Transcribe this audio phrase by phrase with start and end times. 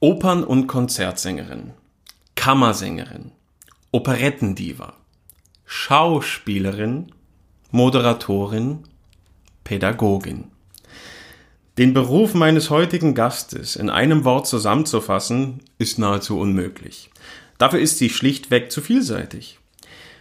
[0.00, 1.74] Opern- und Konzertsängerin,
[2.34, 3.32] Kammersängerin,
[3.92, 4.94] Operettendiva,
[5.66, 7.12] Schauspielerin,
[7.70, 8.84] Moderatorin,
[9.64, 10.50] Pädagogin.
[11.78, 17.08] Den Beruf meines heutigen Gastes in einem Wort zusammenzufassen, ist nahezu unmöglich.
[17.56, 19.60] Dafür ist sie schlichtweg zu vielseitig.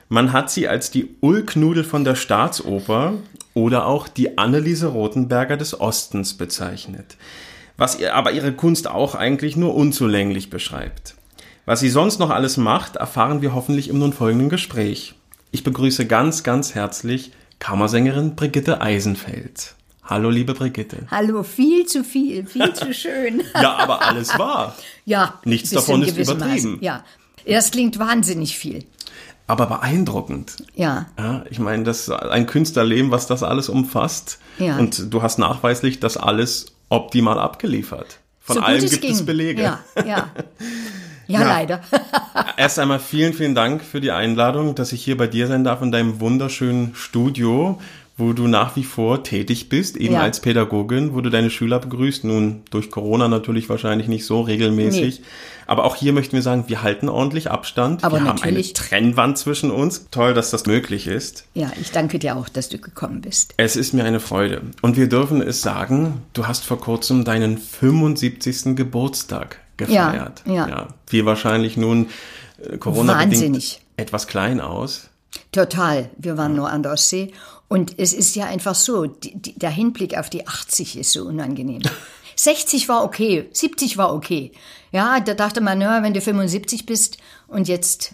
[0.08, 3.16] Man hat sie als die Ulknudel von der Staatsoper
[3.56, 7.18] oder auch die Anneliese Rothenberger des Ostens bezeichnet,
[7.76, 11.16] was ihr aber ihre Kunst auch eigentlich nur unzulänglich beschreibt.
[11.66, 15.16] Was sie sonst noch alles macht, erfahren wir hoffentlich im nun folgenden Gespräch.
[15.50, 19.74] Ich begrüße ganz, ganz herzlich Kammersängerin Brigitte Eisenfeld.
[20.08, 21.00] Hallo, liebe Brigitte.
[21.12, 23.44] Hallo, viel zu viel, viel zu schön.
[23.54, 24.76] Ja, aber alles wahr.
[25.06, 26.72] Ja, Nichts davon ist übertrieben.
[26.76, 26.84] Maße.
[26.84, 27.04] Ja,
[27.46, 28.86] das klingt wahnsinnig viel.
[29.48, 30.58] Aber beeindruckend.
[30.76, 34.40] Ja, Ja, ich meine, das ein Künstlerleben, was das alles umfasst.
[34.60, 34.78] Ja.
[34.78, 38.20] Und du hast nachweislich das alles optimal abgeliefert.
[38.40, 39.12] Von so allem gibt ging.
[39.12, 39.62] es Belege.
[39.62, 40.30] Ja, ja.
[41.30, 41.82] Ja, leider.
[42.58, 45.82] Erst einmal vielen, vielen Dank für die Einladung, dass ich hier bei dir sein darf
[45.82, 47.82] in deinem wunderschönen Studio,
[48.20, 50.22] wo du nach wie vor tätig bist, eben Ja.
[50.22, 52.24] als Pädagogin, wo du deine Schüler begrüßt.
[52.24, 55.20] Nun durch Corona natürlich wahrscheinlich nicht so regelmäßig.
[55.20, 55.26] Nee.
[55.68, 58.04] Aber auch hier möchten wir sagen, wir halten ordentlich Abstand.
[58.04, 58.74] Aber wir haben eine natürlich.
[58.74, 60.08] Trennwand zwischen uns.
[60.10, 61.46] Toll, dass das möglich ist.
[61.54, 63.54] Ja, ich danke dir auch, dass du gekommen bist.
[63.58, 64.62] Es ist mir eine Freude.
[64.82, 68.76] Und wir dürfen es sagen, du hast vor kurzem deinen 75.
[68.76, 70.42] Geburtstag gefeiert.
[70.46, 70.88] Ja, ja.
[71.10, 72.08] Wie wahrscheinlich nun
[72.64, 73.82] äh, Corona-bedingt Wahnsinnig.
[73.98, 75.10] etwas klein aus.
[75.52, 76.10] Total.
[76.18, 77.34] Wir waren nur an der Ostsee.
[77.68, 81.26] Und es ist ja einfach so, die, die, der Hinblick auf die 80 ist so
[81.26, 81.82] unangenehm.
[82.36, 84.52] 60 war okay, 70 war okay.
[84.92, 87.18] Ja, da dachte man, na, wenn du 75 bist
[87.48, 88.14] und jetzt,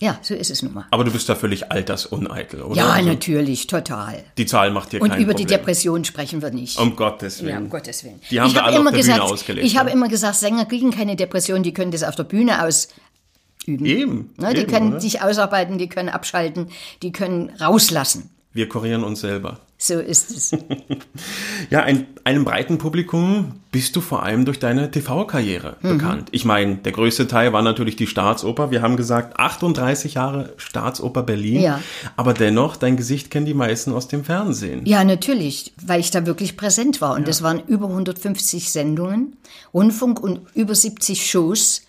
[0.00, 0.86] ja, so ist es nun mal.
[0.92, 2.76] Aber du bist da völlig altersuneitel, oder?
[2.76, 4.24] Ja, Also, natürlich, total.
[4.38, 5.46] Die Zahl macht dir Und über die.
[5.46, 6.78] Depression sprechen wir nicht.
[6.78, 7.50] Um Gottes Willen.
[7.50, 8.20] Ja, um Gottes Willen.
[8.30, 9.66] Die haben ich wir hab alle immer auf der gesagt, Bühne ausgelebt.
[9.66, 9.92] Ich habe ne?
[9.94, 13.84] immer gesagt, Sänger kriegen keine Depression, die können das auf der Bühne ausüben.
[13.84, 14.34] Eben.
[14.36, 15.00] Ne, die eben, können oder?
[15.00, 16.68] sich ausarbeiten, die können abschalten,
[17.02, 18.30] die können rauslassen.
[18.56, 19.60] Wir kurieren uns selber.
[19.78, 20.52] So ist es.
[21.70, 25.88] Ja, ein, einem breiten Publikum bist du vor allem durch deine TV-Karriere Mhm.
[25.98, 26.28] bekannt.
[26.30, 28.70] Ich meine, der größte Teil war natürlich die Staatsoper.
[28.70, 31.60] Wir haben gesagt, 38 Jahre Staatsoper Berlin.
[31.60, 31.80] Ja.
[32.16, 34.86] Aber dennoch, dein Gesicht kennen die meisten aus dem Fernsehen.
[34.86, 37.14] Ja, natürlich, weil ich da wirklich präsent war.
[37.14, 39.36] Und es waren über 150 Sendungen,
[39.74, 41.82] Rundfunk und über 70 Shows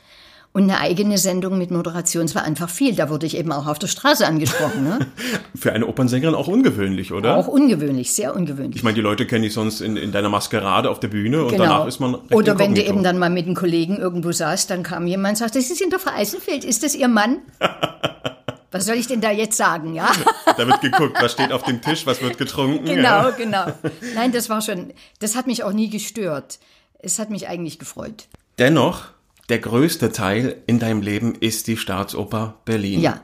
[0.57, 2.25] und eine eigene Sendung mit Moderation.
[2.25, 2.95] Es war einfach viel.
[2.95, 4.83] Da wurde ich eben auch auf der Straße angesprochen.
[4.83, 4.99] Ne?
[5.55, 7.37] Für eine Opernsängerin auch ungewöhnlich, oder?
[7.37, 8.77] Auch ungewöhnlich, sehr ungewöhnlich.
[8.77, 11.51] Ich meine, die Leute kennen dich sonst in, in deiner Maskerade auf der Bühne und
[11.51, 11.63] Genau.
[11.65, 14.81] danach ist man Oder wenn du eben dann mal mit einem Kollegen irgendwo saß, dann
[14.81, 17.37] kam jemand und sagte, Sie sind doch Frau Eisenfeld, ist das Ihr Mann?
[18.71, 20.09] Was soll ich denn da jetzt sagen, ja?
[20.57, 22.83] Da wird geguckt, was steht auf dem Tisch, was wird getrunken.
[22.85, 23.29] Genau, Ja.
[23.29, 23.65] genau.
[24.13, 26.59] Nein, das war schon, das hat mich auch nie gestört.
[26.99, 28.25] Es hat mich eigentlich gefreut.
[28.59, 29.05] Dennoch,
[29.49, 32.99] der größte Teil in deinem Leben ist die Staatsoper Berlin.
[33.01, 33.21] Ja,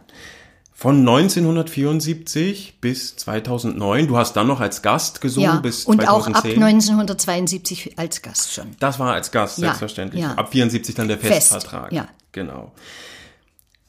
[0.72, 4.08] Von 1974 bis 2009.
[4.08, 5.60] Du hast dann noch als Gast gesungen ja.
[5.60, 6.52] bis Und auch 2010.
[6.64, 8.68] ab 1972 als Gast schon.
[8.80, 10.22] Das war als Gast, Ja, selbstverständlich.
[10.24, 10.34] ja.
[10.36, 11.92] Ab 74 dann der Fest, Festvertrag.
[11.92, 12.08] ja.
[12.32, 12.72] Genau.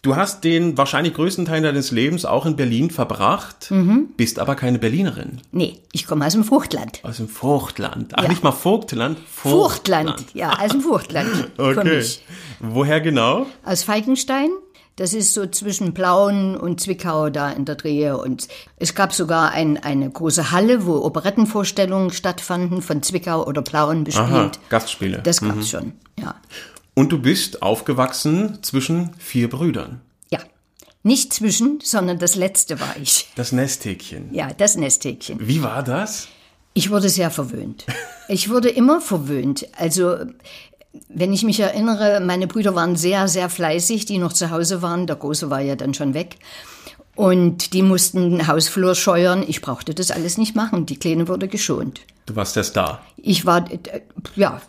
[0.04, 4.10] Du hast den wahrscheinlich größten Teil deines Lebens auch in Berlin verbracht, Mhm.
[4.18, 5.40] bist aber keine Berlinerin.
[5.50, 7.00] Nee, ich komme aus dem Fruchtland.
[7.02, 8.12] Aus dem Vogtland.
[8.14, 8.28] Ach, Ja.
[8.28, 12.04] nicht mal Vogtland, Fruchtland, ja, aus dem Fruchtland Okay.
[12.60, 13.46] Woher genau?
[13.64, 14.50] Aus Falkenstein.
[14.96, 18.16] Das ist so zwischen Plauen und Zwickau da in der Drehe.
[18.18, 24.04] Und es gab sogar ein, eine große Halle, wo Operettenvorstellungen stattfanden, von Zwickau oder Plauen
[24.04, 24.28] bespielt.
[24.28, 25.20] Aha, Gastspiele.
[25.24, 26.34] Das gab's schon, ja.
[26.94, 30.00] Und du bist aufgewachsen zwischen vier Brüdern.
[30.30, 30.38] Ja.
[31.02, 33.28] Nicht zwischen, sondern das letzte war ich.
[33.34, 34.32] Das Nesthäkchen.
[34.32, 35.38] Ja, das Nesthäkchen.
[35.40, 36.28] Wie war das?
[36.72, 37.84] Ich wurde sehr verwöhnt.
[38.28, 39.66] Ich wurde immer verwöhnt.
[39.76, 40.16] Also,
[41.08, 45.06] wenn ich mich erinnere, meine Brüder waren sehr, sehr fleißig, die noch zu Hause waren.
[45.06, 46.36] Der Große war ja dann schon weg.
[47.16, 49.44] Und die mussten den Hausflur scheuern.
[49.46, 50.86] Ich brauchte das alles nicht machen.
[50.86, 52.00] Die Kleine wurde geschont.
[52.26, 53.04] Du warst der Star.
[53.16, 53.64] Ich war,
[54.34, 54.60] ja,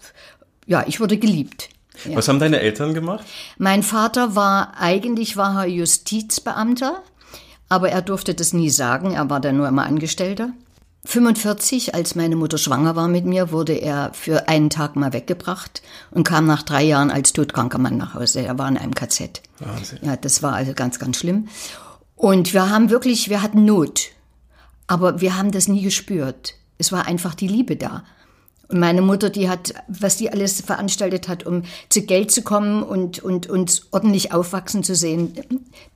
[0.68, 1.70] ja, ich wurde geliebt.
[2.04, 2.16] Ja.
[2.16, 3.26] Was haben deine Eltern gemacht?
[3.58, 7.02] Mein Vater war, eigentlich war er Justizbeamter,
[7.70, 9.12] aber er durfte das nie sagen.
[9.12, 10.50] Er war dann nur immer Angestellter.
[11.06, 15.82] 45, als meine Mutter schwanger war mit mir, wurde er für einen Tag mal weggebracht
[16.12, 18.42] und kam nach drei Jahren als todkranker Mann nach Hause.
[18.42, 19.42] Er war in einem KZ.
[19.60, 20.00] Wahnsinn.
[20.02, 21.48] Ja, das war also ganz, ganz schlimm.
[22.16, 24.10] Und wir haben wirklich, wir hatten Not.
[24.88, 26.56] Aber wir haben das nie gespürt.
[26.78, 28.04] Es war einfach die Liebe da.
[28.68, 32.82] Und meine Mutter, die hat, was die alles veranstaltet hat, um zu Geld zu kommen
[32.84, 35.34] und, und uns ordentlich aufwachsen zu sehen,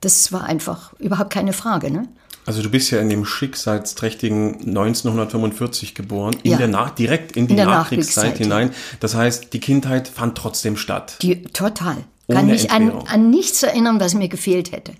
[0.00, 1.90] das war einfach überhaupt keine Frage.
[1.90, 2.06] Ne?
[2.46, 6.58] Also du bist ja in dem schicksalsträchtigen 1945 geboren, in Ja.
[6.58, 8.70] der Nach direkt in die In Nachkriegszeit Nachkriegszeit, hinein.
[9.00, 11.16] Das heißt, die Kindheit fand trotzdem statt.
[11.22, 11.96] Die, total.
[12.26, 14.92] Ohne Kann mich an, an nichts erinnern, was mir gefehlt hätte.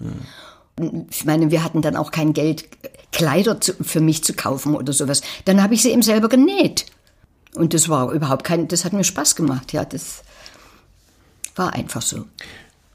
[0.78, 2.64] Und Ich meine, wir hatten dann auch kein Geld,
[3.12, 5.22] Kleider zu, für mich zu kaufen oder sowas.
[5.44, 6.86] Dann habe ich sie eben selber genäht.
[7.54, 9.72] Und das war überhaupt kein, das hat mir Spaß gemacht.
[9.72, 10.22] Ja, das
[11.56, 12.24] war einfach so.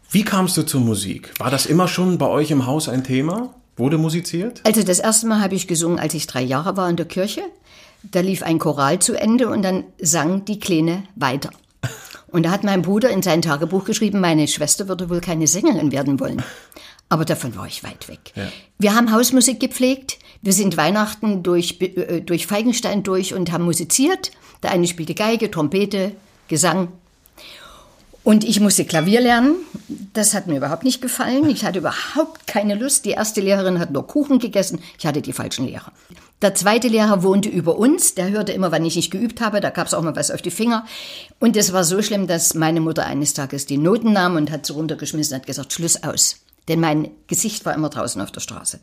[0.10, 1.34] Wie kamst du zur Musik?
[1.40, 3.54] War das immer schon bei euch im Haus ein Thema?
[3.76, 4.62] Wurde musiziert?
[4.64, 7.42] Also das erste Mal habe ich gesungen, als ich drei Jahre war in der Kirche.
[8.04, 11.50] Da lief ein Choral zu Ende und dann sang die Kleine weiter.
[12.28, 15.92] Und da hat mein Bruder in sein Tagebuch geschrieben, meine Schwester würde wohl keine Sängerin
[15.92, 16.44] werden wollen.
[17.10, 18.34] Aber davon war ich weit weg.
[18.78, 20.18] Wir haben Hausmusik gepflegt.
[20.46, 24.30] Wir sind Weihnachten durch, äh, durch Feigenstein durch und haben musiziert.
[24.62, 26.12] Der eine spielte Geige, Trompete,
[26.48, 26.90] Gesang.
[28.24, 29.56] Und ich musste Klavier lernen.
[30.14, 31.50] Das hat mir überhaupt nicht gefallen.
[31.50, 33.06] Ich hatte überhaupt keine Lust.
[33.06, 34.82] Die erste Lehrerin hat nur Kuchen gegessen.
[35.00, 35.92] Ich hatte die falschen Lehrer.
[36.44, 38.14] Der zweite Lehrer wohnte über uns.
[38.14, 39.62] Der hörte immer, wann ich nicht geübt habe.
[39.62, 40.86] Da gab es auch mal was auf die Finger.
[41.40, 44.68] Und es war so schlimm, dass meine Mutter eines Tages die Noten nahm und hat
[44.68, 46.36] sie runtergeschmissen und hat gesagt, Schluss aus.
[46.68, 48.80] Denn mein Gesicht war immer draußen auf der Straße.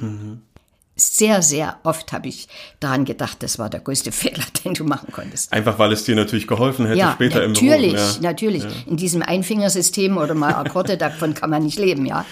[0.95, 2.49] Sehr, sehr oft habe ich
[2.79, 5.53] daran gedacht, das war der größte Fehler, den du machen konntest.
[5.53, 8.15] Einfach weil es dir natürlich geholfen hätte Ja, später natürlich, im Beruf.
[8.17, 8.23] Ja.
[8.23, 8.65] natürlich.
[8.87, 12.25] In diesem Einfingersystem oder mal Akkorde, davon kann man nicht leben, ja.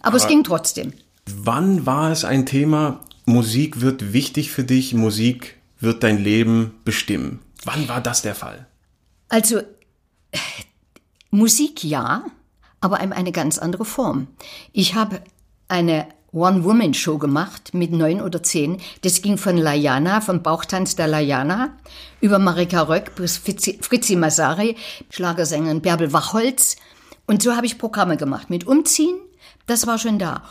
[0.00, 0.92] Aber, es ging trotzdem.
[1.26, 7.40] Wann war es ein Thema, Musik wird wichtig für dich, Musik wird dein Leben bestimmen?
[7.64, 8.66] Wann war das der Fall?
[9.28, 9.60] Also
[11.30, 12.24] Musik ja,
[12.80, 14.28] aber in eine ganz andere Form.
[14.72, 15.20] Ich habe
[15.68, 18.78] eine One-Woman-Show gemacht mit neun oder zehn.
[19.02, 21.70] Das ging von Layana, vom Bauchtanz der Layana,
[22.20, 24.76] über Marika Röck bis Fritzi, Fritzi Masari,
[25.10, 26.76] Schlagersängerin Bärbel Wachholz.
[27.26, 29.18] Und so habe ich Programme gemacht mit Umziehen.
[29.66, 30.42] Das war schon da.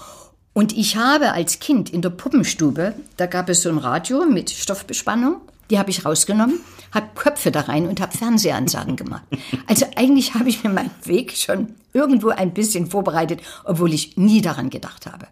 [0.54, 4.50] Und ich habe als Kind in der Puppenstube, da gab es so ein Radio mit
[4.50, 6.60] Stoffbespannung, die habe ich rausgenommen,
[6.92, 9.24] habe Köpfe da rein und habe Fernsehansagen gemacht.
[9.68, 14.42] Also eigentlich habe ich mir meinen Weg schon irgendwo ein bisschen vorbereitet, obwohl ich nie
[14.42, 15.28] daran gedacht habe.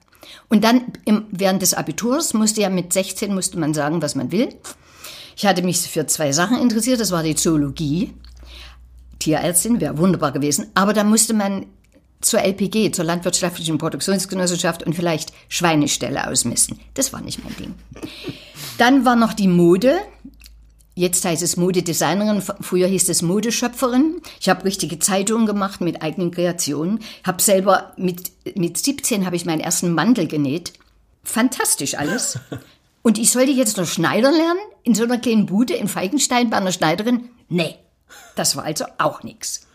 [0.50, 4.32] Und dann im, während des Abiturs musste ja mit 16 musste man sagen, was man
[4.32, 4.54] will.
[5.36, 8.14] Ich hatte mich für zwei Sachen interessiert, das war die Zoologie.
[9.20, 11.66] Tierärztin wäre wunderbar gewesen, aber da musste man
[12.26, 16.80] zur LPG, zur Landwirtschaftlichen Produktionsgenossenschaft und vielleicht Schweineställe ausmisten.
[16.94, 17.76] Das war nicht mein Ding.
[18.78, 19.98] Dann war noch die Mode.
[20.96, 24.22] Jetzt heißt es Modedesignerin, früher hieß es Modeschöpferin.
[24.40, 27.00] Ich habe richtige Zeitungen gemacht mit eigenen Kreationen.
[27.26, 30.74] Habe selber mit, mit 17 habe ich meinen ersten Mantel genäht.
[31.24, 32.40] Fantastisch alles.
[33.02, 36.58] Und ich sollte jetzt noch Schneider lernen in so einer kleinen Bude in Feigenstein bei
[36.58, 37.30] einer Schneiderin?
[37.50, 37.76] Nee,
[38.36, 39.68] das war also auch nichts.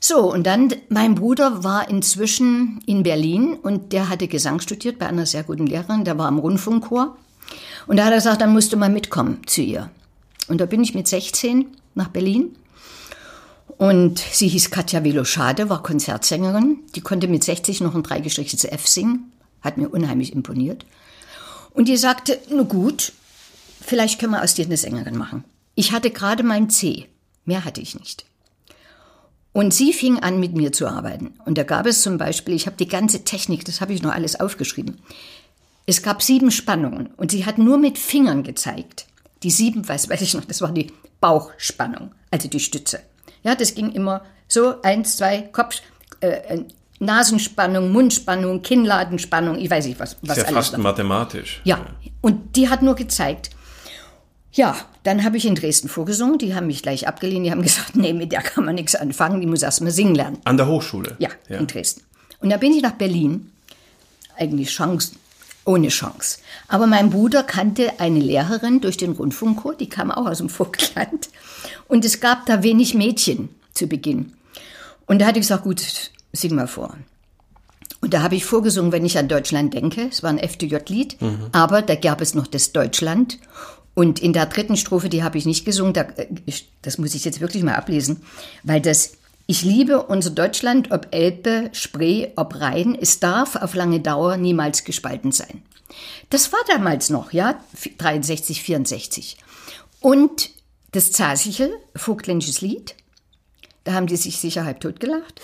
[0.00, 5.06] So, und dann, mein Bruder war inzwischen in Berlin und der hatte Gesang studiert bei
[5.06, 7.16] einer sehr guten Lehrerin, der war im Rundfunkchor.
[7.86, 9.90] Und da hat er gesagt, dann musst du mal mitkommen zu ihr.
[10.48, 12.56] Und da bin ich mit 16 nach Berlin.
[13.76, 16.80] Und sie hieß Katja Veloschade, war Konzertsängerin.
[16.94, 19.32] Die konnte mit 60 noch ein dreigestrichenes F singen.
[19.60, 20.84] Hat mir unheimlich imponiert.
[21.70, 23.12] Und die sagte, na gut,
[23.80, 25.44] vielleicht können wir aus dir eine Sängerin machen.
[25.74, 27.06] Ich hatte gerade mein C.
[27.44, 28.27] Mehr hatte ich nicht.
[29.58, 31.34] Und sie fing an, mit mir zu arbeiten.
[31.44, 34.14] Und da gab es zum Beispiel, ich habe die ganze Technik, das habe ich noch
[34.14, 35.00] alles aufgeschrieben.
[35.84, 39.06] Es gab sieben Spannungen und sie hat nur mit Fingern gezeigt.
[39.42, 43.00] Die sieben, weiß, weiß ich noch, das war die Bauchspannung, also die Stütze.
[43.42, 45.82] Ja, das ging immer so, eins, zwei, Kopf,
[46.20, 46.60] äh,
[47.00, 50.54] Nasenspannung, Mundspannung, Kinnladenspannung, ich weiß nicht, was, was Ist ja alles.
[50.54, 50.84] fast noch.
[50.84, 51.62] mathematisch.
[51.64, 51.84] Ja,
[52.20, 53.50] und die hat nur gezeigt.
[54.52, 56.38] Ja, dann habe ich in Dresden vorgesungen.
[56.38, 57.46] Die haben mich gleich abgelehnt.
[57.46, 59.40] Die haben gesagt, nee, mit der kann man nichts anfangen.
[59.40, 60.38] Die muss erst mal singen lernen.
[60.44, 61.16] An der Hochschule?
[61.18, 62.02] Ja, in Dresden.
[62.40, 63.50] Und da bin ich nach Berlin.
[64.36, 65.12] Eigentlich Chance,
[65.64, 66.38] ohne Chance.
[66.68, 71.28] Aber mein Bruder kannte eine Lehrerin durch den Rundfunkchor, die kam auch aus dem Vogtland.
[71.88, 74.32] Und es gab da wenig Mädchen zu Beginn.
[75.06, 75.82] Und da hatte ich gesagt, gut,
[76.32, 76.96] sing mal vor.
[78.00, 80.02] Und da habe ich vorgesungen, wenn ich an Deutschland denke.
[80.08, 81.16] Es war ein FDJ-Lied,
[81.50, 83.38] aber da gab es noch das Deutschland.
[83.98, 87.16] Und in der dritten Strophe, die habe ich nicht gesungen, da, äh, ich- das muss
[87.16, 88.22] ich jetzt wirklich mal ablesen,
[88.62, 89.14] weil das,
[89.48, 94.84] ich liebe unser Deutschland, ob Elbe, Spree, ob Rhein, es darf auf lange Dauer niemals
[94.84, 95.62] gespalten sein.
[96.30, 97.60] Das war damals noch, ja,
[97.98, 99.36] 63, 64.
[99.98, 100.50] Und
[100.92, 102.94] das Zasichel, vogtländisches Lied,
[103.82, 105.40] da haben die sich sicher halb totgelacht.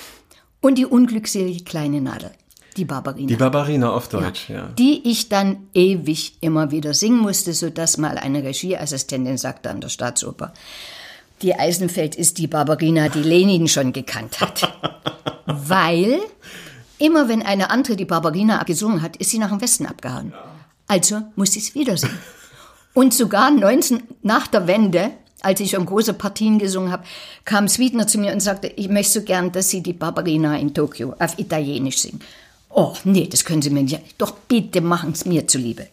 [0.60, 2.30] Und die unglückselige kleine Nadel,
[2.76, 3.28] die Barbarina.
[3.28, 4.68] Die Barbarina auf Deutsch, ja.
[4.78, 9.88] die ich dann ewig immer wieder singen musste, sodass mal eine Regieassistentin sagte an der
[9.88, 10.52] Staatsoper,
[11.42, 14.72] die Eisenfeld ist die Barbarina, die Lenin schon gekannt hat.
[15.46, 16.20] Weil
[16.98, 20.32] immer wenn eine andere die Barbarina gesungen hat, ist sie nach dem Westen abgehauen.
[20.86, 22.18] Also muss sie es wieder singen.
[22.94, 25.10] Und sogar 19 nach der Wende,
[25.42, 27.04] als ich schon große Partien gesungen habe,
[27.44, 30.72] kam Sweetner zu mir und sagte, ich möchte so gern, dass Sie die Barbarina in
[30.72, 32.20] Tokio auf Italienisch singen.
[32.76, 34.00] Oh, nee, das können Sie mir nicht.
[34.18, 35.86] Doch bitte machen es mir zuliebe.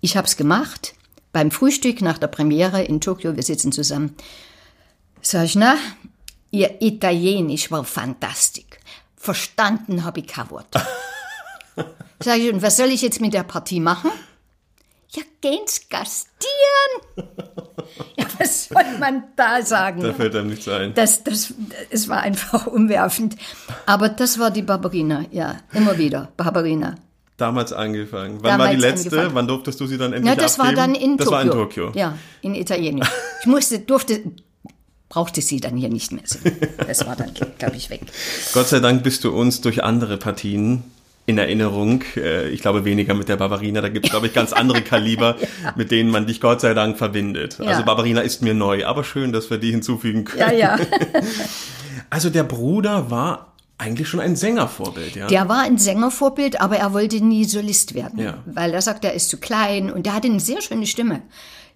[0.00, 0.94] Ich habe es gemacht.
[1.32, 4.16] Beim Frühstück nach der Premiere in Tokio, wir sitzen zusammen.
[5.22, 5.76] Sag ich, na,
[6.50, 8.64] Ihr Italienisch war fantastisch.
[9.16, 10.66] Verstanden habe ich kein Wort.
[12.18, 14.10] Sag ich, und was soll ich jetzt mit der Partie machen?
[15.14, 16.26] Ja, gehen's gastieren.
[18.16, 20.00] Ja, was soll man da sagen?
[20.02, 20.94] Da fällt einem nichts ein.
[20.94, 21.52] Das, das,
[21.90, 23.36] es war einfach umwerfend.
[23.86, 26.94] Aber das war die Barbarina, ja, immer wieder, Barbarina.
[27.36, 28.38] Damals angefangen.
[28.42, 29.08] Wann war die Damals letzte?
[29.10, 29.34] angefangen.
[29.34, 30.94] Wann durftest du sie dann endlich Ja, das war abgeben?
[30.94, 31.32] dann in das Tokio.
[31.36, 31.92] war in Tokio.
[31.94, 33.08] Ja, in Italienisch.
[33.40, 34.22] Ich musste, durfte,
[35.08, 36.56] brauchte sie dann hier nicht mehr singen.
[36.86, 38.02] Das war dann, glaube ich, weg.
[38.54, 40.82] Gott sei Dank bist du uns durch andere Partien
[41.26, 42.02] in Erinnerung.
[42.16, 43.80] Äh, Ich glaube weniger mit der Barbarina.
[43.80, 45.36] Da gibt es, glaube ich, ganz andere Kaliber,
[45.76, 47.58] mit denen man dich Gott sei Dank verbindet.
[47.58, 47.66] Ja.
[47.66, 50.40] Also Barbarina ist mir neu, aber schön, dass wir die hinzufügen können.
[50.40, 50.78] Ja, ja.
[52.10, 55.28] Also der Bruder war eigentlich schon ein Sängervorbild, ja?
[55.28, 58.18] Der war ein Sängervorbild, aber er wollte nie Solist werden.
[58.18, 58.38] Ja.
[58.44, 61.22] Weil er sagt, er ist zu klein und er hatte eine sehr schöne Stimme.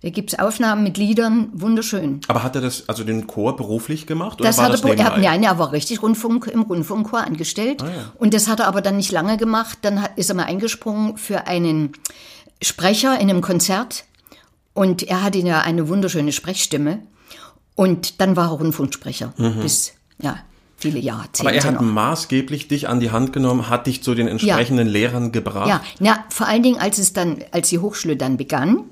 [0.03, 2.21] Da gibt es Aufnahmen mit Liedern, wunderschön.
[2.29, 4.41] aber hat er das, also den Chor beruflich gemacht?
[4.41, 5.21] Oder Das war hat das er, er, nebenbei?
[5.23, 7.83] nein, er war richtig Rundfunk, im Rundfunkchor angestellt.
[7.83, 8.13] Ah, ja.
[8.19, 9.79] Und das hat er aber dann nicht lange gemacht.
[9.83, 11.93] Dann hat, ist er mal eingesprungen für einen
[12.63, 14.05] Sprecher in einem Konzert.
[14.75, 16.99] Und er hatte ja eine wunderschöne Sprechstimme.
[17.75, 20.39] Und dann war er Rundfunksprecher bis, ja,
[20.77, 21.49] viele Jahrzehnte Mhm.
[21.49, 21.81] Aber er hat noch.
[21.83, 25.69] maßgeblich dich an die Hand genommen, hat dich zu den entsprechenden Lehrern gebracht.
[25.69, 28.85] Ja, na, vor allen Dingen, als es dann, als die Hochschule dann begann,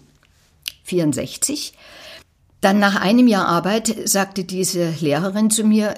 [0.85, 1.75] 64,
[2.61, 5.95] dann nach einem Jahr Arbeit sagte diese Lehrerin zu mir,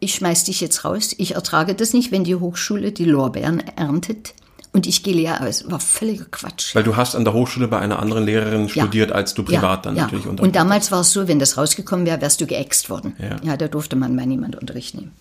[0.00, 4.34] ich schmeiß dich jetzt raus, ich ertrage das nicht, wenn die Hochschule die Lorbeeren erntet
[4.72, 5.70] und ich gehe leer aus.
[5.70, 6.74] War völliger Quatsch.
[6.74, 9.96] Weil du hast an der Hochschule bei einer anderen Lehrerin studiert, als du privat dann
[9.96, 10.04] ja.
[10.04, 13.14] natürlich Und unterrichtet damals war es so, wenn das rausgekommen wäre, wärst du geäxt worden.
[13.18, 13.36] Ja.
[13.42, 15.12] ja, da durfte man mal niemand Unterricht nehmen.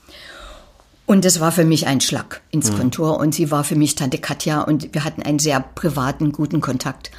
[1.05, 4.17] Und das war für mich ein Schlag ins Kontor und sie war für mich Tante
[4.17, 7.11] Katja und wir hatten einen sehr privaten, guten Kontakt.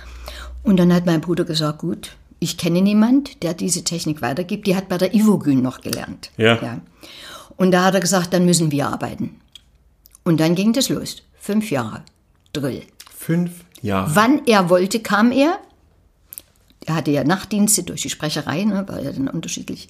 [0.63, 4.67] Und dann hat mein Bruder gesagt, gut, ich kenne niemand, der diese Technik weitergibt.
[4.67, 6.31] Die hat bei der Ivogyn noch gelernt.
[6.37, 6.81] Ja.
[7.57, 9.41] Und da hat er gesagt, dann müssen wir arbeiten.
[10.25, 11.23] Und dann ging das los.
[11.39, 12.03] Fünf Jahre
[12.53, 12.83] Drill.
[13.17, 14.15] Fünf Jahre.
[14.15, 15.59] Wann er wollte, kam er.
[16.85, 19.89] Er hatte ja Nachtdienste durch die Sprecherei, ne, war ja dann unterschiedlich.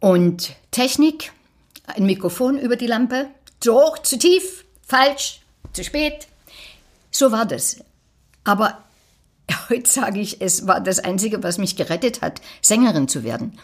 [0.00, 1.32] Und Technik,
[1.86, 3.28] ein Mikrofon über die Lampe,
[3.60, 5.40] zu hoch, zu tief, falsch,
[5.72, 6.26] zu spät.
[7.10, 7.84] So war das.
[8.44, 8.78] Aber
[9.68, 13.58] heute sage ich, es war das Einzige, was mich gerettet hat, Sängerin zu werden.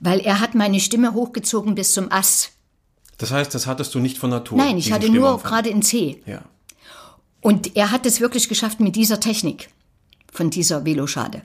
[0.00, 2.50] Weil er hat meine Stimme hochgezogen bis zum Ass.
[3.18, 4.58] Das heißt, das hattest du nicht von Natur.
[4.58, 6.22] Nein, ich hatte nur gerade in C.
[6.26, 6.42] Ja.
[7.40, 9.68] Und er hat es wirklich geschafft mit dieser Technik,
[10.32, 11.42] von dieser Veloschade.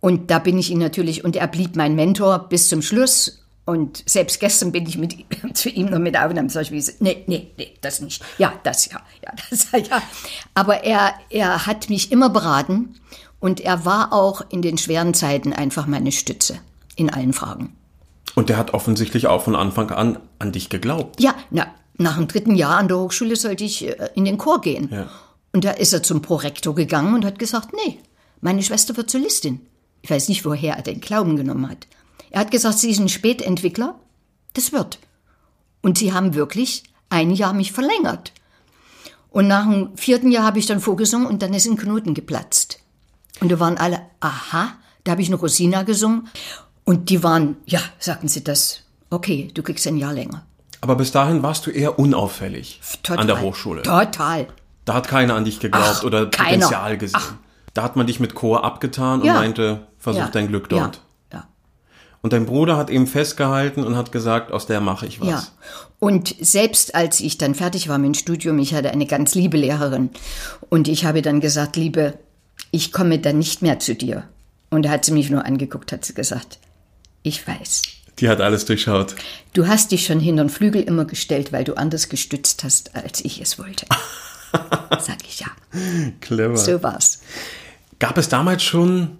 [0.00, 3.42] Und da bin ich ihn natürlich, und er blieb mein Mentor bis zum Schluss.
[3.68, 7.22] Und selbst gestern bin ich mit, ihm- zu ihm noch mit Aufnahmen, ich, wie, nee,
[7.26, 8.24] nee, nee, das nicht.
[8.38, 10.00] Ja, das ja, ja, das ja.
[10.54, 12.94] Aber er, er hat mich immer beraten
[13.40, 16.60] und er war auch in den schweren Zeiten einfach meine Stütze
[16.96, 17.76] in allen Fragen.
[18.34, 21.20] Und der hat offensichtlich auch von Anfang an an dich geglaubt.
[21.20, 21.66] Ja, na,
[21.98, 24.88] nach dem dritten Jahr an der Hochschule sollte ich äh, in den Chor gehen.
[24.90, 25.10] Ja.
[25.52, 27.98] Und da ist er zum Prorektor gegangen und hat gesagt, nee,
[28.40, 29.60] meine Schwester wird Solistin.
[30.00, 31.86] Ich weiß nicht, woher er den Glauben genommen hat.
[32.30, 33.94] Er hat gesagt, sie ein Spätentwickler.
[34.54, 34.98] Das wird.
[35.82, 38.32] Und sie haben wirklich ein Jahr mich verlängert.
[39.30, 42.80] Und nach dem vierten Jahr habe ich dann vorgesungen und dann ist ein Knoten geplatzt.
[43.40, 44.72] Und da waren alle, aha,
[45.04, 46.28] da habe ich noch Rosina gesungen.
[46.84, 48.80] Und die waren, ja, sagten sie das,
[49.10, 50.44] okay, du kriegst ein Jahr länger.
[50.80, 53.18] Aber bis dahin warst du eher unauffällig Total.
[53.20, 53.82] an der Hochschule.
[53.82, 54.46] Total.
[54.84, 56.64] Da hat keiner an dich geglaubt Ach, oder keiner.
[56.66, 57.20] Potenzial gesehen.
[57.22, 57.34] Ach.
[57.74, 59.34] Da hat man dich mit Chor abgetan und Ja.
[59.34, 60.28] meinte, versuch ja.
[60.28, 60.96] dein Glück dort.
[60.96, 61.02] Ja.
[62.20, 65.28] Und dein Bruder hat eben festgehalten und hat gesagt, aus der mache ich was.
[65.28, 65.46] Ja.
[66.00, 69.56] Und selbst als ich dann fertig war mit dem Studium, ich hatte eine ganz liebe
[69.56, 70.10] Lehrerin.
[70.68, 72.14] Und ich habe dann gesagt, Liebe,
[72.70, 74.24] ich komme dann nicht mehr zu dir.
[74.70, 76.58] Und da hat sie mich nur angeguckt, hat sie gesagt,
[77.22, 77.82] ich weiß.
[78.18, 79.14] Die hat alles durchschaut.
[79.52, 83.24] Du hast dich schon hinter den Flügel immer gestellt, weil du anders gestützt hast, als
[83.24, 83.86] ich es wollte.
[84.98, 85.46] Sag ich ja.
[86.20, 86.56] Clever.
[86.56, 87.20] So war's.
[87.98, 89.18] Gab es damals schon,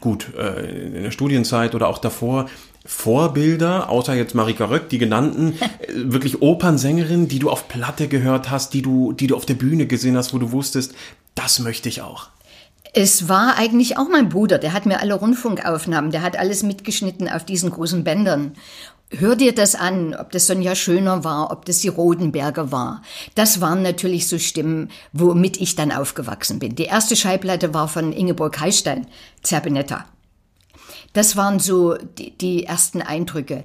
[0.00, 2.46] gut, äh, in der Studienzeit oder auch davor,
[2.84, 8.50] Vorbilder, außer jetzt Marika Röck, die genannten, äh, wirklich Opernsängerinnen, die du auf Platte gehört
[8.50, 10.94] hast, die du, die du auf der Bühne gesehen hast, wo du wusstest,
[11.34, 12.28] das möchte ich auch.
[12.98, 17.28] Es war eigentlich auch mein Bruder, der hat mir alle Rundfunkaufnahmen, der hat alles mitgeschnitten
[17.28, 18.52] auf diesen großen Bändern.
[19.10, 23.02] Hör dir das an, ob das Sonja Schöner war, ob das die Rodenberger war.
[23.36, 26.74] Das waren natürlich so Stimmen, womit ich dann aufgewachsen bin.
[26.74, 29.06] Die erste Schallplatte war von Ingeborg Heistein,
[29.42, 30.06] Zerbinetta.
[31.12, 33.64] Das waren so die, die ersten Eindrücke.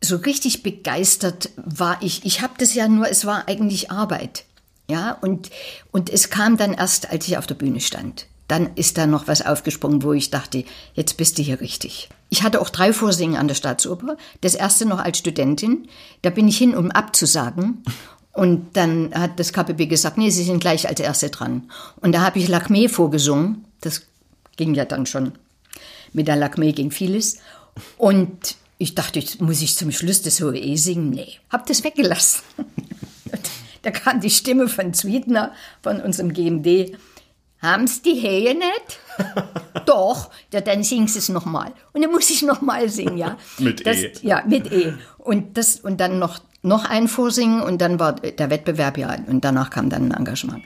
[0.00, 2.24] So richtig begeistert war ich.
[2.24, 4.44] Ich habe das ja nur, es war eigentlich Arbeit.
[4.88, 5.50] Ja, und,
[5.90, 8.26] und es kam dann erst, als ich auf der Bühne stand.
[8.48, 12.08] Dann ist da noch was aufgesprungen, wo ich dachte, jetzt bist du hier richtig.
[12.30, 14.16] Ich hatte auch drei Vorsingen an der Staatsoper.
[14.40, 15.88] Das erste noch als Studentin.
[16.22, 17.82] Da bin ich hin, um abzusagen.
[18.32, 21.70] Und dann hat das KPB gesagt, nee, Sie sind gleich als Erste dran.
[22.00, 23.64] Und da habe ich Lacme vorgesungen.
[23.80, 24.02] Das
[24.56, 25.32] ging ja dann schon.
[26.12, 27.38] Mit der Lacme ging vieles.
[27.98, 31.10] Und ich dachte, jetzt muss ich zum Schluss das hohe singen.
[31.10, 32.42] Nee, hab das weggelassen.
[33.82, 36.96] da kam die Stimme von Zwiedner, von unserem GMD.
[37.62, 39.00] Haben's die Hehe nicht?
[39.86, 41.72] Doch, ja, dann singst es nochmal.
[41.92, 43.36] Und dann muss ich nochmal singen, ja.
[43.58, 44.12] Mit das, E.
[44.22, 44.94] Ja, mit E.
[45.18, 49.44] Und, das, und dann noch, noch ein Vorsingen und dann war der Wettbewerb, ja, und
[49.44, 50.62] danach kam dann ein Engagement.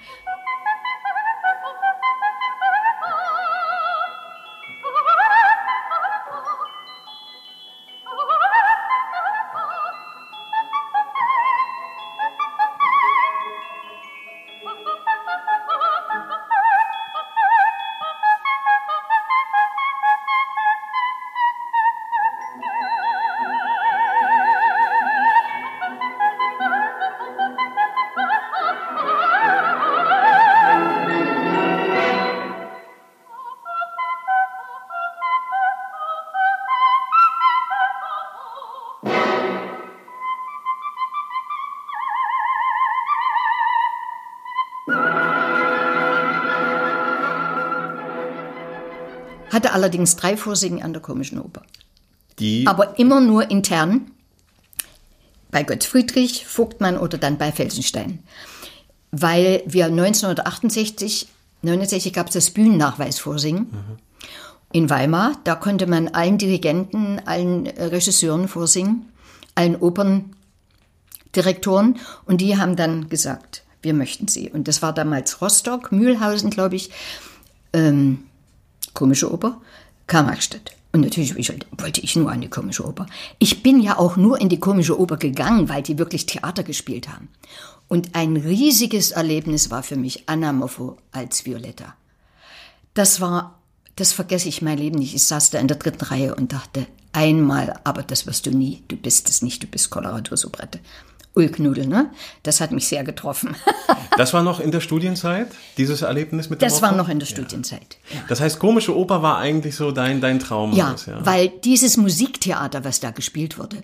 [49.75, 51.63] Allerdings drei Vorsingen an der Komischen Oper.
[52.39, 54.11] Die, Aber immer nur intern.
[55.51, 58.21] Bei Götz Friedrich, Vogtmann oder dann bei Felsenstein.
[59.11, 61.29] Weil wir 1968,
[61.63, 63.67] 69 gab es das Bühnennachweisvorsingen.
[64.73, 69.09] In Weimar, da konnte man allen Dirigenten, allen Regisseuren vorsingen,
[69.55, 72.01] allen Operndirektoren.
[72.27, 74.51] Und die haben dann gesagt, wir möchten sie.
[74.51, 76.91] Und das war damals Rostock, Mühlhausen, glaube ich,
[77.73, 78.25] ähm,
[78.95, 79.61] komische Oper,
[80.07, 80.73] Karl-Marx-Stadt.
[80.93, 83.07] Und natürlich wollte ich nur an die komische Oper.
[83.41, 87.09] Ich bin ja auch nur in die komische Oper gegangen, weil die wirklich Theater gespielt
[87.09, 87.29] haben.
[87.89, 91.97] Und ein riesiges Erlebnis war für mich Anna Moffo als Violetta.
[92.95, 93.59] Das war,
[93.97, 95.15] das vergesse ich mein Leben nicht.
[95.15, 98.85] Ich saß da in der dritten Reihe und dachte, einmal, aber das wirst du nie.
[98.87, 100.79] Du bist es nicht, du bist Coloratur-Soubrette.
[101.35, 102.11] Ulknudel, ne?
[102.43, 103.57] Das hat mich sehr getroffen.
[104.17, 106.99] das war noch in der Studienzeit, dieses Erlebnis mit der Das war Oper?
[106.99, 107.99] noch in der Studienzeit.
[108.13, 108.21] Ja.
[108.29, 110.73] Das heißt, komische Oper war eigentlich so dein, dein Traum.
[110.73, 113.83] Ja, weil dieses Musiktheater, was da gespielt wurde,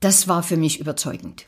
[0.00, 1.46] das war für mich überzeugend.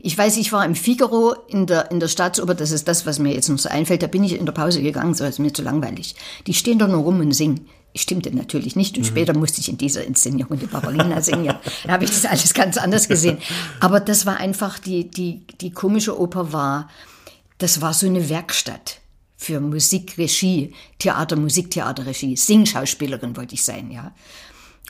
[0.00, 3.18] Ich weiß, ich war im Figaro in der, in der Staatsoper, das ist das, was
[3.18, 5.52] mir jetzt noch so einfällt, da bin ich in der Pause gegangen, so ist mir
[5.52, 6.16] zu langweilig.
[6.46, 7.68] Die stehen da nur rum und singen.
[7.98, 8.96] Stimmte natürlich nicht.
[8.96, 9.08] Und Mhm.
[9.08, 11.44] später musste ich in dieser Inszenierung die Barbarina singen.
[11.44, 13.38] Ja, Da habe ich das alles ganz anders gesehen.
[13.80, 16.88] Aber das war einfach, die, die, die komische Oper war,
[17.58, 19.00] das war so eine Werkstatt
[19.36, 22.36] für Musikregie, Theater, Musiktheaterregie.
[22.36, 24.12] Singschauspielerin wollte ich sein, ja.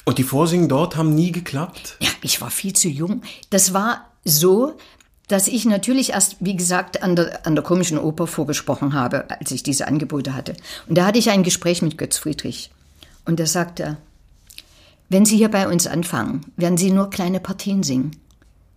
[0.05, 1.97] Und die Vorsingen dort haben nie geklappt?
[2.01, 3.23] Ja, ich war viel zu jung.
[3.51, 4.77] Das war so,
[5.27, 9.51] dass ich natürlich erst, wie gesagt, an der, an der komischen Oper vorgesprochen habe, als
[9.51, 10.55] ich diese Angebote hatte.
[10.89, 12.71] Und da hatte ich ein Gespräch mit Götz Friedrich.
[13.27, 13.99] Und er sagte,
[15.09, 18.13] wenn Sie hier bei uns anfangen, werden Sie nur kleine Partien singen.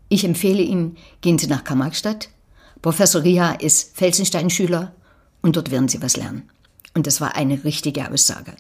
[0.10, 2.30] Ich empfehle Ihnen, gehen Sie nach Karl-Marx-Stadt.
[2.82, 4.94] Professor Ria ist Felsenstein-Schüler
[5.42, 6.50] und dort werden Sie was lernen.
[6.94, 8.54] Und das war eine richtige Aussage.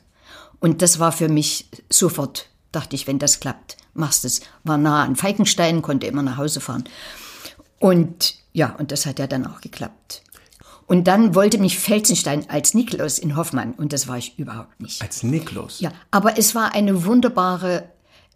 [0.60, 4.42] Und das war für mich sofort, dachte ich, wenn das klappt, machst es.
[4.64, 6.84] War nah an Falkenstein, konnte immer nach Hause fahren.
[7.80, 10.22] Und ja, und das hat ja dann auch geklappt.
[10.90, 15.04] Und dann wollte mich Felsenstein als Nikolaus in Hoffmann und das war ich überhaupt nicht.
[15.04, 15.80] Als Niklas?
[15.80, 17.88] Ja, aber es war eine wunderbare,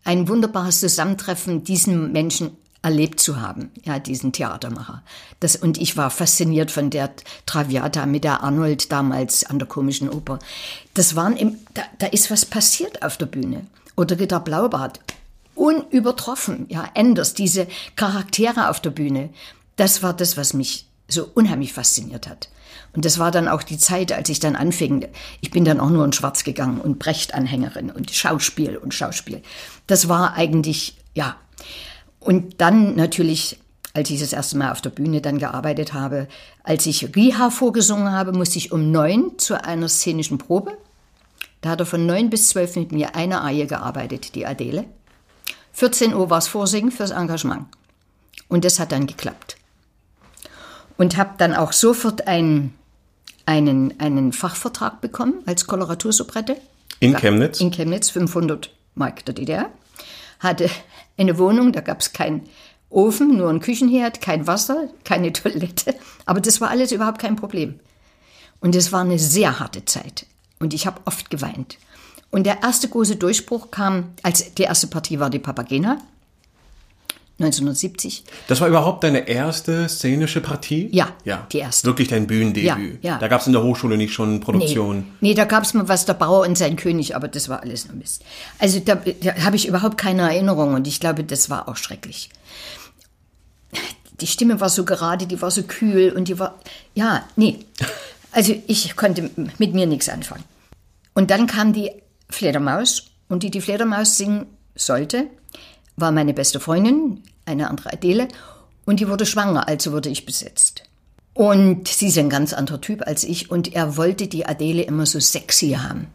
[0.03, 2.51] ein wunderbares Zusammentreffen, diesen Menschen
[2.83, 5.01] erlebt zu haben, ja, diesen Theatermacher.
[5.39, 7.09] Das, und ich war fasziniert von der
[7.47, 10.37] Traviata mit der Arnold damals an der komischen Oper.
[10.93, 13.65] Das waren im, da, da ist was passiert auf der Bühne.
[13.95, 14.99] Oder Ritter Blaubart.
[15.55, 19.29] Unübertroffen, ja, Enders, diese Charaktere auf der Bühne.
[19.75, 22.49] Das war das, was mich so unheimlich fasziniert hat.
[22.93, 25.07] Und das war dann auch die Zeit, als ich dann anfing.
[25.41, 29.41] Ich bin dann auch nur in Schwarz gegangen und Brecht-Anhängerin und Schauspiel und Schauspiel.
[29.87, 31.35] Das war eigentlich, ja.
[32.19, 33.59] Und dann natürlich
[33.93, 36.27] als ich das erste Mal auf der Bühne dann gearbeitet habe.
[36.63, 40.77] Als ich Riha vorgesungen habe, musste ich um neun zu einer szenischen Probe.
[41.61, 44.85] Da hat er von neun bis zwölf mit mir eine Aie gearbeitet, die Adele.
[45.73, 47.67] 14 Uhr war es Vorsingen fürs Engagement.
[48.47, 49.57] Und das hat dann geklappt.
[50.97, 52.75] Und habe dann auch sofort einen,
[53.45, 56.57] einen, einen Fachvertrag bekommen als Koloratursoubrette.
[56.99, 57.59] In Chemnitz?
[57.59, 59.69] In Chemnitz, 500 Mark der DDR.
[60.39, 60.69] Hatte
[61.17, 62.47] eine Wohnung, da gab es keinen
[62.89, 65.95] Ofen, nur ein Küchenherd, kein Wasser, keine Toilette.
[66.25, 67.79] Aber das war alles überhaupt kein Problem.
[68.59, 70.25] Und es war eine sehr harte Zeit.
[70.59, 71.77] Und ich habe oft geweint.
[72.31, 75.97] Und der erste große Durchbruch kam, als die erste Partie war die Papagena,
[77.39, 78.23] 1970.
[78.47, 80.89] Das war überhaupt deine erste szenische Partie?
[80.91, 81.09] Ja,
[81.51, 81.87] die erste.
[81.87, 83.03] Wirklich dein Bühnendebüt.
[83.03, 83.17] Ja, ja.
[83.17, 84.97] Da gab es in der Hochschule nicht schon Produktion.
[85.19, 87.61] Nee, nee da gab es mal was, der Bauer und sein König, aber das war
[87.61, 88.23] alles nur Mist.
[88.59, 92.29] Also da, da habe ich überhaupt keine Erinnerung und ich glaube, das war auch schrecklich.
[94.21, 96.59] Die Stimme war so gerade, die war so kühl und die war,
[96.93, 97.59] ja, nee.
[98.35, 100.43] Also ich konnte mit mir nichts anfangen.
[101.13, 101.91] Und dann kam die
[102.29, 105.27] Fledermaus und die die Fledermaus singen sollte,
[105.95, 108.27] war meine beste Freundin, eine andere Adele,
[108.85, 110.83] und die wurde schwanger, also wurde ich besetzt.
[111.33, 115.05] Und sie ist ein ganz anderer Typ als ich und er wollte die Adele immer
[115.05, 116.07] so sexy haben.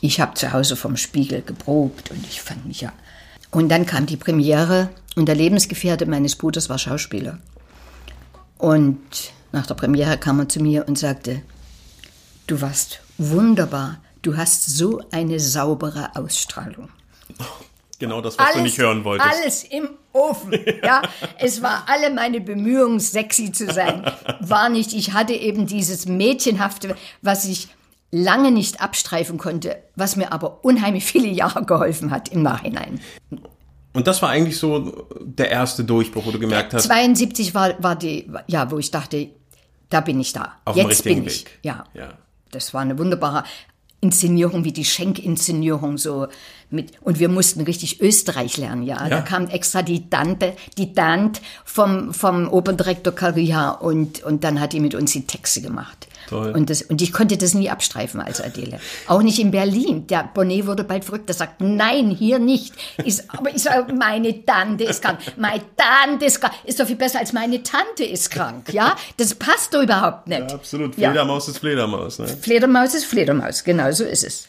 [0.00, 2.92] Ich habe zu Hause vom Spiegel geprobt und ich fand mich ja.
[3.50, 7.38] Und dann kam die Premiere und der Lebensgefährte meines Bruders war Schauspieler.
[8.58, 8.98] Und
[9.52, 11.42] nach der Premiere kam er zu mir und sagte,
[12.46, 16.88] du warst wunderbar, du hast so eine saubere Ausstrahlung.
[18.04, 19.30] Genau das, was du nicht hören wolltest.
[19.30, 20.52] Alles im Ofen.
[20.82, 21.02] Ja,
[21.38, 24.04] es war alle meine Bemühungen, sexy zu sein.
[24.40, 24.92] War nicht.
[24.92, 27.68] Ich hatte eben dieses Mädchenhafte, was ich
[28.10, 33.00] lange nicht abstreifen konnte, was mir aber unheimlich viele Jahre geholfen hat im Nachhinein.
[33.92, 36.84] Und das war eigentlich so der erste Durchbruch, wo du gemerkt hast.
[36.84, 39.30] 72 war, war die, ja, wo ich dachte,
[39.88, 40.56] da bin ich da.
[40.64, 41.44] Auf dem Jetzt richtigen bin ich.
[41.44, 41.58] Weg.
[41.62, 41.84] Ja.
[41.94, 42.14] Ja.
[42.50, 43.44] Das war eine wunderbare
[44.04, 46.26] Inszenierung, wie die Schenkinszenierung so
[46.70, 48.96] mit, und wir mussten richtig Österreich lernen, ja.
[49.08, 49.20] Da Ja.
[49.22, 54.80] kam extra die Tante, die Tante vom, vom Operndirektor Kariha und, und dann hat die
[54.80, 56.06] mit uns die Texte gemacht.
[56.28, 56.52] Toll.
[56.52, 58.80] Und, das, und ich konnte das nie abstreifen als Adele.
[59.06, 60.06] Auch nicht in Berlin.
[60.06, 61.28] Der Bonnet wurde bald verrückt.
[61.28, 62.74] Der sagt, nein, hier nicht.
[63.04, 65.18] Ist, aber ich sage, meine Tante ist krank.
[65.36, 66.54] Meine Tante ist krank.
[66.64, 68.72] Ist doch viel besser als meine Tante ist krank.
[68.72, 70.52] Ja, das passt doch überhaupt nicht.
[70.52, 70.96] Absolut.
[70.96, 71.10] Ja.
[71.10, 72.18] Fledermaus ist Fledermaus.
[72.18, 72.26] Ne?
[72.26, 73.64] Fledermaus ist Fledermaus.
[73.64, 74.48] Genau so ist es.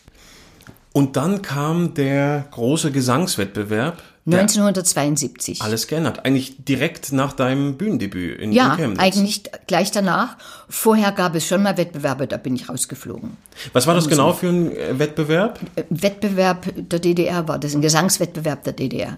[0.94, 4.02] Und dann kam der große Gesangswettbewerb.
[4.26, 5.62] Der 1972.
[5.62, 6.26] alles geändert.
[6.26, 9.00] Eigentlich direkt nach deinem Bühnendebüt in, ja, in Chemnitz.
[9.00, 10.38] eigentlich gleich danach.
[10.68, 13.38] Vorher gab es schon mal Wettbewerbe, da bin ich rausgeflogen.
[13.74, 15.60] Was war das genau für ein äh, Wettbewerb?
[15.90, 19.18] Wettbewerb der DDR war das, ein Gesangswettbewerb der DDR.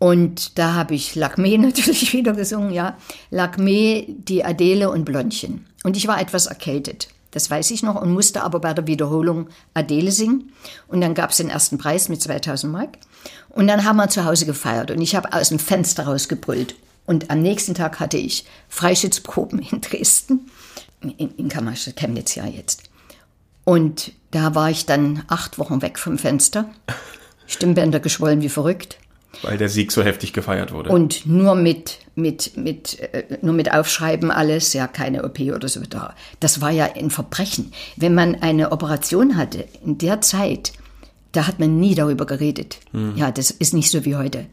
[0.00, 2.96] Und da habe ich Lakme natürlich wieder gesungen, ja.
[3.30, 5.66] Lakme, die Adele und Blondchen.
[5.84, 7.08] Und ich war etwas erkältet.
[7.34, 10.52] Das weiß ich noch und musste aber bei der Wiederholung Adele singen.
[10.86, 12.96] Und dann gab es den ersten Preis mit 2000 Mark.
[13.48, 16.76] Und dann haben wir zu Hause gefeiert und ich habe aus dem Fenster rausgebrüllt.
[17.06, 20.48] Und am nächsten Tag hatte ich Freischützproben in Dresden,
[21.00, 22.84] in, in Chemnitz ja jetzt.
[23.64, 26.70] Und da war ich dann acht Wochen weg vom Fenster.
[27.46, 28.98] Stimmbänder geschwollen wie verrückt.
[29.42, 30.90] Weil der Sieg so heftig gefeiert wurde.
[30.90, 35.80] Und nur mit, mit, mit, äh, nur mit Aufschreiben alles, ja, keine OP oder so.
[35.88, 37.72] Da- Das war ja ein Verbrechen.
[37.96, 40.72] Wenn man eine Operation hatte, in der Zeit,
[41.32, 42.78] da hat man nie darüber geredet.
[43.16, 44.46] Ja, das ist nicht so wie heute.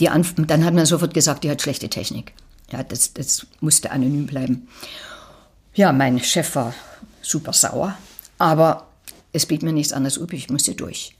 [0.00, 2.32] Die Anf dann hat man sofort gesagt, die hat schlechte Technik.
[2.70, 4.68] Ja, das, das musste anonym bleiben.
[5.74, 6.74] Ja, mein Chef war
[7.22, 7.96] super sauer,
[8.38, 8.86] aber
[9.32, 11.14] es blieb mir nichts anderes übrig, ich musste durch.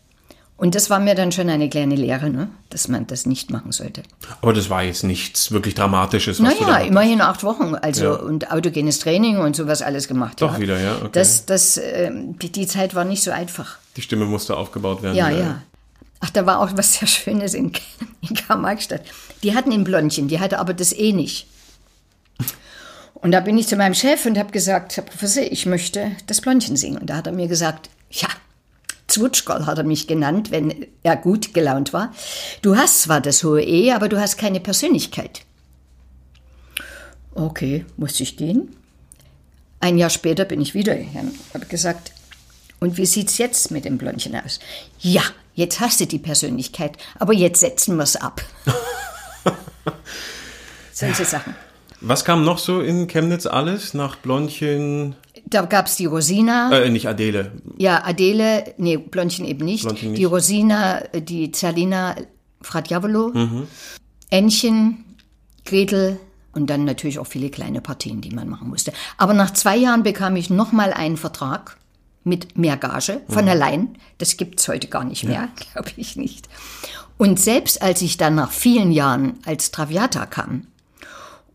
[0.62, 2.48] Und das war mir dann schon eine kleine Lehre, ne?
[2.70, 4.04] dass man das nicht machen sollte.
[4.42, 8.12] Aber das war jetzt nichts wirklich Dramatisches, was Naja, immerhin acht Wochen, also Ja.
[8.12, 10.40] und autogenes Training und sowas alles gemacht.
[10.40, 10.60] Doch ja.
[10.60, 11.08] wieder, ja, okay.
[11.14, 13.78] Das, das, ähm, die, die Zeit war nicht so einfach.
[13.96, 15.16] Die Stimme musste aufgebaut werden.
[15.16, 15.62] Ja, äh, ja.
[16.20, 17.72] Ach, da war auch was sehr Schönes in,
[18.20, 19.02] in Karl-Marx-Stadt.
[19.42, 21.48] Die hatten ein Blondchen, die hatte aber das eh nicht.
[23.14, 26.40] Und da bin ich zu meinem Chef und habe gesagt, Herr Professor, ich möchte das
[26.40, 26.98] Blondchen singen.
[26.98, 28.28] Und da hat er mir gesagt, ja,
[29.12, 32.12] Zwutschgol hat er mich genannt, wenn er gut gelaunt war.
[32.62, 35.42] Du hast zwar das hohe E, aber du hast keine Persönlichkeit.
[37.34, 38.74] Okay, musste ich gehen.
[39.80, 42.12] Ein Jahr später bin ich wieder her und habe gesagt,
[42.80, 44.60] und wie sieht's jetzt mit dem Blondchen aus?
[44.98, 45.22] Ja,
[45.54, 48.42] jetzt hast du die Persönlichkeit, aber jetzt setzen wir's ab.
[50.92, 51.54] Solche Sachen.
[52.00, 55.16] Was kam noch so in Chemnitz alles nach Blondchen?
[55.46, 57.52] Da gab's die Rosina, Äh, nicht Adele.
[57.76, 60.20] ja, Adele, nee, Blondchen eben nicht, Blondchen nicht.
[60.20, 62.16] die Rosina, die Zerlina
[62.62, 63.32] Fratjavolo,
[64.30, 65.04] Ännchen,
[65.64, 66.18] Gretel,
[66.54, 68.92] Und dann natürlich auch viele kleine Partien, die man machen musste.
[69.16, 71.78] Aber nach zwei Jahren bekam ich nochmal einen Vertrag
[72.24, 73.96] mit mehr Gage von allein.
[74.18, 76.48] Das gibt's heute gar nicht mehr, glaube ich nicht.
[77.16, 80.66] Und selbst als ich dann nach vielen Jahren als Traviata kam,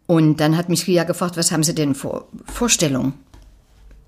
[0.08, 3.14] und dann hat mich Ria gefragt, was haben Sie denn vor Vorstellungen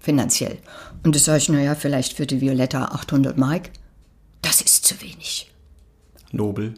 [0.09, 0.57] finanziell?
[1.03, 3.69] Und das sage ich, naja, vielleicht für die Violetta 800 Mark.
[4.41, 5.51] Das ist zu wenig.
[6.31, 6.73] Nobel.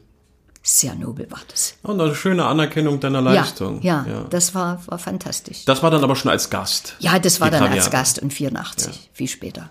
[0.64, 1.76] Sehr nobel war das.
[1.82, 3.82] Und eine schöne Anerkennung deiner Leistung.
[3.82, 5.66] Ja, ja, das war, war fantastisch.
[5.66, 6.96] Das war dann aber schon als Gast.
[7.00, 7.90] Ja, das war dann als Traviata.
[7.90, 9.70] Gast und 84, viel später.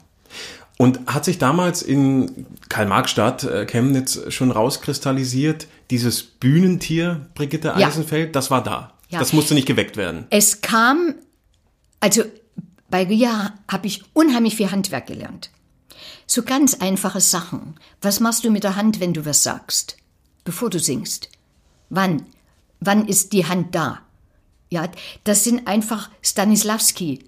[0.79, 7.89] Und hat sich damals in Karl-Marx-Stadt, äh, Chemnitz, schon rauskristallisiert, dieses Bühnentier Brigitte Ja.
[7.89, 8.95] Eisenfeld, das war da.
[9.11, 9.19] Ja.
[9.19, 10.27] Das musste nicht geweckt werden.
[10.31, 11.15] Es kam,
[12.01, 12.23] also
[12.91, 15.51] bei Ria habe ich unheimlich viel Handwerk gelernt.
[16.27, 17.75] So ganz einfache Sachen.
[18.01, 19.97] Was machst du mit der Hand, wenn du was sagst?
[20.45, 21.29] Bevor du singst.
[21.89, 22.27] Wann?
[22.81, 24.01] Wann ist die Hand da?
[24.71, 24.89] Ja,
[25.25, 27.25] das sind einfach Stanislavski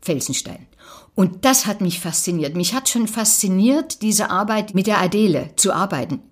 [0.00, 0.66] Felsenstein.
[1.14, 2.54] Und das hat mich fasziniert.
[2.54, 6.22] Mich hat schon fasziniert, diese Arbeit mit der Adele zu arbeiten.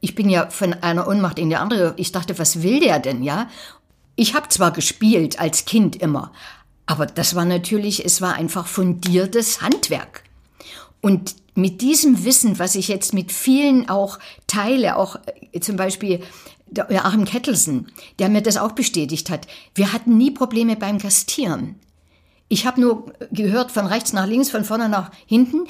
[0.00, 1.94] Ich bin ja von einer Ohnmacht in die andere.
[1.96, 3.48] Ich dachte, was will der denn, ja?
[4.16, 6.32] Ich habe zwar gespielt als Kind immer,
[6.86, 10.22] aber das war natürlich, es war einfach fundiertes Handwerk.
[11.00, 15.16] Und mit diesem Wissen, was ich jetzt mit vielen auch teile, auch
[15.52, 16.20] äh, zum Beispiel
[16.66, 21.76] der Joachim Kettelsen, der mir das auch bestätigt hat, wir hatten nie Probleme beim Gastieren.
[22.48, 25.66] Ich habe nur gehört von rechts nach links, von vorne nach hinten,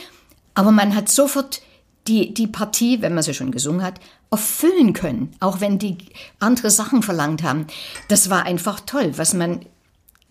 [0.54, 1.62] aber man hat sofort
[2.06, 4.00] die, die Partie, wenn man sie schon gesungen hat,
[4.30, 5.98] erfüllen können, auch wenn die
[6.38, 7.66] andere Sachen verlangt haben.
[8.08, 9.64] Das war einfach toll, was man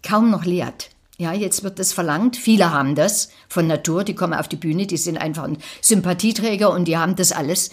[0.03, 0.89] kaum noch lehrt.
[1.17, 2.35] Ja, jetzt wird das verlangt.
[2.37, 6.71] Viele haben das von Natur, die kommen auf die Bühne, die sind einfach ein Sympathieträger
[6.71, 7.69] und die haben das alles.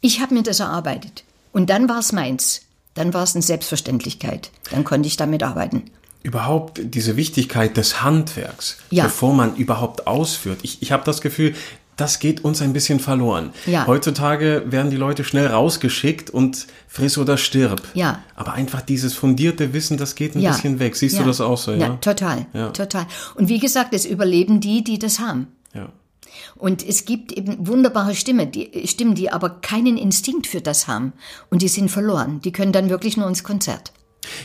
[0.00, 1.24] Ich habe mir das erarbeitet.
[1.52, 2.62] Und dann war es meins.
[2.94, 4.50] Dann war es eine Selbstverständlichkeit.
[4.70, 5.84] Dann konnte ich damit arbeiten.
[6.22, 9.04] Überhaupt diese Wichtigkeit des Handwerks, Ja.
[9.04, 10.58] bevor man überhaupt ausführt.
[10.62, 11.54] Ich, ich habe das Gefühl,
[12.00, 13.50] das geht uns ein bisschen verloren.
[13.66, 13.86] Ja.
[13.86, 17.82] Heutzutage werden die Leute schnell rausgeschickt und friss oder stirb.
[17.94, 18.20] Ja.
[18.34, 20.52] Aber einfach dieses fundierte Wissen, das geht ein Ja.
[20.52, 20.96] bisschen weg.
[20.96, 21.22] Siehst ja.
[21.22, 21.72] du das auch so?
[21.72, 22.46] Ja, Ja, total.
[22.72, 23.06] Total.
[23.34, 25.48] Und wie gesagt, es überleben die, die das haben.
[25.74, 25.88] ja.
[26.56, 31.12] Und es gibt eben wunderbare Stimme, die, Stimmen, die aber keinen Instinkt für das haben.
[31.50, 32.40] Und die sind verloren.
[32.42, 33.92] Die können dann wirklich nur ins Konzert.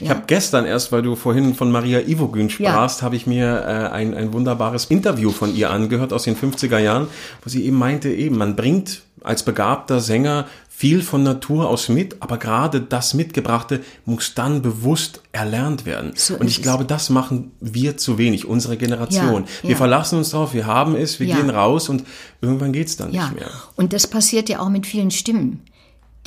[0.02, 3.94] Ich habe gestern erst, weil du vorhin von Maria Ivogün sprachst, habe ich mir äh,
[3.94, 7.08] ein, ein wunderbares Interview von ihr angehört aus den 50er Jahren,
[7.44, 12.18] wo sie eben meinte, eben, man bringt als begabter Sänger viel von Natur aus mit,
[12.22, 16.12] aber gerade das Mitgebrachte muss dann bewusst erlernt werden.
[16.16, 19.44] So Und ich glaube, das machen wir zu wenig, unsere Generation.
[19.44, 19.76] Ja, wir ja.
[19.78, 21.38] verlassen uns drauf, wir haben es, wir Ja.
[21.38, 22.04] gehen raus und
[22.42, 23.52] irgendwann geht's dann Ja, nicht mehr.
[23.78, 25.62] und das passiert ja auch mit vielen Stimmen,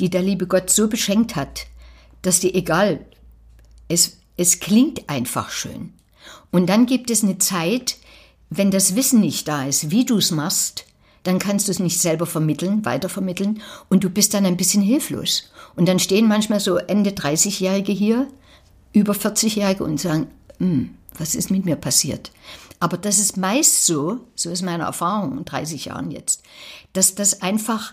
[0.01, 1.67] die der liebe Gott so beschenkt hat,
[2.23, 3.01] dass die egal,
[3.89, 5.93] es, es klingt einfach schön.
[6.51, 7.97] Und dann gibt es eine Zeit,
[8.51, 10.85] wenn das Wissen nicht da ist, wie du es machst,
[11.23, 15.51] dann kannst du es nicht selber vermitteln, weitervermitteln und du bist dann ein bisschen hilflos.
[15.77, 18.29] Und dann stehen manchmal so Ende 30-Jährige hier,
[18.93, 22.31] über 40-Jährige und sagen, "Hm, was ist mit mir passiert?
[22.81, 26.43] Aber das ist meist so, so ist meine Erfahrung in 30 Jahren jetzt,
[26.93, 27.93] dass das einfach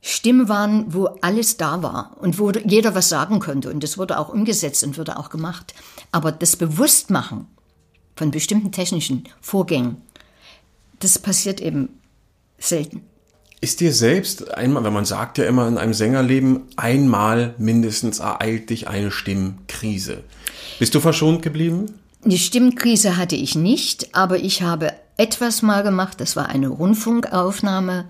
[0.00, 3.70] Stimmen waren, wo alles da war und wo jeder was sagen konnte.
[3.70, 5.74] Und das wurde auch umgesetzt und wurde auch gemacht.
[6.12, 7.46] Aber das Bewusstmachen
[8.16, 10.02] von bestimmten technischen Vorgängen,
[11.00, 11.88] das passiert eben
[12.58, 13.02] selten.
[13.60, 18.70] Ist dir selbst einmal, wenn man sagt ja immer in einem Sängerleben, einmal mindestens ereilt
[18.70, 20.22] dich eine Stimmkrise.
[20.78, 21.94] Bist du verschont geblieben?
[22.24, 26.20] Die Stimmkrise hatte ich nicht, aber ich habe etwas mal gemacht.
[26.20, 28.04] Das war eine Rundfunkaufnahme.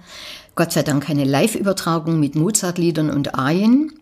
[0.58, 3.92] Gott sei Dank keine Live-Übertragung mit Mozart-Liedern und Arien.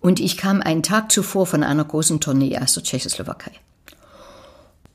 [0.00, 3.50] Und ich kam einen Tag zuvor von einer großen Tournee aus der Tschechoslowakei.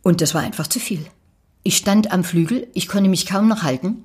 [0.01, 1.05] Und das war einfach zu viel.
[1.61, 4.01] Ich stand am Flügel, ich konnte mich kaum noch halten.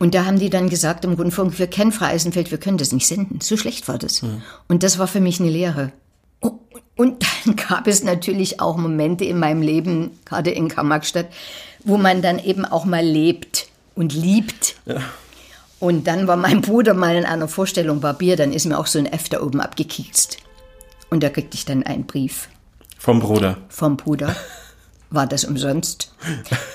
[0.00, 2.90] Und da haben die dann gesagt im Rundfunk, wir kennen Frau Eisenfeld, wir können das
[2.90, 3.40] nicht senden.
[3.40, 4.20] So schlecht war das.
[4.66, 5.92] Und das war für mich eine Lehre.
[6.40, 11.28] Und dann gab es natürlich auch Momente in meinem Leben, gerade in Karl-Marx-Stadt,
[11.84, 14.74] wo man dann eben auch mal lebt und liebt.
[15.80, 18.98] Und dann war mein Bruder mal in einer Vorstellung Barbier, dann ist mir auch so
[18.98, 20.36] ein F da oben abgekiekst.
[21.08, 22.48] Und da kriegte ich dann einen Brief
[22.98, 23.56] Vom Bruder.
[23.68, 24.36] vom Bruder.
[25.12, 26.12] War das umsonst?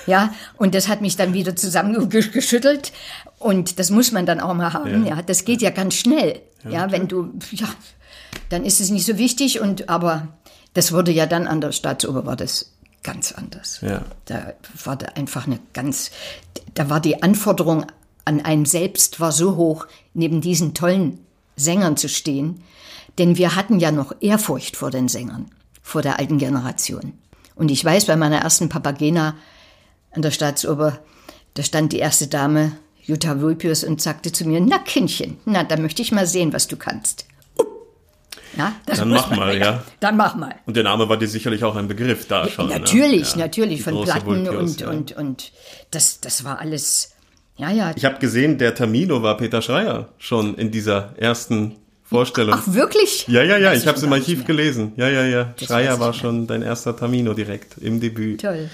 [0.06, 2.92] Ja, und das hat mich dann wieder zusammengeschüttelt.
[3.38, 5.06] Und das muss man dann auch mal haben.
[5.06, 6.42] Ja, das geht ja ganz schnell.
[6.68, 7.68] Ja, wenn du, ja,
[8.50, 9.60] dann ist es nicht so wichtig.
[9.60, 10.28] Und aber
[10.74, 13.78] das wurde ja dann an der Staatsoper war das ganz anders.
[13.80, 14.02] Ja.
[14.26, 14.52] Da
[14.84, 16.10] war da einfach eine ganz,
[16.74, 17.86] da war die Anforderung
[18.26, 21.18] an einen selbst war so hoch, neben diesen tollen
[21.56, 22.62] Sängern zu stehen.
[23.16, 25.46] Denn wir hatten ja noch Ehrfurcht vor den Sängern.
[25.82, 27.12] vor der alten Generation.
[27.54, 29.36] Und ich weiß, bei meiner ersten Papagena
[30.10, 30.98] an der Staatsoper,
[31.54, 32.72] da stand die erste Dame,
[33.04, 36.66] Jutta Vulpius, und sagte zu mir, na Kindchen, na, da möchte ich mal sehen, was
[36.66, 37.26] du kannst.
[38.56, 39.84] Ja, das Dann mach man- mal, ja.
[40.00, 40.54] Dann mach mal.
[40.66, 42.68] Und der Name war dir sicherlich auch ein Begriff da schon.
[42.68, 43.42] natürlich, ne?
[43.42, 45.52] Ja, natürlich, die von Platten Vulpius, und, und, und
[45.92, 47.12] das, das war alles,
[47.56, 47.92] ja, ja.
[47.96, 52.54] Ich habe gesehen, der Tamino war Peter Schreier schon in dieser ersten Vorstellung.
[52.56, 53.26] Ach, wirklich?
[53.26, 54.92] ja, ja, ja, Weiß ich habe es im Archiv gelesen.
[54.96, 55.54] Ja, ja, ja.
[55.58, 58.42] Das Schreier war schon dein erster Tamino direkt im Debüt.
[58.42, 58.70] Toll.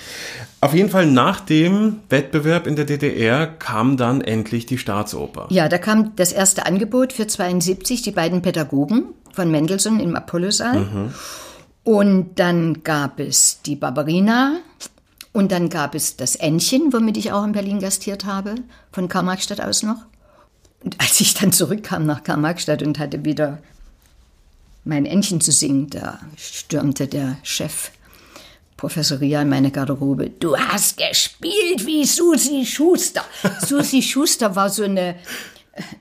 [0.61, 5.47] Auf jeden Fall nach dem Wettbewerb in der DDR kam dann endlich die Staatsoper.
[5.49, 11.11] Ja, da kam das erste Angebot für 72, die beiden Pädagogen von Mendelssohn im Apollosaal.
[11.85, 14.59] Und dann gab es die Barbarina
[15.33, 18.57] und dann gab es das Entchen, womit ich auch in Berlin gastiert habe,
[18.92, 20.05] von Karl-Marx-Stadt aus noch.
[20.85, 23.59] Und als ich dann zurückkam nach Karl-Marx-Stadt und hatte wieder
[24.85, 27.90] mein Entchen zu singen, da stürmte der Chef
[28.77, 30.31] Professor Ria in meine Garderobe.
[30.31, 33.23] Du hast gespielt wie Susi Schuster.
[33.64, 35.14] Susi Schuster war so eine,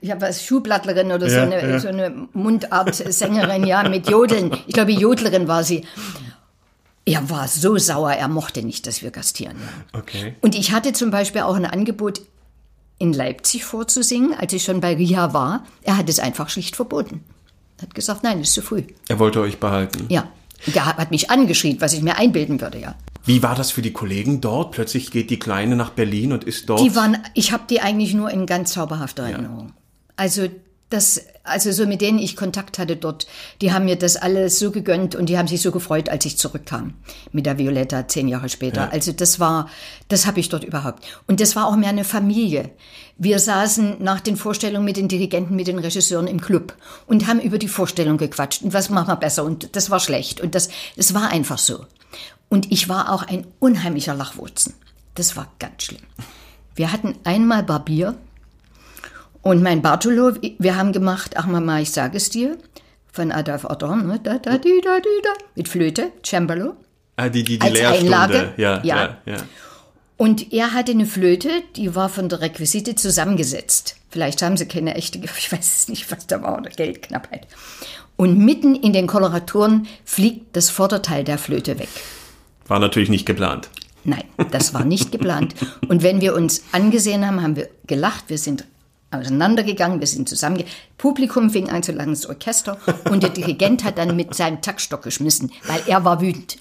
[0.00, 1.78] ja, was, Schuhblattlerin oder so, Ja, eine, ja.
[1.78, 4.50] so eine Mundart-Sängerin, ja, mit Jodeln.
[4.66, 5.86] Ich glaube, Jodlerin war sie.
[7.04, 9.56] Er war so sauer, er mochte nicht, dass wir gastieren.
[9.58, 9.98] Ja.
[10.00, 10.34] Okay.
[10.40, 12.22] Und ich hatte zum Beispiel auch ein Angebot,
[13.02, 15.64] in Leipzig vorzusingen, als ich schon bei Ria war.
[15.82, 17.24] Er hat es einfach schlicht verboten.
[17.78, 18.84] Er hat gesagt, nein, ist zu früh.
[19.08, 20.06] Er wollte euch behalten.
[20.08, 20.28] Ja.
[20.72, 22.94] Der hat mich angeschrien, was ich mir einbilden würde, ja.
[23.24, 24.70] Wie war das für die Kollegen dort?
[24.70, 26.80] Plötzlich geht die Kleine nach Berlin und ist dort.
[26.80, 29.72] Die waren, ich habe die eigentlich nur in ganz zauberhafter Erinnerung.
[30.14, 30.48] Also
[30.92, 33.26] das, also so mit denen ich Kontakt hatte dort,
[33.60, 36.36] die haben mir das alles so gegönnt und die haben sich so gefreut, als ich
[36.36, 36.94] zurückkam
[37.32, 38.92] mit der Violetta zehn Jahre später.
[38.92, 39.68] Also das war,
[40.08, 41.04] das habe ich dort überhaupt.
[41.26, 42.70] Und das war auch mehr eine Familie.
[43.16, 46.74] Wir saßen nach den Vorstellungen mit den Dirigenten, mit den Regisseuren im Club
[47.06, 50.40] und haben über die Vorstellung gequatscht und was machen wir besser und das war schlecht
[50.40, 51.86] und das, das war einfach so.
[52.48, 54.74] Und ich war auch ein unheimlicher Lachwurzen.
[55.14, 56.02] Das war ganz schlimm.
[56.74, 58.16] Wir hatten einmal Barbier
[59.42, 62.56] und mein Bartolo, wir haben gemacht, ach Mama, ich sage es dir,
[63.12, 64.20] von Adolf Ottern, ne?
[64.22, 66.74] da, da, di, da, di, da, mit Flöte, Cembalo.
[67.16, 68.16] ah, die, die, die als Lehrstunde.
[68.16, 68.52] Einlage?
[68.56, 69.16] Ja, ja, Ja.
[69.26, 69.36] ja.
[70.16, 73.96] Und er hatte eine Flöte, die war von der Requisite zusammengesetzt.
[74.08, 77.46] Vielleicht haben sie keine echte, ich weiß es nicht, was da war, oder Geldknappheit.
[78.16, 81.88] Und mitten in den Koloraturen fliegt das Vorderteil der Flöte weg.
[82.68, 83.68] War natürlich nicht geplant.
[84.04, 85.54] Nein, das war nicht geplant.
[85.88, 88.64] Und wenn wir uns angesehen haben, haben wir gelacht, wir sind
[89.12, 90.62] auseinandergegangen, wir sind zusammen.
[90.98, 92.78] Publikum fing an zu lachen, das Orchester.
[93.10, 96.58] Und der Dirigent hat dann mit seinem Taktstock geschmissen, weil er war wütend.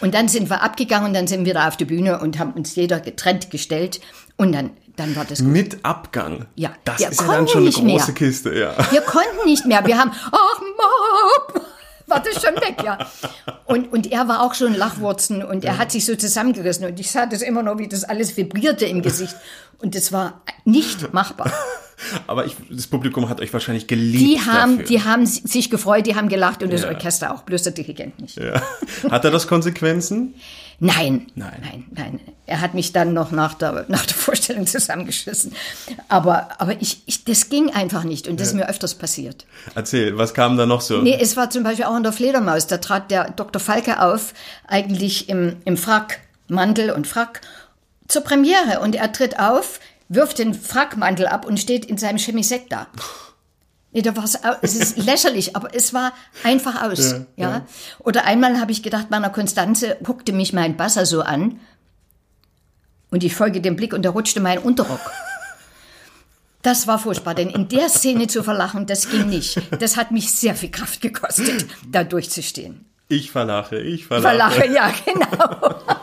[0.00, 2.52] und dann sind wir abgegangen und dann sind wir da auf die Bühne und haben
[2.52, 4.00] uns jeder getrennt gestellt.
[4.36, 5.48] Und dann, dann war das gut.
[5.48, 6.46] Mit Abgang.
[6.56, 7.98] Ja, Das wir ist ja dann schon eine nicht mehr.
[7.98, 8.74] große Kiste, ja.
[8.90, 9.86] Wir konnten nicht mehr.
[9.86, 11.62] Wir haben, ach, Mom,
[12.06, 12.98] war das schon weg, ja.
[13.66, 17.10] Und, und er war auch schon Lachwurzen und er hat sich so zusammengerissen und ich
[17.10, 19.34] sah das immer noch, wie das alles vibrierte im Gesicht.
[19.78, 21.50] Und das war nicht machbar.
[22.26, 24.20] Aber ich, das Publikum hat euch wahrscheinlich geliebt.
[24.20, 24.86] Die haben, dafür.
[24.86, 26.88] die haben sich gefreut, die haben gelacht und das Ja.
[26.88, 28.36] Orchester auch, bloß der Dirigent nicht.
[28.36, 28.60] ja.
[29.10, 30.34] Hat er das Konsequenzen?
[30.80, 31.52] Nein, Nein.
[31.62, 32.20] nein, nein.
[32.46, 35.52] Er hat mich dann noch nach der, nach der Vorstellung zusammengeschissen.
[36.08, 39.46] Aber, aber ich, ich, das ging einfach nicht und das ist mir öfters passiert.
[39.76, 41.00] Erzähl, was kam da noch so?
[41.00, 42.66] Nee, es war zum Beispiel auch in der Fledermaus.
[42.66, 43.60] Da trat der Dr.
[43.60, 44.34] Falke auf,
[44.66, 47.40] eigentlich im, im Frack, Mantel und Frack,
[48.08, 48.80] zur Premiere.
[48.82, 52.86] Und er tritt auf, wirft den Frackmantel ab und steht in seinem Chemisett da.
[53.92, 56.12] Nee, da war's, au- es ist lächerlich, aber es war
[56.42, 57.12] einfach aus.
[57.12, 57.66] Ja, Ja, ja.
[58.00, 61.60] Oder einmal habe ich gedacht, meiner Konstanze guckte mich mein Basser so an
[63.10, 65.00] und ich folge dem Blick und da rutschte mein Unterrock.
[66.62, 69.60] Das war furchtbar, denn in der Szene zu verlachen, das ging nicht.
[69.80, 72.86] Das hat mich sehr viel Kraft gekostet, da durchzustehen.
[73.08, 74.36] Ich verlache, ich verlache.
[74.54, 75.74] Verlachen, ja, genau.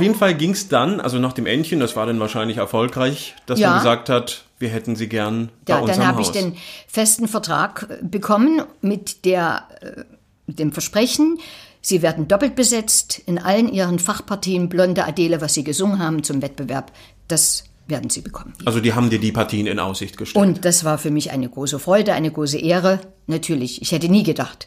[0.00, 3.34] Auf jeden Fall ging es dann, also nach dem Entchen, das war dann wahrscheinlich erfolgreich,
[3.46, 3.68] dass Ja.
[3.70, 6.56] man gesagt hat, wir hätten sie gern bei Ja, uns dann am habe ich den
[6.88, 10.04] festen Vertrag äh, bekommen mit der, äh,
[10.52, 11.38] dem Versprechen,
[11.82, 16.42] Sie werden doppelt besetzt in allen Ihren Fachpartien Blonde Adele, was Sie gesungen haben zum
[16.42, 16.92] Wettbewerb.
[17.26, 18.52] Das werden Sie bekommen.
[18.66, 20.44] also die haben dir die Partien in Aussicht gestellt.
[20.44, 23.00] Und das war für mich eine große Freude, eine große Ehre.
[23.26, 24.66] Natürlich, ich hätte nie gedacht,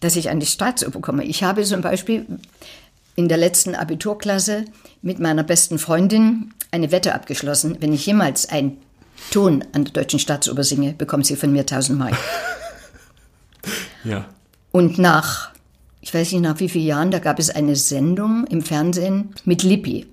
[0.00, 1.24] dass ich an die Staatsoper komme.
[1.24, 2.26] Ich habe zum Beispiel
[3.16, 4.64] in der letzten Abiturklasse
[5.02, 7.76] mit meiner besten Freundin eine Wette abgeschlossen.
[7.80, 8.78] Wenn ich jemals einen
[9.30, 12.16] Ton an der Deutschen Staatsoper singe, bekommt sie von mir 1000 Mark.
[14.04, 14.26] ja.
[14.72, 15.50] Und nach,
[16.00, 19.62] ich weiß nicht nach wie vielen Jahren, da gab es eine Sendung im Fernsehen mit
[19.62, 20.06] Lippi,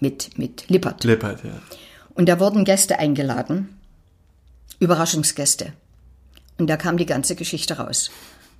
[0.00, 1.04] mit, mit Lippert.
[1.04, 1.52] Lippert, ja.
[2.14, 3.80] Und da wurden Gäste eingeladen,
[4.78, 5.72] Überraschungsgäste.
[6.58, 8.10] Und da kam die ganze Geschichte raus.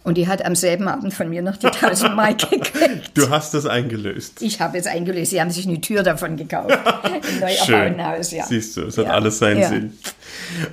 [0.04, 3.10] Und die hat am selben Abend von mir noch die 1000 Mark gekriegt.
[3.14, 4.42] Du hast das eingelöst.
[4.42, 5.30] Ich habe es eingelöst.
[5.30, 6.70] Sie haben sich eine Tür davon gekauft.
[7.32, 8.44] Im neu erbauten Haus, ja.
[8.44, 9.12] Siehst du, es hat Ja.
[9.12, 9.68] alles seinen Ja.
[9.70, 9.94] Sinn.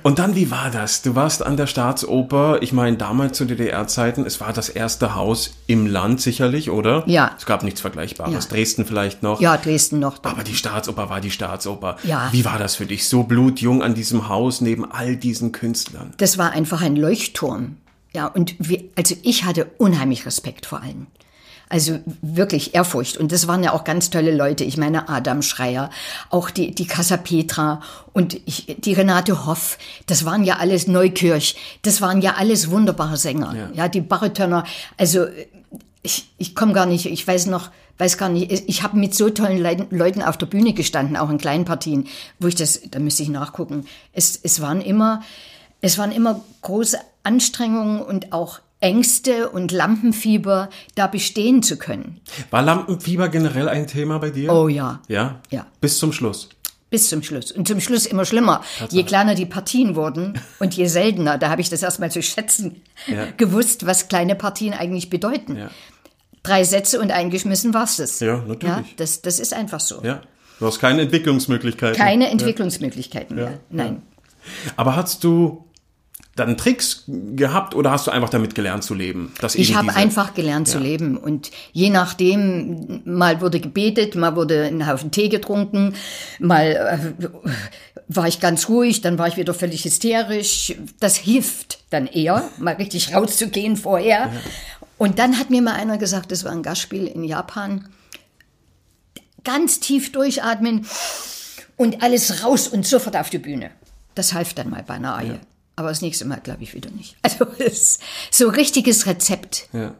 [0.02, 1.00] Und dann, wie war das?
[1.00, 5.54] Du warst an der Staatsoper, ich meine, damals zu DDR-Zeiten, es war das erste Haus
[5.66, 7.04] im Land sicherlich, oder?
[7.06, 7.34] Ja.
[7.38, 8.44] Es gab nichts Vergleichbares.
[8.44, 8.50] Ja.
[8.50, 9.40] Dresden vielleicht noch.
[9.40, 10.22] Ja, Dresden noch.
[10.24, 11.96] Aber die Staatsoper war die Staatsoper.
[12.04, 12.28] Ja.
[12.32, 13.08] Wie war das für dich?
[13.08, 16.12] So blutjung an diesem Haus neben all diesen Künstlern.
[16.18, 17.76] Das war einfach ein Leuchtturm.
[18.14, 21.06] Ja, und wir, also ich hatte unheimlich Respekt vor allen.
[21.68, 23.16] Also wirklich Ehrfurcht.
[23.16, 24.62] Und das waren ja auch ganz tolle Leute.
[24.62, 25.88] Ich meine, Adam Schreier,
[26.28, 27.80] auch die, die Casa Petra
[28.12, 29.78] und ich, die Renate Hoff.
[30.04, 31.56] Das waren ja alles Neukirch.
[31.80, 33.54] Das waren ja alles wunderbare Sänger.
[33.56, 33.70] Ja.
[33.72, 34.64] Ja, die Baritöner.
[34.98, 35.28] Also
[36.02, 39.30] ich, ich komme gar nicht, ich weiß noch, weiß gar nicht, ich habe mit so
[39.30, 42.06] tollen Leuten, Leuten auf der Bühne gestanden, auch in kleinen Partien,
[42.38, 43.86] wo ich das, da müsste ich nachgucken.
[44.12, 45.22] Es, es waren immer,
[45.82, 52.20] es waren immer große Anstrengungen und auch Ängste und Lampenfieber, da bestehen zu können.
[52.50, 54.52] War Lampenfieber generell ein Thema bei dir?
[54.52, 55.00] Oh ja.
[55.08, 55.40] Ja?
[55.50, 55.66] Ja.
[55.80, 56.48] Bis zum Schluss.
[56.90, 57.52] Bis zum Schluss.
[57.52, 58.62] Und zum Schluss immer schlimmer.
[58.90, 62.82] Je kleiner die Partien wurden und je seltener, da habe ich das erstmal zu schätzen
[63.06, 63.26] Ja.
[63.36, 65.56] gewusst, was kleine Partien eigentlich bedeuten.
[65.56, 65.70] Ja.
[66.42, 68.18] Drei Sätze und eingeschmissen war's das.
[68.20, 68.76] Ja, natürlich.
[68.76, 70.02] Ja, das, das ist einfach so.
[70.02, 70.22] Ja.
[70.58, 71.96] Du hast keine Entwicklungsmöglichkeiten.
[71.96, 73.60] Keine Entwicklungsmöglichkeiten mehr.
[73.70, 74.02] Nein.
[74.76, 75.64] Aber hast du
[76.34, 79.32] dann Tricks gehabt oder hast du einfach damit gelernt zu leben?
[79.40, 84.64] Dass Ich habe einfach gelernt zu leben und je nachdem, mal wurde gebetet, mal wurde
[84.64, 85.94] ein Haufen Tee getrunken,
[86.38, 87.28] mal äh,
[88.08, 90.74] war ich ganz ruhig, dann war ich wieder völlig hysterisch.
[91.00, 94.32] Das hilft dann eher, mal richtig rauszugehen vorher.
[94.96, 97.88] Und dann hat mir mal einer gesagt, das war ein Gastspiel in Japan,
[99.44, 100.86] ganz tief durchatmen
[101.76, 103.70] und alles raus und sofort auf die Bühne.
[104.14, 105.40] Das half dann mal bei einer Eie.
[105.76, 107.16] Aber das nächste Mal glaube ich wieder nicht.
[107.22, 107.98] Also es,
[108.30, 109.94] so richtiges Rezept Ja.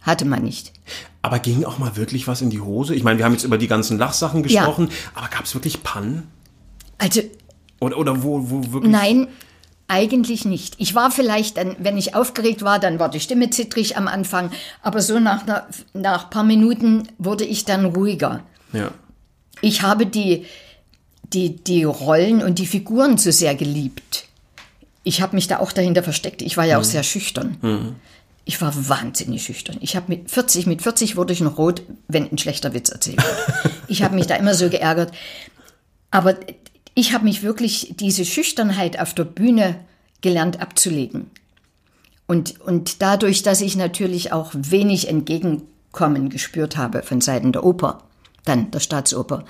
[0.00, 0.72] hatte man nicht.
[1.22, 2.94] Aber ging auch mal wirklich was in die Hose?
[2.94, 6.28] Ich meine, wir haben jetzt über die ganzen Lachsachen gesprochen, aber gab es wirklich Pannen?
[6.98, 7.22] Also
[7.80, 8.92] Oder, oder wo, wo wirklich?
[8.92, 9.28] nein,
[9.88, 10.76] eigentlich nicht.
[10.78, 14.50] Ich war vielleicht dann, wenn ich aufgeregt war, dann war die Stimme zittrig am Anfang.
[14.82, 18.42] Aber so nach, einer, nach ein paar Minuten wurde ich dann ruhiger.
[18.72, 18.90] Ja.
[19.60, 20.46] Ich habe die,
[21.32, 24.26] die, die Rollen und die Figuren zu sehr geliebt.
[25.04, 26.42] Ich habe mich da auch dahinter versteckt.
[26.42, 27.58] Ich war ja auch sehr schüchtern.
[28.46, 29.76] Ich war wahnsinnig schüchtern.
[29.80, 33.18] Ich habe mit 40, mit 40 wurde ich noch rot, wenn ein schlechter Witz erzählt
[33.18, 33.72] wird.
[33.88, 35.12] Ich habe mich da immer so geärgert.
[36.10, 36.36] Aber
[36.94, 39.76] ich habe mich wirklich diese Schüchternheit auf der Bühne
[40.22, 41.30] gelernt abzulegen.
[42.26, 48.02] Und, und dadurch, dass ich natürlich auch wenig Entgegenkommen gespürt habe von Seiten der Oper,
[48.44, 49.44] dann der Staatsoper,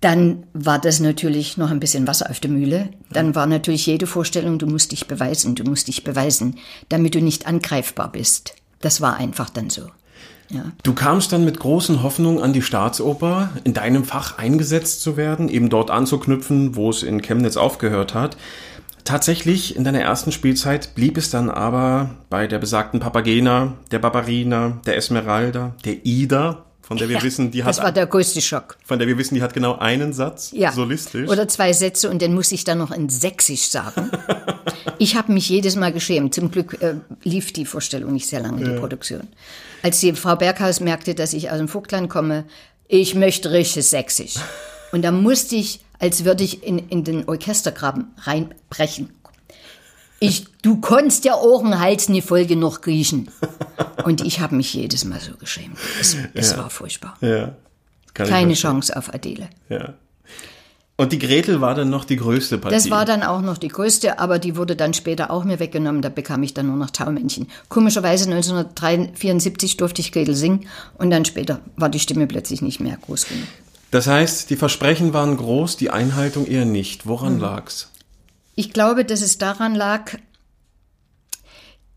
[0.00, 2.90] dann war das natürlich noch ein bisschen Wasser auf der Mühle.
[3.10, 6.56] Dann war natürlich jede Vorstellung, du musst dich beweisen, du musst dich beweisen,
[6.88, 8.54] damit du nicht angreifbar bist.
[8.80, 9.88] Das war einfach dann so.
[10.50, 10.72] Ja.
[10.82, 15.48] Du kamst dann mit großen Hoffnungen an die Staatsoper, in deinem Fach eingesetzt zu werden,
[15.48, 18.36] eben dort anzuknüpfen, wo es in Chemnitz aufgehört hat.
[19.04, 24.80] Tatsächlich, in deiner ersten Spielzeit blieb es dann aber bei der besagten Papagena, der Barbarina,
[24.86, 28.40] der Esmeralda, der Ida, von der wir Ja, wissen, die das war hat, der größte
[28.40, 28.78] Schock.
[28.82, 30.72] von der wir wissen, die hat genau einen Satz, Ja.
[30.72, 31.28] solistisch.
[31.28, 34.10] Oder zwei Sätze und den muss ich dann noch in Sächsisch sagen.
[34.98, 36.34] ich habe mich jedes Mal geschämt.
[36.34, 39.28] Zum Glück äh, lief die Vorstellung nicht sehr lange, die Produktion.
[39.82, 42.44] Als die Frau Berghaus merkte, dass ich aus dem Vogtland komme,
[42.88, 44.34] ich möchte richtig Sächsisch.
[44.90, 49.10] Und da musste ich, als würde ich in, in den Orchestergraben reinbrechen.
[50.20, 53.30] Ich, du konntest ja auch einen Hals nie voll genug riechen.
[54.04, 55.76] Und ich habe mich jedes Mal so geschämt.
[56.00, 57.16] Es, es war furchtbar.
[57.20, 57.54] ja.
[58.14, 58.54] Keine.
[58.54, 59.48] Chance auf Adele.
[59.68, 59.94] Ja.
[60.96, 62.74] Und die Gretel war dann noch die größte Partie.
[62.74, 66.02] Das war dann auch noch die größte, aber die wurde dann später auch mir weggenommen.
[66.02, 67.46] Da bekam ich dann nur noch Taumännchen.
[67.68, 70.66] Komischerweise 1974 durfte ich Gretel singen
[70.98, 73.46] und dann später war die Stimme plötzlich nicht mehr groß genug.
[73.92, 77.06] Das heißt, die Versprechen waren groß, die Einhaltung eher nicht.
[77.06, 77.40] Woran Mhm.
[77.40, 77.88] lag's?
[78.58, 80.18] Ich glaube, dass es daran lag,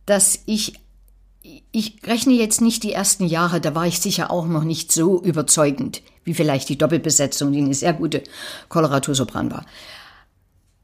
[0.05, 0.73] dass ich,
[1.71, 5.19] ich rechne jetzt nicht die ersten Jahre, da war ich sicher auch noch nicht so
[5.23, 8.21] überzeugend, wie vielleicht die Doppelbesetzung, die eine sehr gute
[8.69, 9.65] Koloratursopran war.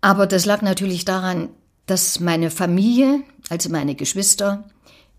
[0.02, 1.50] Aber das lag natürlich daran,
[1.86, 4.64] dass meine Familie, also meine Geschwister,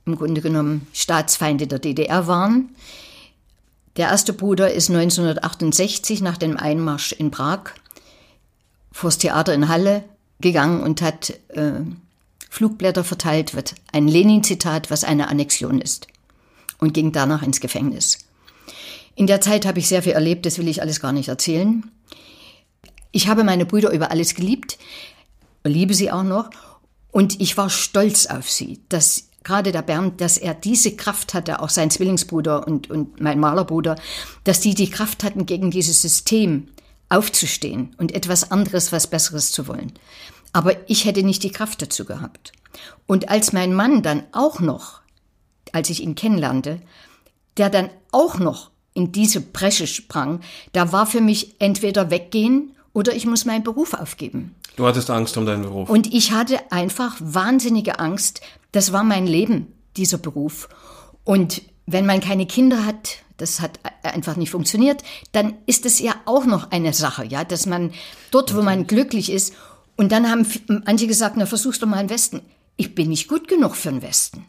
[0.06, 2.74] im Grunde genommen Staatsfeinde der DDR waren.
[3.96, 7.74] Der erste Bruder ist 1968 nach dem Einmarsch in Prag
[8.90, 10.02] vors Theater in Halle
[10.40, 11.80] gegangen und hat äh,
[12.50, 16.06] Flugblätter verteilt, wird ein Lenin-Zitat, was eine Annexion ist,
[16.78, 18.18] und ging danach ins Gefängnis.
[19.14, 21.90] In der Zeit habe ich sehr viel erlebt, das will ich alles gar nicht erzählen.
[23.10, 24.78] Ich habe meine Brüder über alles geliebt,
[25.64, 26.50] liebe sie auch noch,
[27.10, 31.60] und ich war stolz auf sie, dass gerade der Bernd, dass er diese Kraft hatte,
[31.60, 33.96] auch sein Zwillingsbruder und, und mein Malerbruder,
[34.44, 36.68] dass die die Kraft hatten, gegen dieses System
[37.08, 39.92] aufzustehen und etwas anderes, was Besseres zu wollen.
[40.52, 42.52] Aber ich hätte nicht die Kraft dazu gehabt.
[43.06, 45.00] Und als mein Mann dann auch noch,
[45.72, 46.80] als ich ihn kennenlernte,
[47.56, 50.40] der dann auch noch in diese Bresche sprang,
[50.72, 54.54] da war für mich entweder weggehen oder ich muss meinen Beruf aufgeben.
[54.76, 55.88] Du hattest Angst um deinen Beruf.
[55.88, 58.40] Und ich hatte einfach wahnsinnige Angst.
[58.72, 60.68] Das war mein Leben, dieser Beruf.
[61.24, 66.14] Und wenn man keine Kinder hat, das hat einfach nicht funktioniert, dann ist es ja
[66.26, 67.92] auch noch eine Sache, ja, dass man
[68.30, 69.54] dort, wo man glücklich ist,
[69.96, 70.46] und dann haben
[70.86, 72.42] manche gesagt, na versuch's doch mal im Westen.
[72.76, 74.44] Ich bin nicht gut genug für den Westen.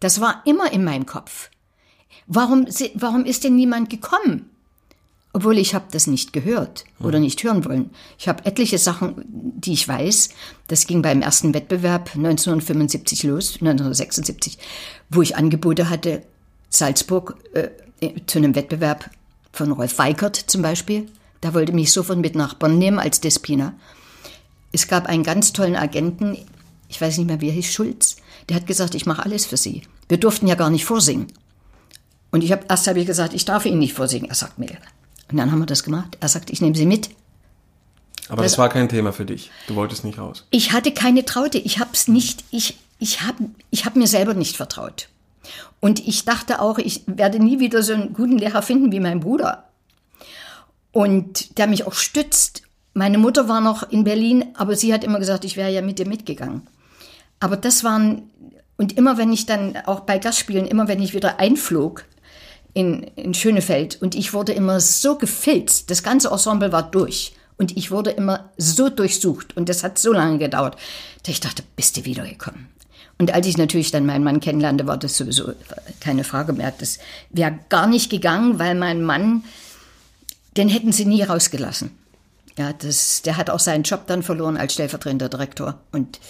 [0.00, 1.50] Das war immer in meinem Kopf.
[2.26, 4.50] Warum, warum ist denn niemand gekommen?
[5.32, 7.90] Obwohl ich habe das nicht gehört oder nicht hören wollen.
[8.18, 10.30] Ich habe etliche Sachen, die ich weiß.
[10.66, 14.58] Das ging beim ersten Wettbewerb 1975 los, 1976,
[15.10, 16.24] wo ich Angebote hatte,
[16.70, 17.68] Salzburg äh,
[18.26, 19.10] zu einem Wettbewerb
[19.52, 21.08] von Rolf Weikert zum Beispiel.
[21.40, 23.74] Da wollte mich sofort mit nach Bonn nehmen als Despina.
[24.72, 26.36] Es gab einen ganz tollen Agenten,
[26.88, 28.16] ich weiß nicht mehr, wie er hieß, Schulz.
[28.48, 29.82] Der hat gesagt, ich mache alles für Sie.
[30.08, 31.28] Wir durften ja gar nicht vorsingen.
[32.30, 34.28] Und ich habe erst habe ich gesagt, ich darf Ihnen nicht vorsingen.
[34.28, 34.76] Er sagt mir.
[35.30, 36.16] Und dann haben wir das gemacht.
[36.20, 37.10] Er sagt, ich nehme Sie mit.
[38.28, 39.50] Aber das, das war kein Thema für dich.
[39.66, 40.46] Du wolltest nicht raus.
[40.50, 41.58] Ich hatte keine Traute.
[41.58, 42.44] Ich habe es nicht.
[42.50, 45.08] Ich ich habe ich hab mir selber nicht vertraut.
[45.80, 49.20] Und ich dachte auch, ich werde nie wieder so einen guten Lehrer finden wie mein
[49.20, 49.64] Bruder.
[50.92, 52.62] Und der mich auch stützt.
[52.94, 55.98] Meine Mutter war noch in Berlin, aber sie hat immer gesagt, ich wäre ja mit
[55.98, 56.62] dir mitgegangen.
[57.40, 58.30] Aber das waren,
[58.76, 62.04] und immer wenn ich dann auch bei Gastspielen, immer wenn ich wieder einflog
[62.74, 67.34] in, in Schönefeld und ich wurde immer so gefilzt, das ganze Ensemble war durch.
[67.56, 70.76] Und ich wurde immer so durchsucht und das hat so lange gedauert,
[71.24, 72.68] dass ich dachte, bist du wiedergekommen?
[73.18, 75.52] Und als ich natürlich dann meinen Mann kennenlernte, war das sowieso
[76.00, 76.72] keine Frage mehr.
[76.78, 76.98] Das
[77.30, 79.44] wäre gar nicht gegangen, weil mein Mann,
[80.56, 81.90] den hätten sie nie rausgelassen.
[82.56, 85.80] Ja, das, der hat auch seinen Job dann verloren als stellvertretender Direktor.
[85.92, 86.20] Und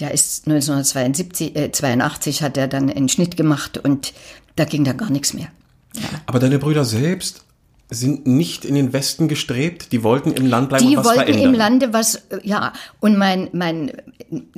[0.00, 4.12] der ist 1982 äh, 82 hat er dann einen Schnitt gemacht und
[4.56, 5.48] da ging dann gar nichts mehr.
[5.94, 6.02] Ja.
[6.26, 7.43] Aber deine Brüder selbst
[7.90, 11.32] sind nicht in den Westen gestrebt, die wollten im Land bleiben die und was wollten
[11.32, 11.52] verändern.
[11.52, 13.92] im Lande was, ja, und mein, mein,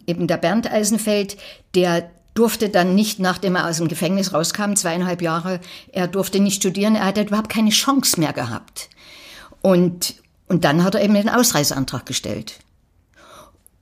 [0.06, 1.36] eben der Bernd Eisenfeld,
[1.74, 5.60] der durfte dann nicht, nachdem er aus dem Gefängnis rauskam, zweieinhalb Jahre,
[5.92, 8.90] er durfte nicht studieren, er hatte überhaupt keine Chance mehr gehabt.
[9.62, 10.14] Und,
[10.46, 12.60] und dann hat er eben den Ausreiseantrag gestellt.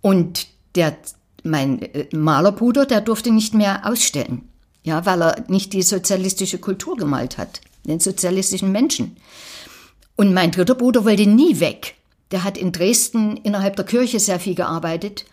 [0.01, 0.97] Und der,
[1.42, 4.49] mein Malerbruder, der durfte nicht mehr ausstellen.
[4.82, 9.16] Ja, weil er nicht die sozialistische Kultur gemalt hat, den sozialistischen Menschen.
[10.16, 11.96] Und mein dritter Bruder wollte nie weg.
[12.30, 15.24] Der hat in Dresden innerhalb der Kirche sehr viel gearbeitet.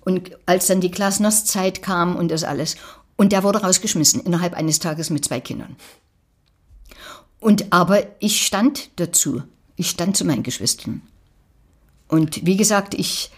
[0.00, 2.76] Und als dann die Glasnost-Zeit kam und das alles,
[3.16, 5.76] und der wurde rausgeschmissen innerhalb eines Tages mit zwei Kindern.
[7.40, 9.42] Und aber ich stand dazu.
[9.76, 11.02] Ich stand zu meinen Geschwistern.
[12.08, 13.30] Und wie gesagt, ich,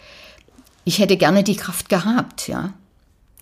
[0.85, 2.75] ich hätte gerne die Kraft gehabt, ja.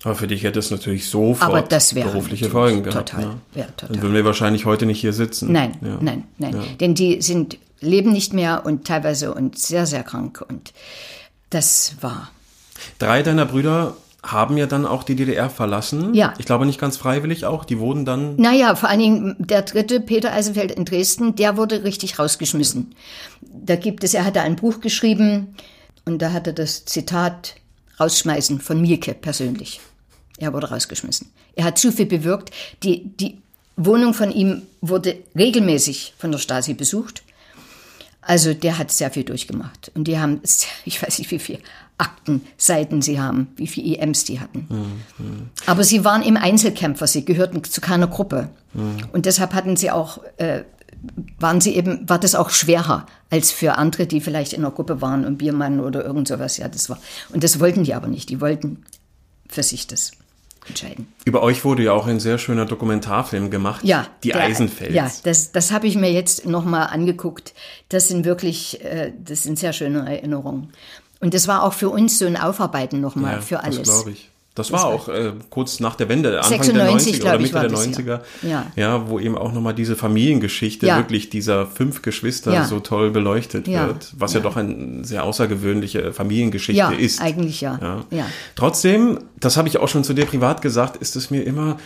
[0.07, 3.09] Aber für dich hätte es natürlich sofort berufliche Folgen gehabt.
[3.09, 3.35] total, ne?
[3.57, 3.89] ja, total.
[3.95, 5.51] Dann würden wir wahrscheinlich heute nicht hier sitzen.
[5.51, 5.99] Nein, Ja.
[6.01, 6.55] nein, nein.
[6.55, 6.63] Ja.
[6.79, 10.45] Denn die sind, leben nicht mehr und teilweise und sehr, sehr krank.
[10.49, 10.73] Und
[11.51, 12.31] das war.
[13.01, 16.15] Drei deiner Brüder haben ja dann auch die DDR verlassen.
[16.15, 16.35] Ja.
[16.39, 17.65] Ich glaube nicht ganz freiwillig auch.
[17.65, 18.37] Die wurden dann.
[18.37, 22.95] Naja, vor allen Dingen der dritte, Peter Eisenfeld in Dresden, der wurde richtig rausgeschmissen.
[23.43, 25.57] Da gibt es, er hatte ein Buch geschrieben
[26.05, 27.57] und da hatte das Zitat
[27.99, 29.81] rausschmeißen von Mielke persönlich.
[30.39, 31.31] Er wurde rausgeschmissen.
[31.55, 32.51] Er hat zu viel bewirkt.
[32.83, 33.39] Die, die
[33.77, 37.23] Wohnung von ihm wurde regelmäßig von der Stasi besucht.
[38.21, 39.93] Also der hat sehr viel durchgemacht.
[39.95, 40.41] Und die haben,
[40.85, 41.61] ich weiß nicht, wie viele
[41.99, 44.69] Aktenseiten sie haben, wie viele EMs die hatten.
[45.65, 48.51] Aber sie waren im Einzelkämpfer, sie gehörten zu keiner Gruppe.
[49.13, 50.65] Und deshalb hatten sie auch, äh,
[51.39, 55.01] waren sie eben, war das auch schwerer als für andere, die vielleicht in einer Gruppe
[55.01, 56.59] waren und Biermann oder irgend sowas.
[56.59, 56.99] Ja, das war.
[57.31, 58.29] Und das wollten die aber nicht.
[58.29, 58.85] Die wollten
[59.49, 60.13] für sich das
[60.69, 61.09] entscheiden.
[61.25, 63.85] Über euch wurde ja auch ein sehr schöner Dokumentarfilm gemacht.
[63.85, 64.95] Ja, Die der- Eisenfels.
[64.95, 67.55] Ja, das, das habe ich mir jetzt nochmal angeguckt.
[67.89, 70.73] Das sind wirklich, äh, das sind sehr schöne Erinnerungen.
[71.21, 73.79] Und das war auch für uns so ein Aufarbeiten nochmal Ja, für alles.
[73.79, 74.31] Das glaube ich.
[74.57, 77.69] Das war auch äh, kurz nach der Wende, Anfang 96, der 90er oder Mitte der
[77.69, 78.21] das, 90er.
[78.43, 78.67] ja.
[78.75, 80.97] ja, wo eben auch nochmal diese Familiengeschichte Ja.
[80.97, 82.65] wirklich dieser fünf Geschwister Ja.
[82.65, 87.21] so toll beleuchtet wird, was ja, doch eine sehr außergewöhnliche Familiengeschichte Ja, ist.
[87.21, 88.05] eigentlich ja.
[88.11, 88.27] Ja.
[88.57, 91.77] Trotzdem, das habe ich auch schon zu dir privat gesagt, ist es mir immer,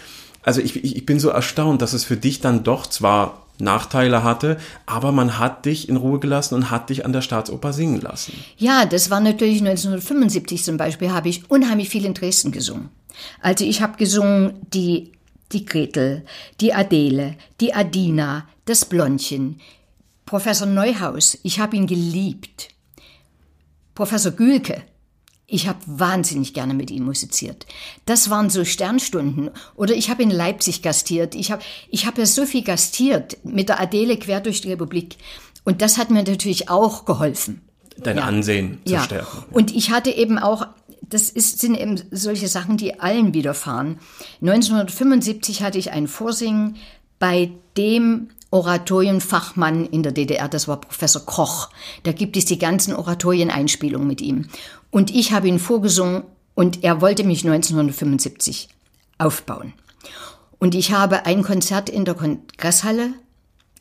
[0.43, 4.59] also ich, ich bin so erstaunt, dass es für dich dann doch zwar Nachteile hatte,
[4.87, 8.33] aber man hat dich in Ruhe gelassen und hat dich an der Staatsoper singen lassen.
[8.57, 12.91] Ja, das war natürlich 1975 zum Beispiel, habe ich unheimlich viel in Dresden gesungen.
[13.41, 15.13] Also ich habe gesungen die,
[15.53, 16.25] die Gretel,
[16.61, 19.61] die Adele, die Adina, das Blondchen,
[20.27, 22.69] Professor Neuhaus, ich habe ihn geliebt.
[23.95, 24.83] Professor Gülke,
[25.53, 27.67] ich habe wahnsinnig gerne mit ihm musiziert.
[28.07, 29.51] Das waren so Sternstunden.
[29.75, 31.35] Oder ich habe in Leipzig gastiert.
[31.35, 35.17] Ich habe ich hab ja so viel gastiert mit der Adele quer durch die Republik.
[35.65, 37.63] Und das hat mir natürlich auch geholfen.
[37.99, 38.25] Dein Ja.
[38.25, 39.03] Ansehen zu Ja.
[39.03, 39.45] stärken.
[39.51, 40.67] Und ich hatte eben auch,
[41.03, 43.99] das ist, sind eben solche Sachen, die allen widerfahren.
[44.41, 46.77] 1975 hatte ich ein Vorsingen
[47.19, 51.71] bei dem Oratorienfachmann in der DDR, das war Professor Koch.
[52.03, 54.49] Da gibt es die ganzen Oratorieneinspielungen mit ihm.
[54.91, 56.25] Und ich habe ihn vorgesungen
[56.55, 58.69] und er wollte mich 1975
[59.19, 59.73] aufbauen.
[60.59, 63.15] Und ich habe ein Konzert in der Kongresshalle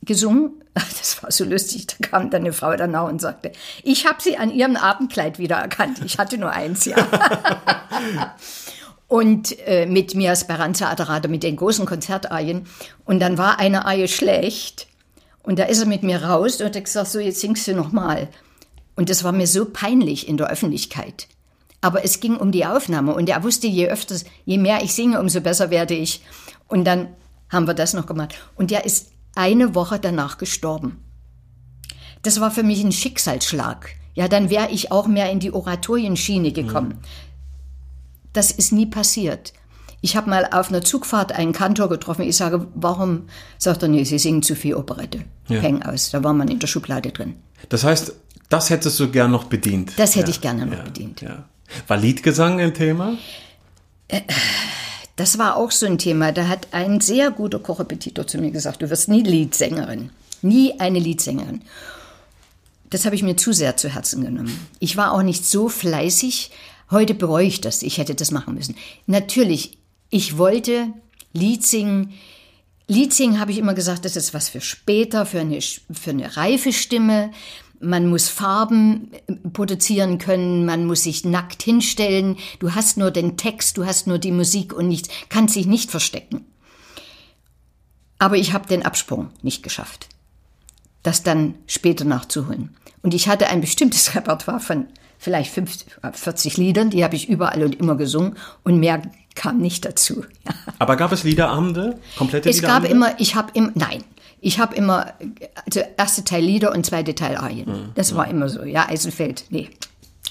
[0.02, 0.52] gesungen.
[0.74, 1.88] Das war so lustig.
[1.88, 3.52] Da kam dann eine Frau danach und sagte,
[3.84, 6.00] ich habe sie an ihrem Abendkleid wiedererkannt.
[6.06, 6.96] Ich hatte nur eins, ja.
[9.10, 12.68] und äh, mit Mia Speranza Adorata, mit den großen Konzertarien.
[13.04, 14.88] Und dann war eine Arie schlecht.
[15.42, 18.30] Und da ist er mit mir raus und hat gesagt, so, jetzt singst du nochmal.
[18.96, 21.28] Und das war mir so peinlich in der Öffentlichkeit.
[21.82, 25.20] Aber es ging um die Aufnahme und er wusste, je öfter, je mehr ich singe,
[25.20, 26.22] umso besser werde ich.
[26.68, 27.08] Und dann
[27.50, 28.36] haben wir das noch gemacht.
[28.56, 31.04] Und der ist eine Woche danach gestorben.
[32.22, 33.90] Das war für mich ein Schicksalsschlag.
[34.14, 37.00] Ja, dann wäre ich auch mehr in die Oratorienschiene gekommen.
[38.34, 39.54] Das ist nie passiert.
[40.02, 42.22] Ich habe mal auf einer Zugfahrt einen Kantor getroffen.
[42.24, 43.24] Ich sage, warum?
[43.58, 45.26] Sagt er, nee, Sie singen zu viel Operette.
[45.48, 45.60] Ja.
[45.60, 46.12] Häng aus.
[46.12, 47.36] Da war man in der Schublade drin.
[47.68, 48.14] Das heißt,
[48.48, 49.94] das hättest du gern noch bedient.
[49.98, 51.22] Das hätte ich gerne noch bedient.
[51.22, 51.46] Ja.
[51.88, 53.18] War Liedgesang ein Thema?
[55.16, 56.32] Das war auch so ein Thema.
[56.32, 60.12] Da hat ein sehr guter Korrepetitor zu mir gesagt, du wirst nie Liedsängerin.
[60.42, 61.62] Nie eine Liedsängerin.
[62.90, 64.68] Das habe ich mir zu sehr zu Herzen genommen.
[64.80, 66.52] Ich war auch nicht so fleißig.
[66.92, 67.84] Heute bereue ich das.
[67.84, 68.76] Ich hätte das machen müssen.
[69.06, 69.78] Natürlich,
[70.10, 70.94] ich wollte
[71.34, 72.14] Lied singen.
[72.88, 76.36] Lied singen habe ich immer gesagt, das ist was für später, für eine, für eine
[76.36, 77.32] reife Stimme.
[77.80, 82.38] Man muss Farben äh, produzieren können, man muss sich nackt hinstellen.
[82.58, 85.92] Du hast nur den Text, du hast nur die Musik und nichts, kannst dich nicht
[85.92, 86.46] verstecken.
[88.18, 90.10] Aber ich habe den Absprung nicht geschafft,
[91.04, 92.76] das dann später nachzuholen.
[93.02, 94.88] Und ich hatte ein bestimmtes Repertoire von
[95.20, 99.02] vielleicht 50, 40 Liedern, die habe ich überall und immer gesungen und mehr
[99.36, 100.26] kam nicht dazu.
[100.48, 100.54] Ja.
[100.80, 102.00] Aber gab es Liederabende?
[102.18, 102.96] Komplette Es gab Liederabende?
[103.12, 104.04] immer, ich habe immer, nein,
[104.42, 105.14] ich habe immer,
[105.66, 107.92] also erste Teil Lieder und zweite Teil Arien.
[107.96, 109.70] Das war immer so, ja, Eisenfeld, nee.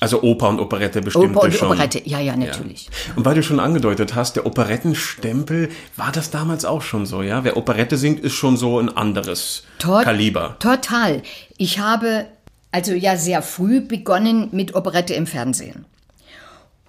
[0.00, 1.72] Also Oper und Operette bestimmt Oper und schon.
[1.72, 2.88] Operette, ja, ja, natürlich.
[3.16, 7.42] Und weil du schon angedeutet hast, der Operettenstempel, war das damals auch schon so, ja?
[7.44, 10.56] Wer Operette singt, ist schon so ein anderes Tot- Kaliber.
[10.60, 11.22] Total.
[11.56, 12.26] Ich habe
[12.70, 15.84] also ja sehr früh begonnen mit Operette im Fernsehen.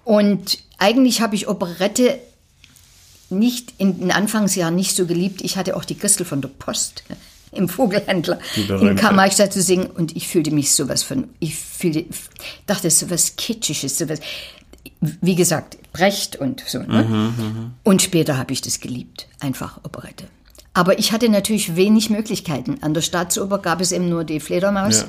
[0.04, 2.18] Und eigentlich habe ich Operette
[3.30, 5.40] nicht in den Anfangsjahren nicht so geliebt.
[5.42, 7.04] Ich hatte auch die Christel von der Post
[7.52, 8.94] im Vogelhändler in berühmte.
[9.02, 12.06] Karl-Marx zu singen und ich fühlte mich sowas von, ich fühlte,
[12.66, 14.20] dachte, es ist sowas Kitschiges, sowas,
[15.00, 16.78] wie gesagt, Brecht und so.
[16.78, 17.72] Ne?
[17.82, 20.26] Und später habe ich das geliebt, einfach Operette.
[20.74, 22.78] Aber ich hatte natürlich wenig Möglichkeiten.
[22.82, 25.00] An der Staatsoper gab es eben nur die Fledermaus.
[25.00, 25.08] Ja.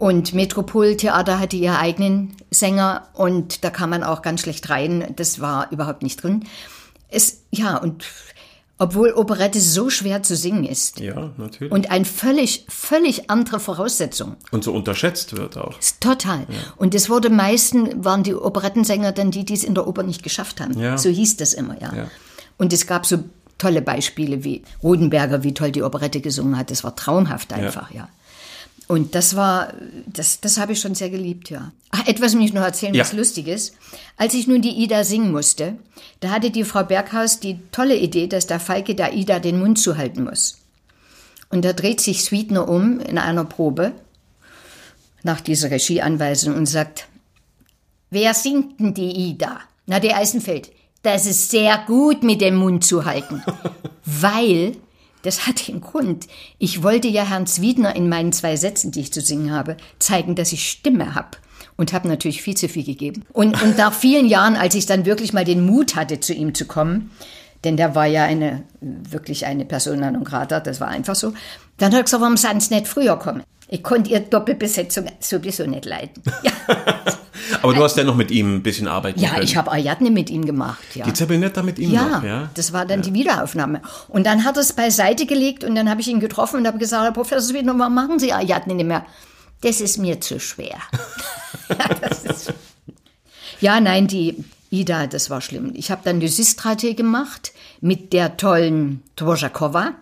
[0.00, 5.12] Und Metropoltheater hatte ihre eigenen Sänger und da kam man auch ganz schlecht rein.
[5.16, 6.46] Das war überhaupt nicht drin.
[7.10, 8.06] Es, ja, und
[8.78, 11.70] obwohl Operette so schwer zu singen ist Ja, natürlich.
[11.70, 14.36] Und, und ein völlig, völlig andere Voraussetzung.
[14.64, 15.74] so unterschätzt wird auch.
[16.00, 16.46] Total.
[16.78, 20.22] Und es wurde meisten, waren die Operettensänger dann die, die es in der Oper nicht
[20.22, 20.80] geschafft haben.
[20.80, 20.96] Ja.
[20.96, 21.94] So hieß das immer, ja.
[21.94, 22.10] Ja.
[22.56, 23.18] Und es gab so
[23.58, 26.70] tolle Beispiele wie Rodenberger, wie toll die Operette gesungen hat.
[26.70, 28.08] Das war traumhaft einfach, ja.
[28.90, 29.72] Und das war,
[30.08, 31.70] das, das habe ich schon sehr geliebt, ja.
[31.90, 33.02] Ach, etwas muss ich noch erzählen, Ja.
[33.04, 33.76] was lustig ist.
[34.16, 35.76] Als ich nun die Ida singen musste,
[36.18, 39.78] da hatte die Frau Berghaus die tolle Idee, dass der Falke der Ida den Mund
[39.78, 40.58] zuhalten muss.
[41.50, 43.92] Und da dreht sich Sweetner um in einer Probe
[45.22, 47.06] nach dieser Regieanweisung und sagt,
[48.10, 49.60] wer singt denn die Ida?
[49.86, 50.72] Na, der Eisenfeld.
[51.02, 53.40] Das ist sehr gut mit dem Mund zu halten.
[54.04, 54.76] Weil,
[55.22, 56.26] das hat den Grund,
[56.58, 60.34] ich wollte ja Herrn Zwiedner in meinen zwei Sätzen, die ich zu singen habe, zeigen,
[60.34, 61.38] dass ich Stimme habe.
[61.76, 63.24] Und habe natürlich viel zu viel gegeben.
[63.32, 66.54] Und, und nach vielen Jahren, als ich dann wirklich mal den Mut hatte, zu ihm
[66.54, 67.10] zu kommen,
[67.64, 71.32] denn der war ja eine, wirklich eine Persona non grata, das war einfach so,
[71.78, 73.42] dann hat er gesagt, warum sind Sie nicht früher kommen?
[73.72, 76.22] Ich konnte Ihre Doppelbesetzung sowieso nicht leiden.
[76.42, 79.42] Ja, Aber du hast dennoch mit ihm ein bisschen arbeiten ja können.
[79.42, 80.78] ich habe Ariadne mit ihm gemacht.
[80.94, 81.04] Ja.
[81.04, 82.50] Die Zerbinetta mit ihm Ja, noch, ja?
[82.54, 83.80] das war dann die Wiederaufnahme.
[84.08, 86.78] Und dann hat er es beiseite gelegt und dann habe ich ihn getroffen und habe
[86.78, 89.04] gesagt, Herr Professor Sweden, warum machen Sie Ariadne nicht mehr?
[89.62, 90.76] Das ist mir zu schwer.
[91.68, 92.52] ja, ist
[93.60, 95.72] ja, nein, die Ida, das war schlimm.
[95.74, 99.92] Ich habe dann Lysistrate gemacht mit der tollen Dvořáková.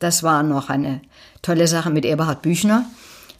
[0.00, 1.00] Das war noch eine
[1.42, 2.86] tolle Sache mit Eberhard Büchner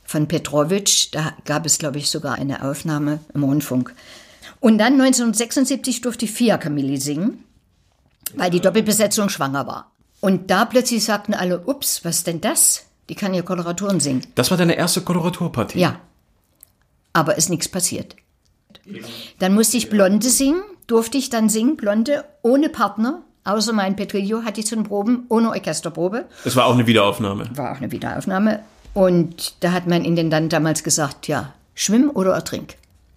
[0.05, 1.13] von Petrovic.
[1.13, 3.95] Da gab es, glaube ich, sogar eine Aufnahme im Rundfunk.
[4.61, 7.45] Und dann 1976 durfte ich Fia Camilli singen,
[8.35, 9.91] weil die Doppelbesetzung schwanger war.
[10.21, 12.85] Und da plötzlich sagten alle, ups, was denn das?
[13.09, 14.23] Die kann ja Koloraturen singen.
[14.35, 15.81] Das war deine erste Koloraturpartie.
[15.81, 15.99] Ja.
[17.13, 18.17] Aber ist nichts passiert.
[19.39, 24.43] Dann musste ich Blonde singen, durfte ich dann singen, Blonde, ohne Partner, außer mein Petrillo
[24.45, 26.27] hatte ich zu den Proben, ohne Orchesterprobe.
[26.45, 27.51] Das war auch eine Wiederaufnahme.
[27.55, 28.61] War auch eine Wiederaufnahme.
[28.95, 32.75] Und da hat mein Intendant damals gesagt, ja, schwimm oder ertrink,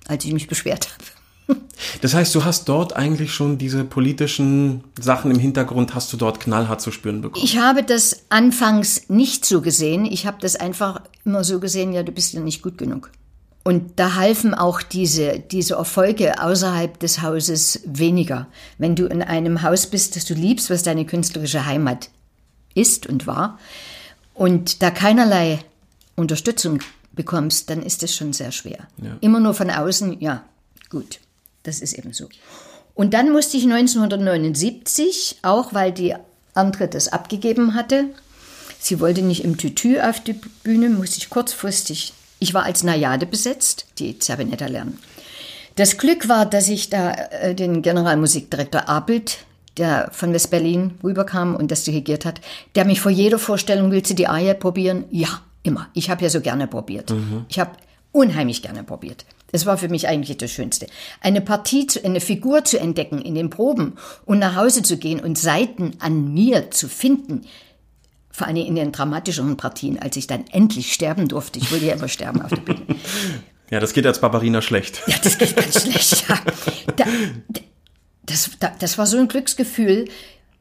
[0.07, 1.59] als ich mich beschwert habe.
[2.01, 6.39] Das heißt, du hast dort eigentlich schon diese politischen Sachen im Hintergrund, hast du dort
[6.39, 7.43] knallhart zu spüren bekommen.
[7.43, 10.05] Ich habe das anfangs nicht so gesehen.
[10.05, 13.11] Ich habe das einfach immer so gesehen, ja, du bist ja nicht gut genug.
[13.64, 18.47] Und da halfen auch diese, diese Erfolge außerhalb des Hauses weniger.
[18.78, 22.09] Wenn du in einem Haus bist, das du liebst, was deine künstlerische Heimat
[22.76, 23.57] ist und war,
[24.34, 25.59] und da keinerlei
[26.16, 26.80] Unterstützung
[27.14, 28.88] bekommst, dann ist es schon sehr schwer.
[29.22, 30.43] Immer nur von außen, ja,
[30.89, 31.20] gut,
[31.64, 32.28] das ist eben so.
[32.95, 36.16] Und dann musste ich 1979, auch weil die
[36.53, 38.05] andere das abgegeben hatte,
[38.80, 40.34] sie wollte nicht im Tütü auf die
[40.64, 44.99] Bühne, musste ich kurzfristig, ich war als Najade besetzt, die Zerbinetta lernen.
[45.75, 49.39] Das Glück war, dass ich da äh, den Generalmusikdirektor Abelt,
[49.77, 52.41] der von West-Berlin rüberkam und das dirigiert hat,
[52.75, 55.05] der mich vor jeder Vorstellung, willst du die Arie probieren?
[55.09, 55.87] Ja, immer.
[55.93, 57.11] Ich habe ja so gerne probiert.
[57.49, 57.71] Ich habe
[58.11, 59.25] unheimlich gerne probiert.
[59.51, 60.87] Das war für mich eigentlich das Schönste.
[61.21, 63.93] Eine Partie, zu, eine Figur zu entdecken in den Proben
[64.25, 67.45] und nach Hause zu gehen und Seiten an mir zu finden,
[68.34, 71.59] vor allem in den dramatischeren Partien, als ich dann endlich sterben durfte.
[71.59, 72.81] Ich wollte ja immer sterben auf der Bühne.
[73.69, 75.01] Ja, das geht als Barbarina schlecht.
[75.07, 76.29] Ja, das geht ganz schlecht.
[76.29, 76.38] Ja.
[76.95, 77.05] Da,
[78.23, 80.09] das, da, das war so ein Glücksgefühl.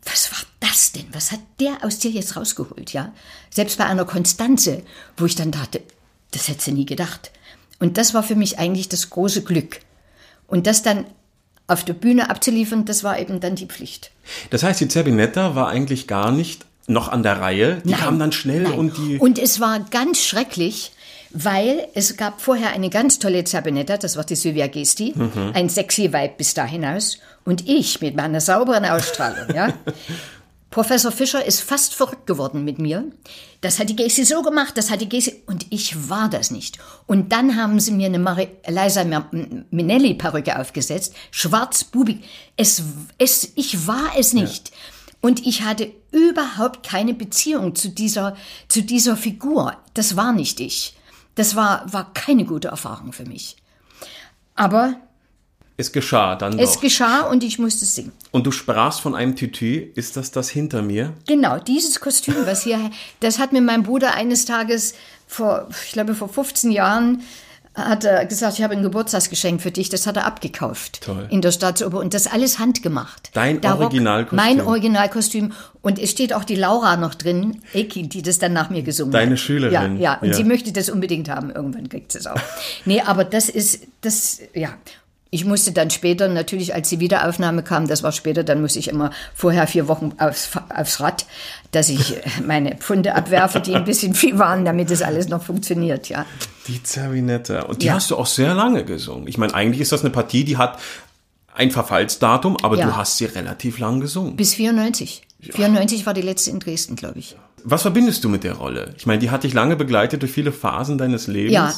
[0.05, 1.05] Was war das denn?
[1.13, 2.95] Was hat der aus dir jetzt rausgeholt?
[2.95, 3.13] Ja,
[3.51, 4.83] selbst bei einer Konstanze,
[5.19, 5.83] wo ich dann dachte,
[6.31, 7.33] das hätte sie nie gedacht.
[7.81, 9.81] Und das war für mich eigentlich das große Glück.
[10.47, 11.05] Und das dann
[11.67, 14.11] auf der Bühne abzuliefern, das war eben dann die Pflicht.
[14.49, 17.81] Das heißt, die Zerbinetta war eigentlich gar nicht noch an der Reihe.
[17.85, 18.73] Die Nein, kam dann schnell nein.
[18.79, 19.19] und die.
[19.19, 20.93] Und es war ganz schrecklich,
[21.31, 25.53] weil es gab vorher eine ganz tolle Zerbinetta, das war die Sylvia Gesti, Mhm.
[25.55, 27.19] ein sexy Vibe bis dahin aus.
[27.45, 29.73] Und ich mit meiner sauberen Ausstrahlung, ja.
[30.71, 33.05] Professor Fischer ist fast verrückt geworden mit mir.
[33.61, 35.43] Das hat die Gesi so gemacht, das hat die Gesi.
[35.47, 36.79] Und ich war das nicht.
[37.07, 39.05] Und dann haben sie mir eine Mari Eliza
[39.71, 42.21] Minnelli-Perücke aufgesetzt, schwarz-bubig.
[42.57, 42.83] Es,
[43.19, 44.73] es, ich war es nicht.
[45.23, 48.37] Und ich hatte überhaupt keine Beziehung zu dieser,
[48.69, 49.77] zu dieser Figur.
[49.95, 50.97] Das war nicht ich.
[51.37, 53.57] Das war, war keine gute Erfahrung für mich.
[54.55, 54.97] Aber
[55.77, 56.81] es geschah dann es doch.
[56.83, 58.13] geschah und ich musste singen.
[58.31, 59.91] Und du sprachst von einem Tütü.
[59.95, 61.15] Ist das das hinter mir?
[61.27, 64.95] Genau, dieses Kostüm, was hier, das hat mir mein Bruder eines Tages
[65.27, 67.23] vor, ich glaube vor 15 Jahren,
[67.75, 71.01] hat er gesagt, ich habe ein Geburtstagsgeschenk für dich, das hat er abgekauft.
[71.03, 71.27] Toll.
[71.31, 73.31] In der Staatsoper und das alles handgemacht.
[73.33, 74.37] Dein Der Rock, Originalkostüm.
[74.37, 78.69] Mein Originalkostüm und es steht auch die Laura noch drin, Eki, die das dann nach
[78.69, 79.39] mir gesungen Deine hat.
[79.41, 79.97] Schülerin.
[79.97, 80.35] Ja, ja, und Ja.
[80.35, 82.37] sie möchte das unbedingt haben, irgendwann kriegt sie es auch.
[82.85, 84.71] nee, aber das ist, das, ja.
[85.35, 88.89] Ich musste dann später, natürlich als die Wiederaufnahme kam, das war später, dann musste ich
[88.89, 91.25] immer vorher vier Wochen aufs, aufs Rad,
[91.71, 92.17] dass ich
[92.47, 96.27] meine Pfunde abwerfe, die ein bisschen viel waren, damit das alles noch funktioniert, ja.
[96.69, 97.63] Die Zerbinetta.
[97.63, 97.95] Und die Ja.
[97.95, 99.27] hast du auch sehr lange gesungen.
[99.27, 100.79] Ich meine, eigentlich ist das eine Partie, die hat
[101.55, 102.87] ein Verfallsdatum, aber Ja.
[102.87, 104.37] du hast sie relativ lang gesungen.
[104.37, 105.23] Bis 94.
[105.41, 107.37] 94 war die letzte in Dresden, glaube ich.
[107.65, 108.95] Was verbindest du mit der Rolle?
[108.97, 111.53] Ich meine, die hat dich lange begleitet durch viele Phasen deines Lebens.
[111.53, 111.75] Ja,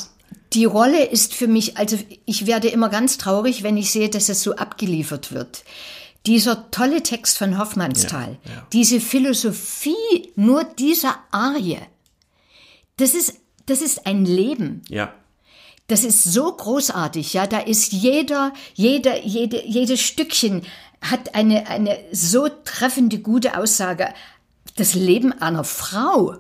[0.53, 4.29] die Rolle ist für mich, also ich werde immer ganz traurig, wenn ich sehe, dass
[4.29, 5.65] es so abgeliefert wird.
[6.27, 8.67] Dieser tolle Text von Hoffmannsthal, Ja, ja.
[8.73, 11.79] diese Philosophie nur dieser Arie,
[12.97, 13.35] das ist,
[13.67, 14.83] das ist ein Leben.
[14.89, 15.15] Ja.
[15.87, 17.47] Das ist so großartig, ja.
[17.47, 20.63] Da ist jeder, jeder, jede, jedes Stückchen
[21.03, 24.09] hat eine, eine so treffende, gute Aussage.
[24.77, 26.39] Das Leben einer Frau.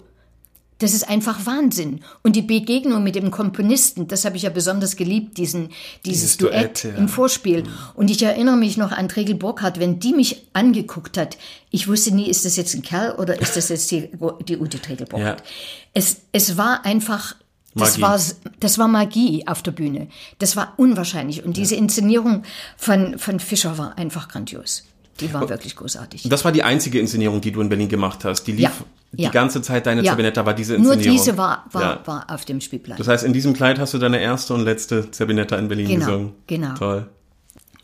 [0.78, 2.00] Das ist einfach Wahnsinn.
[2.22, 5.68] Und die Begegnung mit dem Komponisten, das habe ich ja besonders geliebt, diesen,
[6.04, 6.98] dieses, Dieses Duett, Duett, ja.
[6.98, 7.62] im Vorspiel.
[7.94, 11.38] Und ich erinnere mich noch an Tregel Burkhardt, wenn die mich angeguckt hat,
[11.70, 14.10] ich wusste nie, ist das jetzt ein Kerl oder ist das jetzt die,
[14.48, 15.40] die Ute Tregel Burkhardt.
[15.40, 15.46] Ja.
[15.94, 17.36] Es, es war einfach,
[17.74, 18.02] das Magie.
[18.02, 18.20] war,
[18.60, 20.08] das war Magie auf der Bühne.
[20.38, 21.44] Das war unwahrscheinlich.
[21.44, 22.42] Und diese Inszenierung
[22.76, 24.84] von, von Fischer war einfach grandios.
[25.20, 26.28] Die war wirklich großartig.
[26.28, 28.44] Das war die einzige Inszenierung, die du in Berlin gemacht hast.
[28.44, 28.72] Die lief Ja,
[29.16, 29.30] die ja.
[29.30, 30.10] ganze Zeit deine Ja.
[30.12, 31.16] Zerbinetta war diese Nur Inszenierung.
[31.18, 32.00] diese war, war, Ja.
[32.04, 32.98] war auf dem Spielplan.
[32.98, 36.06] Das heißt, in diesem Kleid hast du deine erste und letzte Zerbinetta in Berlin Genau,
[36.06, 36.32] gesungen.
[36.46, 36.74] genau.
[36.74, 37.08] Toll.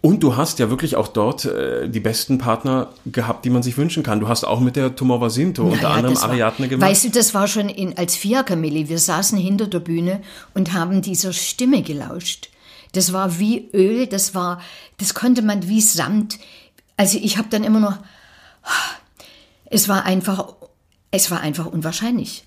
[0.03, 3.77] Und du hast ja wirklich auch dort äh, die besten Partner gehabt, die man sich
[3.77, 4.19] wünschen kann.
[4.19, 6.89] Du hast auch mit der Tomova Sinto unter Ja, anderem Ariadne gemacht.
[6.91, 8.89] Weißt du, das war schon in, als Fiakermilli.
[8.89, 10.23] Wir saßen hinter der Bühne
[10.55, 12.49] und haben dieser Stimme gelauscht.
[12.93, 14.63] Das war wie Öl, das war,
[14.97, 16.39] das konnte man wie Samt.
[16.97, 17.99] Also ich habe dann immer noch,
[19.67, 20.55] es war einfach,
[21.11, 22.45] es war einfach unwahrscheinlich.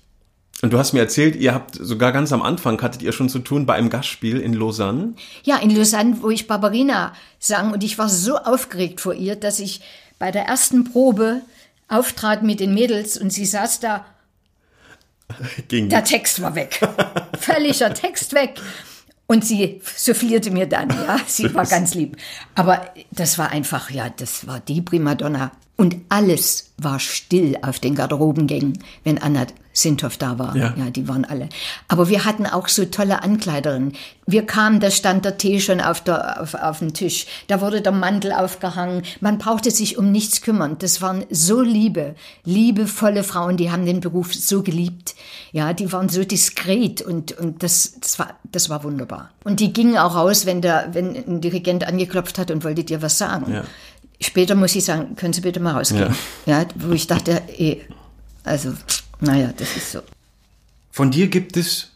[0.62, 3.40] und du hast mir erzählt, ihr habt sogar ganz am Anfang hattet ihr schon zu
[3.40, 5.14] tun bei einem Gastspiel in Lausanne.
[5.42, 9.58] Ja, in Lausanne, wo ich Barbarina sang und ich war so aufgeregt vor ihr, dass
[9.58, 9.80] ich
[10.18, 11.42] bei der ersten Probe
[11.88, 14.06] auftrat mit den Mädels und sie saß da
[15.68, 16.80] Ging Der Text war weg.
[17.38, 18.60] Völliger Text weg.
[19.26, 22.16] Und sie soufflierte mir dann, ja, sie war ganz lieb.
[22.54, 25.52] Aber das war einfach, ja, das war die Primadonna.
[25.76, 30.56] Und alles war still auf den Garderobengängen, wenn Anna Sinthoff da war.
[30.56, 30.72] Ja.
[30.76, 31.48] ja, die waren alle.
[31.88, 33.94] Aber wir hatten auch so tolle Ankleiderinnen.
[34.24, 37.26] Wir kamen, da stand der Tee schon auf, der, auf, auf dem Tisch.
[37.48, 39.02] Da wurde der Mantel aufgehangen.
[39.20, 40.76] Man brauchte sich um nichts kümmern.
[40.78, 42.14] Das waren so liebe,
[42.44, 45.16] liebevolle Frauen, die haben den Beruf so geliebt.
[45.50, 49.30] Ja, die waren so diskret und, und das, das, war, das war wunderbar.
[49.42, 53.02] Und die gingen auch raus, wenn, der, wenn ein Dirigent angeklopft hat und wollte dir
[53.02, 53.52] was sagen.
[53.52, 53.64] Ja.
[54.20, 56.14] Später muss ich sagen, können Sie bitte mal rausgehen.
[56.46, 57.78] Ja, wo ich dachte, eh,
[58.44, 58.72] also,
[59.24, 60.00] naja, das ist so.
[60.90, 61.90] Von dir gibt es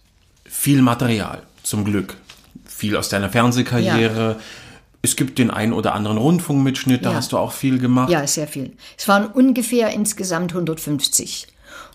[0.44, 2.16] viel Material, zum Glück.
[2.66, 4.40] Viel aus deiner Fernsehkarriere.
[5.02, 7.16] Es gibt den einen oder anderen Rundfunkmitschnitt, da Ja.
[7.16, 8.10] hast du auch viel gemacht.
[8.10, 8.72] Ja, sehr viel.
[8.96, 11.46] Es waren ungefähr insgesamt 150.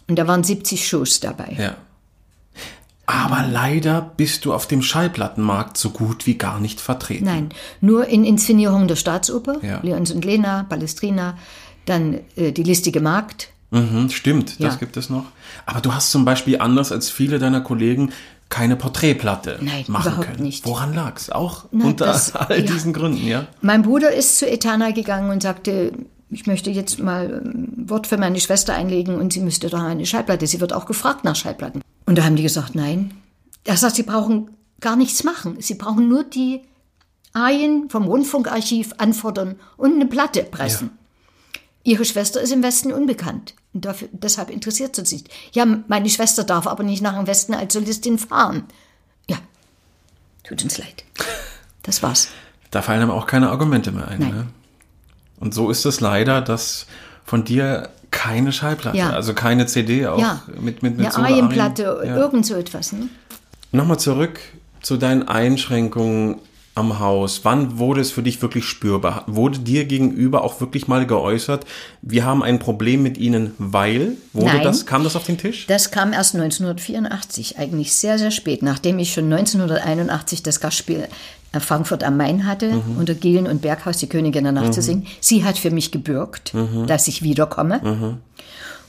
[0.07, 1.55] Und da waren 70 Shows dabei.
[1.59, 1.75] Ja.
[3.05, 7.25] Aber leider bist du auf dem Schallplattenmarkt so gut wie gar nicht vertreten.
[7.25, 7.49] Nein,
[7.81, 9.81] nur in Inszenierungen der Staatsoper, Ja.
[9.84, 11.38] Leons und Lena, Palestrina,
[11.86, 13.49] dann äh, die listige Magd.
[13.74, 14.80] Mhm, stimmt, das Ja.
[14.80, 15.26] gibt es noch.
[15.65, 18.11] Aber du hast zum Beispiel anders als viele deiner Kollegen
[18.49, 20.43] keine Porträtplatte Nein, machen überhaupt können.
[20.43, 20.65] nicht.
[20.65, 21.30] Woran lag's?
[21.32, 22.65] Auch Na, unter das- all ja.
[22.71, 23.47] diesen Gründen, ja?
[23.61, 25.91] Mein Bruder ist zu Etana gegangen und sagte,
[26.30, 30.05] ich möchte jetzt mal ein Wort für meine Schwester einlegen und sie müsste doch eine
[30.05, 30.45] Schallplatte.
[30.47, 31.82] Sie wird auch gefragt nach Schallplatten.
[32.05, 33.11] Und da haben die gesagt, nein.
[33.63, 34.49] Er sagt, sie brauchen
[34.82, 35.55] gar nichts machen.
[35.59, 36.61] Sie brauchen nur die
[37.34, 40.91] Arien vom Rundfunkarchiv anfordern und eine Platte pressen.
[41.84, 43.55] Ihre Schwester ist im Westen unbekannt.
[43.74, 45.24] Und dafür, deshalb interessiert sie sich.
[45.53, 48.65] Ja, meine Schwester darf aber nicht nach dem Westen als Solistin fahren.
[49.30, 49.38] Ja,
[50.43, 51.03] tut uns leid.
[51.82, 52.28] Das war's.
[52.71, 54.19] Da fallen einem auch keine Argumente mehr ein.
[54.19, 54.47] Ne?
[55.39, 56.86] Und so ist es leider, dass
[57.26, 59.09] von dir keine Schallplatte, Ja.
[59.11, 61.26] also keine CD auch Ja, mit, mit, mit eine.
[61.26, 62.15] Arienplatte, Ja.
[62.15, 62.91] irgend so etwas.
[62.93, 63.09] Ne?
[63.71, 64.39] Nochmal zurück
[64.82, 66.38] zu deinen Einschränkungen
[66.76, 67.41] am Haus.
[67.43, 69.24] Wann wurde es für dich wirklich spürbar?
[69.28, 71.65] Wurde dir gegenüber auch wirklich mal geäußert,
[72.01, 74.13] wir haben ein Problem mit ihnen, weil?
[74.34, 74.63] Wurde Nein.
[74.63, 75.67] das, kam das auf den Tisch?
[75.67, 81.07] Das kam erst 1984, eigentlich sehr, sehr spät, nachdem ich schon 1981 das Gastspiel
[81.51, 82.97] äh, Frankfurt am Main hatte, Mhm.
[82.97, 85.05] unter Gielen und Berghaus die Königin der Nacht zu singen.
[85.19, 86.88] Sie hat für mich gebürgt, Mhm.
[86.88, 88.19] dass ich wiederkomme.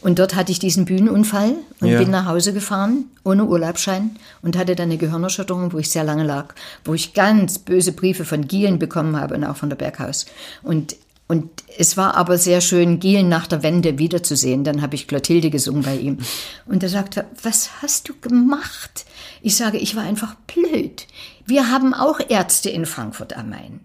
[0.05, 1.99] Und dort hatte ich diesen Bühnenunfall und Ja.
[1.99, 6.25] bin nach Hause gefahren, ohne Urlaubsschein und hatte dann eine Gehirnerschütterung, wo ich sehr lange
[6.25, 10.27] lag, wo ich ganz böse Briefe von Gielen bekommen habe und auch von der Berghaus.
[10.63, 10.97] Und
[11.27, 11.49] und
[11.79, 14.63] es war aber sehr schön, Gielen nach der Wende wiederzusehen.
[14.63, 16.19] Dann habe ich Clotilde gesungen bei ihm.
[16.67, 19.07] Und er sagte, was hast du gemacht?
[19.41, 21.07] Ich sage, ich war einfach blöd.
[21.47, 23.81] Wir haben auch Ärzte in Frankfurt am Main.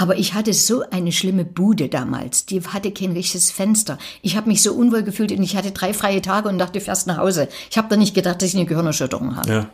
[0.00, 2.46] Aber ich hatte so eine schlimme Bude damals.
[2.46, 3.98] Die hatte kein richtiges Fenster.
[4.22, 6.80] Ich habe mich so unwohl gefühlt und ich hatte drei freie Tage und dachte, du
[6.80, 7.48] fährst nach Hause.
[7.70, 9.50] Ich habe da nicht gedacht, dass ich eine Gehirnerschütterung habe.
[9.52, 9.66] Ja.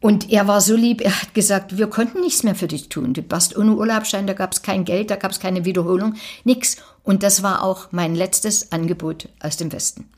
[0.00, 3.12] Und er war so lieb, er hat gesagt, wir konnten nichts mehr für dich tun.
[3.12, 6.78] Du warst ohne Urlaubsschein, da gab es kein Geld, da gab es keine Wiederholung, nix.
[7.04, 10.08] Und das war auch mein letztes Angebot aus dem Westen.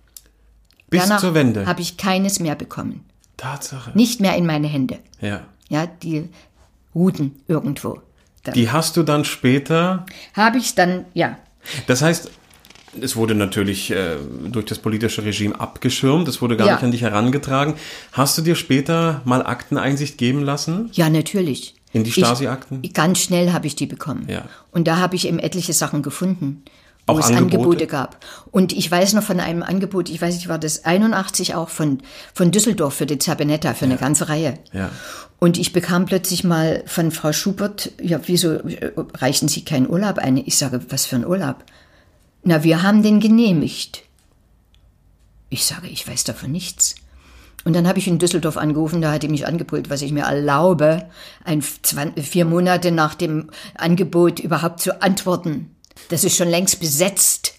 [0.89, 1.67] Bis Danach zur Wende.
[1.67, 3.05] habe ich keines mehr bekommen.
[3.39, 3.91] Tatsache.
[3.95, 5.01] Nicht mehr in meine Hände.
[5.21, 5.41] Ja.
[5.69, 6.29] Ja, die
[6.95, 8.01] ruhten irgendwo.
[8.45, 11.39] Da Die hast du dann später habe ich dann, ja,
[11.87, 12.31] Das heißt,
[13.01, 14.17] es wurde natürlich äh,
[14.51, 16.75] durch das politische Regime abgeschirmt, es wurde gar Ja.
[16.75, 17.75] nicht an dich herangetragen.
[18.13, 20.91] Hast du dir später mal Akteneinsicht geben lassen?
[20.93, 21.75] ja, natürlich.
[21.95, 22.81] In die Stasi-Akten?
[22.95, 24.27] Ganz schnell habe ich die bekommen.
[24.29, 24.45] Ja.
[24.71, 26.65] Und da habe ich eben etliche Sachen gefunden,
[27.07, 27.57] wo Auch es Angebote?
[27.57, 28.25] Angebote gab.
[28.51, 31.99] Und ich weiß noch von einem Angebot, ich weiß nicht, war das 81 auch von,
[32.35, 34.55] von Düsseldorf für die Zabinetta, für eine ganze Reihe.
[34.73, 34.91] Ja.
[35.39, 38.61] Und ich bekam plötzlich mal von Frau Schubert, ja, wieso
[39.15, 40.37] reichen Sie keinen Urlaub ein?
[40.37, 41.65] Ich sage, was für ein Urlaub?
[42.45, 44.03] Na, wir haben den genehmigt.
[45.51, 46.95] Ich sage, ich weiß davon nichts.
[47.65, 50.25] Und dann habe ich in Düsseldorf angerufen, da hat die mich angebrüllt, was ich mir
[50.25, 51.09] erlaube,
[51.45, 55.72] ein, zwan- vier Monate nach dem Angebot überhaupt zu antworten.
[56.09, 57.55] Das ist schon längst besetzt.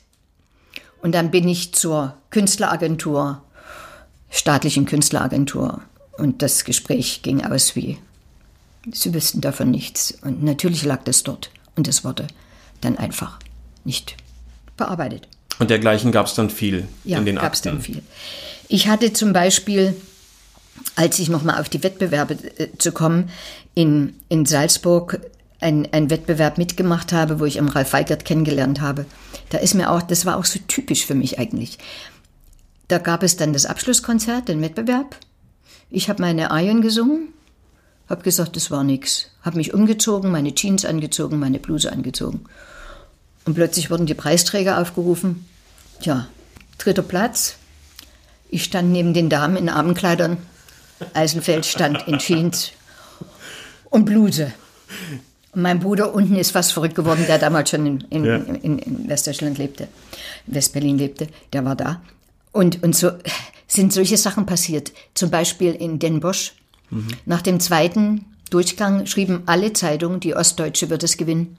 [1.01, 3.41] Und dann bin ich zur Künstleragentur,
[4.29, 5.81] staatlichen Künstleragentur.
[6.17, 7.97] Und das Gespräch ging aus wie,
[8.91, 10.13] sie wüssten davon nichts.
[10.21, 11.49] Und natürlich lag das dort.
[11.75, 12.27] Und es wurde
[12.81, 13.39] dann einfach
[13.83, 14.15] nicht
[14.77, 15.27] bearbeitet.
[15.59, 17.69] Und dergleichen gab es dann viel Ja, in den gab es Akten.
[17.69, 18.01] dann viel.
[18.67, 19.95] Ich hatte zum Beispiel,
[20.95, 23.29] als ich nochmal auf die Wettbewerbe äh, zu kommen,
[23.75, 25.19] in, in Salzburg
[25.63, 29.05] ein, ein Wettbewerb mitgemacht habe, wo ich am Ralf Weigert kennengelernt habe.
[29.49, 31.79] Da ist mir auch, das war auch so typisch für mich eigentlich.
[32.87, 35.15] Da gab es dann das Abschlusskonzert, den Wettbewerb.
[35.89, 37.29] Ich habe meine Arien gesungen,
[38.09, 39.31] habe gesagt, das war nix.
[39.41, 42.45] Habe mich umgezogen, meine Jeans angezogen, meine Bluse angezogen.
[43.45, 45.45] Und plötzlich wurden die Preisträger aufgerufen.
[46.01, 46.27] Tja,
[46.77, 47.55] dritter Platz.
[48.49, 50.37] Ich stand neben den Damen in Abendkleidern.
[51.13, 52.71] Eisenfeld stand in Jeans
[53.89, 54.53] und Bluse.
[55.55, 58.35] Mein Bruder unten ist fast verrückt geworden, der damals schon in, in, Ja.
[58.37, 59.87] in, in Westdeutschland lebte,
[60.47, 62.01] Westberlin lebte, der war da.
[62.51, 63.11] Und, und so
[63.67, 64.91] sind solche Sachen passiert.
[65.13, 66.53] Zum Beispiel in Den Bosch.
[67.25, 71.57] Nach dem zweiten Durchgang schrieben alle Zeitungen, die Ostdeutsche wird es gewinnen.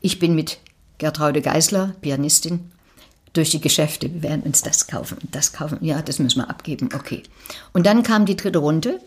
[0.00, 0.58] Ich bin mit
[0.98, 2.70] Gertraude Geisler, Pianistin,
[3.32, 4.12] durch die Geschäfte.
[4.12, 5.78] Wir werden uns das kaufen und das kaufen.
[5.80, 6.88] Ja, das müssen wir abgeben.
[6.94, 7.22] Okay.
[7.72, 9.00] Und dann kam die dritte Runde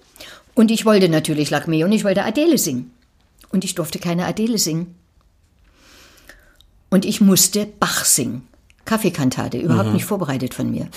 [0.53, 2.91] und ich wollte natürlich Lachme und ich wollte Adele singen.
[3.53, 4.95] Und ich durfte keine Adele singen.
[6.89, 8.47] Und ich musste Bach singen.
[8.85, 10.89] Kaffeekantate, überhaupt nicht vorbereitet von mir.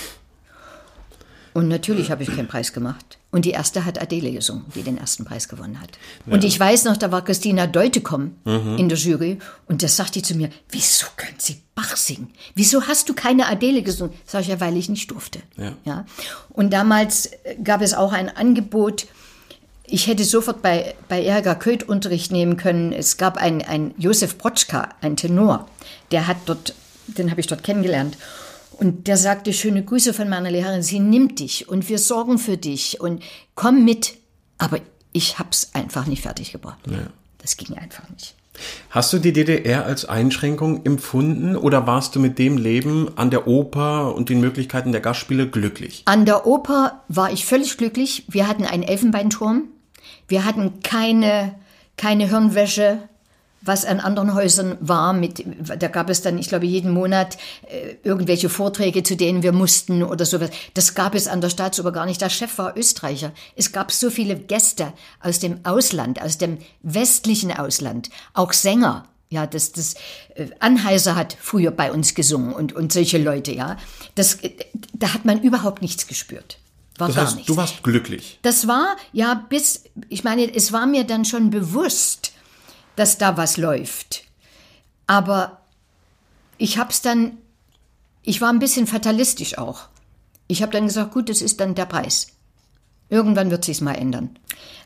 [1.54, 3.18] Und natürlich habe ich keinen Preis gemacht.
[3.30, 5.90] Und die erste hat Adele gesungen, die den ersten Preis gewonnen hat.
[6.26, 10.22] Und ich weiß noch, da war Christina Deutekom in der Jury und da sagt die
[10.22, 12.32] zu mir, wieso können Sie Bach singen?
[12.54, 14.14] Wieso hast du keine Adele gesungen?
[14.26, 15.40] Sag ich ja, weil ich nicht durfte.
[15.84, 16.07] Ja.
[16.50, 17.30] Und damals
[17.62, 19.07] gab es auch ein Angebot,
[19.89, 22.93] ich hätte sofort bei, bei Erga Köth Unterricht nehmen können.
[22.93, 25.68] Es gab einen, einen Josef Brotschka, ein Tenor,
[26.11, 26.74] der hat dort,
[27.07, 28.16] den habe ich dort kennengelernt.
[28.72, 32.57] Und der sagte, schöne Grüße von meiner Lehrerin, sie nimmt dich und wir sorgen für
[32.57, 33.22] dich und
[33.55, 34.14] komm mit.
[34.59, 34.80] Aber
[35.12, 36.78] ich hab's einfach nicht fertig gebracht.
[37.39, 38.34] Das ging einfach nicht.
[38.91, 43.47] Hast du die DDR als Einschränkung empfunden oder warst du mit dem Leben an der
[43.47, 46.03] Oper und den Möglichkeiten der Gastspiele glücklich?
[46.07, 48.24] An der Oper war ich völlig glücklich.
[48.28, 49.64] Wir hatten einen Elfenbeinturm.
[50.29, 51.55] Wir hatten keine,
[51.97, 52.99] keine Hirnwäsche,
[53.66, 55.12] was an anderen Häusern war.
[55.12, 55.45] Mit,
[55.79, 57.37] da gab es dann, ich glaube, jeden Monat
[57.68, 60.51] äh, irgendwelche Vorträge, zu denen wir mussten oder sowas.
[60.74, 62.20] Das gab es an der Staatsoper gar nicht.
[62.20, 63.33] Der Chef war Österreicher.
[63.57, 69.07] Es gab so viele Gäste aus dem Ausland, aus dem westlichen Ausland, auch Sänger.
[69.29, 69.95] Ja, das, das
[70.37, 73.77] äh, Anheiser hat früher bei uns gesungen und, und solche Leute, ja.
[74.14, 74.53] Das, äh,
[74.93, 76.59] da hat man überhaupt nichts gespürt.
[76.99, 78.38] War Das heißt, du warst glücklich.
[78.42, 82.32] Das war, ja, bis, ich meine, es war mir dann schon bewusst,
[82.97, 84.24] dass da was läuft.
[85.07, 85.61] Aber
[86.59, 87.38] ich hab's dann,
[88.22, 89.88] ich war ein bisschen fatalistisch auch.
[90.49, 92.28] Ich habe dann gesagt, gut, das ist dann der Preis.
[93.09, 94.38] Irgendwann wird sich's mal ändern.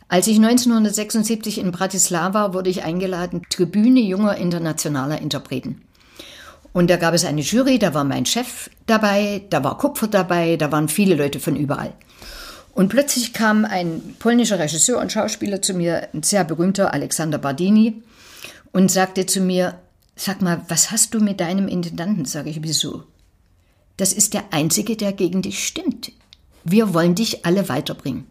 [0.08, 5.82] Als ich 1976 in Bratislava wurde ich eingeladen, Tribüne junger internationaler Interpreten.
[6.72, 10.56] Und da gab es eine Jury, da war mein Chef dabei, da war Kupfer dabei,
[10.56, 11.92] da waren viele Leute von überall.
[12.72, 18.02] Und plötzlich kam ein polnischer Regisseur und Schauspieler zu mir, ein sehr berühmter Alexander Bardini,
[18.72, 19.78] und sagte zu mir,
[20.14, 22.24] sag mal, was hast du mit deinem Intendanten?
[22.24, 23.04] Sage ich, wieso?
[23.96, 26.12] Das ist der Einzige, der gegen dich stimmt.
[26.62, 28.26] Wir wollen dich alle weiterbringen.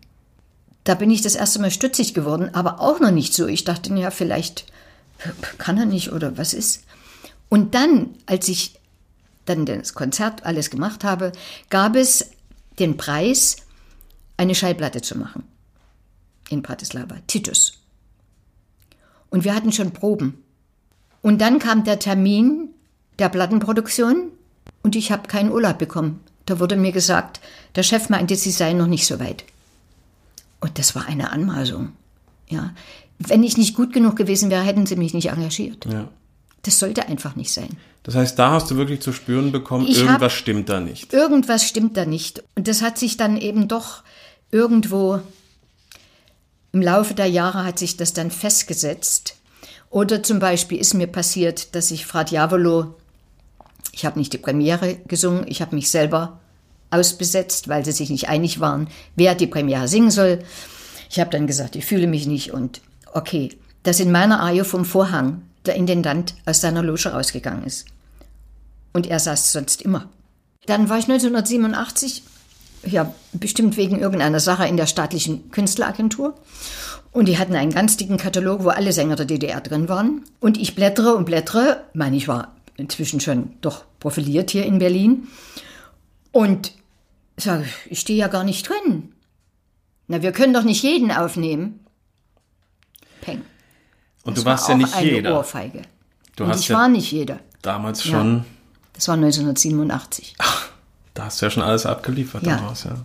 [0.83, 3.47] Da bin ich das erste Mal stutzig geworden, aber auch noch nicht so.
[3.47, 4.65] Ich dachte, ja, vielleicht
[5.57, 6.83] kann er nicht oder was ist.
[7.49, 8.79] Und dann, als ich
[9.45, 11.31] dann das Konzert alles gemacht habe,
[11.69, 12.29] gab es
[12.77, 13.57] den Preis,
[14.37, 15.43] eine Schallplatte zu machen.
[16.49, 17.73] In Bratislava, Titus.
[19.29, 20.43] Und wir hatten schon Proben.
[21.21, 22.69] Und dann kam der Termin
[23.19, 24.31] der Plattenproduktion
[24.81, 26.21] und ich habe keinen Urlaub bekommen.
[26.45, 27.41] Da wurde mir gesagt,
[27.75, 29.43] der Chef meinte, sie seien noch nicht so weit.
[30.61, 31.91] Und das war eine Anmaßung.
[32.47, 32.73] Ja.
[33.19, 35.85] Wenn ich nicht gut genug gewesen wäre, hätten sie mich nicht engagiert.
[35.85, 36.09] Ja.
[36.63, 37.69] Das sollte einfach nicht sein.
[38.03, 41.13] Das heißt, da hast du wirklich zu spüren bekommen, Ich hab- irgendwas stimmt da nicht.
[41.13, 42.43] Irgendwas stimmt da nicht.
[42.55, 44.03] Und das hat sich dann eben doch
[44.51, 45.19] irgendwo
[46.71, 49.35] im Laufe der Jahre hat sich das dann festgesetzt.
[49.89, 52.95] Oder zum Beispiel ist mir passiert, dass ich Fra Diavolo,
[53.91, 56.39] ich habe nicht die Premiere gesungen, ich habe mich selber
[56.91, 60.39] ausbesetzt, weil sie sich nicht einig waren, wer die Premiere singen soll.
[61.09, 62.81] Ich habe dann gesagt, ich fühle mich nicht und
[63.13, 67.85] okay, dass in meiner Arie vom Vorhang der Intendant aus seiner Loge rausgegangen ist.
[68.91, 70.09] Und er saß sonst immer.
[70.65, 72.23] Dann war ich 1987,
[72.85, 76.33] ja, bestimmt wegen irgendeiner Sache in der staatlichen Künstleragentur.
[77.11, 80.23] Und die hatten einen ganz dicken Katalog, wo alle Sänger der DDR drin waren.
[80.39, 81.83] Und ich blättere und blättere.
[81.93, 85.27] Meine, ich war inzwischen schon doch profiliert hier in Berlin.
[86.31, 86.71] Und
[87.37, 89.13] sage, ich stehe ja gar nicht drin.
[90.07, 91.85] Na, wir können doch nicht jeden aufnehmen.
[94.29, 95.37] Und Das du warst war ja nicht eine jeder.
[95.37, 95.81] Ohrfeige.
[96.35, 97.39] Du und hast ich ja war nicht jeder.
[97.61, 98.11] damals Ja.
[98.11, 98.45] schon,
[98.93, 100.35] Das war 1987.
[101.13, 102.57] da hast du ja schon alles abgeliefert Ja.
[102.57, 102.95] daraus, ja.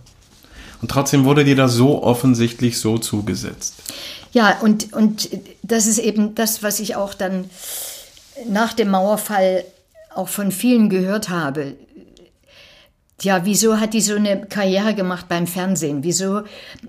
[0.81, 3.75] Und trotzdem wurde dir da so offensichtlich so zugesetzt.
[4.33, 5.29] Ja, und, und
[5.63, 7.49] das ist eben das, was ich auch dann
[8.49, 9.63] nach dem Mauerfall
[10.13, 11.75] auch von vielen gehört habe.
[13.21, 16.03] Ja, wieso hat die so eine Karriere gemacht beim Fernsehen?
[16.03, 16.41] Wieso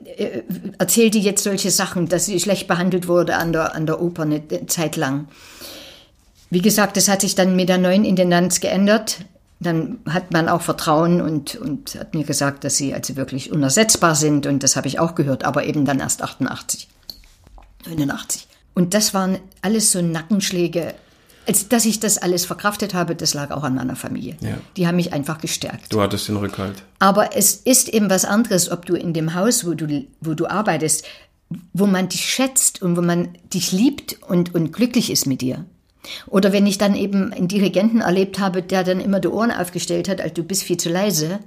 [0.05, 0.43] äh,
[0.79, 4.23] erzählt die jetzt solche Sachen, dass sie schlecht behandelt wurde an der, an der Oper
[4.23, 5.29] eine Zeit lang?
[6.51, 9.19] Wie gesagt, das hat sich dann mit der neuen Intendanz geändert.
[9.61, 14.15] Dann hat man auch Vertrauen und, und hat mir gesagt, dass sie also wirklich unersetzbar
[14.15, 14.47] sind.
[14.47, 16.89] Und das habe ich auch gehört, aber eben dann erst 88.
[17.87, 18.49] 89.
[18.75, 20.95] Und das waren alles so Nackenschläge.
[21.47, 24.37] Als dass ich das alles verkraftet habe, das lag auch an meiner Familie.
[24.41, 24.59] Ja.
[24.77, 25.93] Die haben mich einfach gestärkt.
[25.93, 26.83] Du hattest den Rückhalt.
[26.99, 30.47] Aber es ist eben was anderes, ob du in dem Haus, wo du, wo du
[30.47, 31.05] arbeitest,
[31.73, 35.65] wo man dich schätzt und wo man dich liebt und, und glücklich ist mit dir.
[36.27, 40.09] Oder wenn ich dann eben einen Dirigenten erlebt habe, der dann immer die Ohren aufgestellt
[40.09, 41.41] hat, als du bist viel zu leise,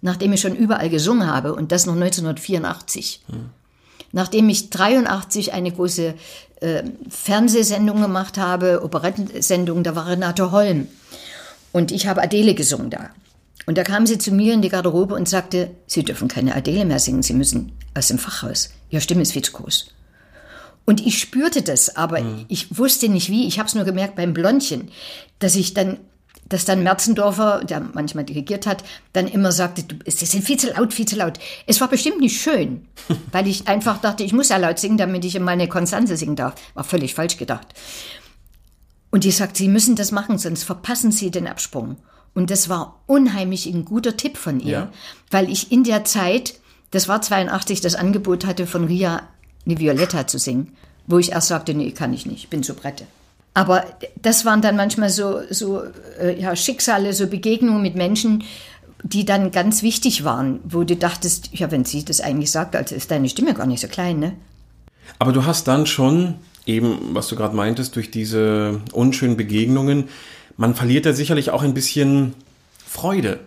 [0.00, 3.22] nachdem ich schon überall gesungen habe und das noch 1984.
[4.12, 6.14] Nachdem ich 83 eine große
[6.60, 10.88] äh, Fernsehsendung gemacht habe, Operettensendung, da war Renate Holm.
[11.72, 13.10] Und ich habe Adele gesungen da.
[13.66, 16.86] Und da kam sie zu mir in die Garderobe und sagte, Sie dürfen keine Adele
[16.86, 18.70] mehr singen, Sie müssen aus dem Fachhaus.
[18.88, 19.90] Ihre Stimme ist viel zu groß.
[20.86, 23.46] Und ich spürte das, aber ich wusste nicht wie.
[23.46, 24.90] Ich habe es nur gemerkt beim Blondchen,
[25.38, 25.98] dass ich dann,
[26.48, 28.82] dass dann Merzendorfer, der manchmal dirigiert hat,
[29.12, 31.38] dann immer sagte, du, es sind viel zu laut, viel zu laut.
[31.66, 32.86] Es war bestimmt nicht schön,
[33.32, 36.36] weil ich einfach dachte, ich muss ja laut singen, damit ich in meine Konstanze singen
[36.36, 36.54] darf.
[36.74, 37.66] War völlig falsch gedacht.
[39.10, 41.96] Und die sagt, Sie müssen das machen, sonst verpassen Sie den Absprung.
[42.34, 44.92] Und das war unheimlich ein guter Tipp von ihr, Ja.
[45.30, 46.54] weil ich in der Zeit,
[46.90, 49.22] das war 82, das Angebot hatte von Ria
[49.66, 50.72] eine Violetta zu singen,
[51.06, 53.06] wo ich erst sagte, nee, kann ich nicht, ich bin so Brette.
[53.54, 53.84] Aber
[54.22, 55.82] das waren dann manchmal so, so
[56.20, 58.44] äh, ja, Schicksale, so Begegnungen mit Menschen,
[59.02, 62.94] die dann ganz wichtig waren, wo du dachtest, ja, wenn sie das eigentlich sagt, also
[62.94, 64.32] ist deine Stimme gar nicht so klein, ne?
[65.18, 66.34] Aber du hast dann schon,
[66.66, 70.08] eben, was du gerade meintest, durch diese unschönen Begegnungen,
[70.56, 72.34] man verliert ja sicherlich auch ein bisschen
[72.86, 73.40] Freude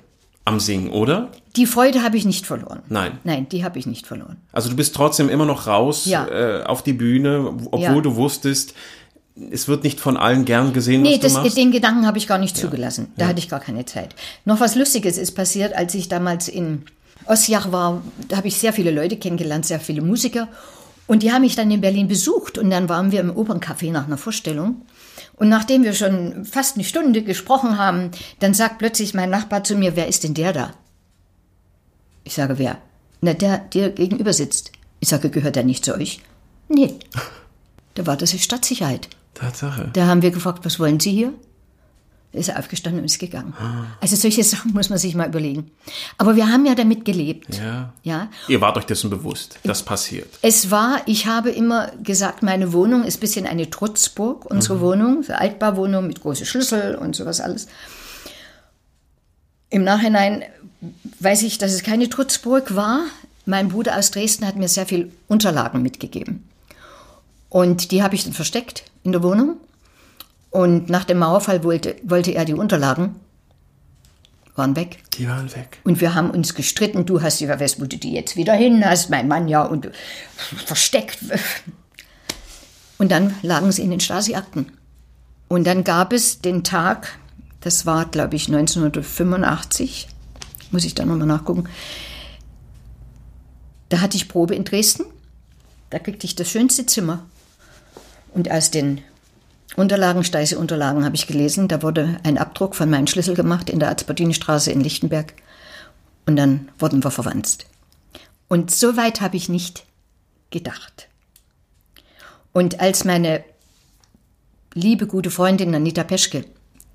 [0.46, 1.30] am Singen, oder?
[1.56, 2.80] Die Freude habe ich nicht verloren.
[2.90, 3.20] Nein.
[3.24, 4.38] Nein, die habe ich nicht verloren.
[4.54, 6.28] Also du bist trotzdem immer noch raus Ja.
[6.28, 8.02] äh, auf die Bühne, obwohl Ja.
[8.02, 8.74] du wusstest,
[9.52, 11.58] es wird nicht von allen gern gesehen, Nee, was du das, machst.
[11.58, 13.12] den Gedanken habe ich gar nicht zugelassen.
[13.18, 14.16] Da hatte ich gar keine Zeit.
[14.46, 16.84] Noch was Lustiges ist passiert, als ich damals in
[17.26, 18.02] Osjach war.
[18.28, 20.48] Da habe ich sehr viele Leute kennengelernt, sehr viele Musiker.
[21.08, 22.58] Und die haben mich dann in Berlin besucht.
[22.58, 24.82] Und dann waren wir im Operncafé nach einer Vorstellung.
[25.36, 29.76] Und nachdem wir schon fast eine Stunde gesprochen haben, dann sagt plötzlich mein Nachbar zu
[29.76, 30.72] mir, wer ist denn der da?
[32.24, 32.78] Ich sage, wer?
[33.22, 34.72] Na, der dir gegenüber sitzt.
[35.00, 36.22] Ich sage, gehört der nicht zu euch?
[36.70, 36.96] Nee.
[37.94, 39.10] Da war das die Stadtsicherheit.
[39.34, 39.90] Tatsache.
[39.94, 41.34] Da haben wir gefragt, was wollen Sie hier?
[42.32, 43.54] Da ist er aufgestanden und ist gegangen.
[44.00, 45.70] Also solche Sachen muss man sich mal überlegen.
[46.18, 47.58] Aber wir haben ja damit gelebt.
[47.58, 47.92] Ja.
[48.04, 48.30] Ja.
[48.48, 50.30] Ihr wart euch dessen bewusst, das passiert.
[50.42, 55.24] Es war, ich habe immer gesagt, meine Wohnung ist ein bisschen eine Trutzburg, unsere Wohnung,
[55.24, 57.68] so eine Altbauwohnung mit großen Schlüssel und sowas alles.
[59.70, 60.44] Im Nachhinein
[61.20, 63.02] weiß ich, dass es keine Trutzburg war.
[63.46, 66.48] Mein Bruder aus Dresden hat mir sehr viel Unterlagen mitgegeben.
[67.52, 69.58] Und die habe ich dann versteckt in der Wohnung.
[70.52, 73.18] Und nach dem Mauerfall wollte, wollte er die Unterlagen,
[74.56, 75.00] waren weg.
[75.18, 75.80] Die waren weg.
[75.84, 77.06] Und wir haben uns gestritten.
[77.06, 79.92] Du hast, wer weiß, wo du die jetzt wieder hin hast, mein Mann ja, und
[80.66, 81.20] versteckt.
[82.98, 84.72] Und dann lagen sie in den Stasi-Akten.
[85.50, 87.18] Und dann gab es den Tag,
[87.60, 90.08] das war, glaube ich, 1985,
[90.72, 91.68] Muss ich da nochmal nachgucken.
[93.90, 95.04] Da hatte ich Probe in Dresden.
[95.90, 97.26] Da kriegte ich das schönste Zimmer.
[98.34, 99.02] Und aus den
[99.76, 103.90] Unterlagen, Steiße-Unterlagen habe ich gelesen, da wurde ein Abdruck von meinem Schlüssel gemacht in der
[103.90, 105.34] Albertinstraße in Lichtenberg.
[106.26, 107.66] Und dann wurden wir verwandt.
[108.48, 109.86] Und so weit habe ich nicht
[110.50, 111.08] gedacht.
[112.54, 113.44] Und als meine
[114.74, 116.46] liebe gute Freundin Anita Peschke,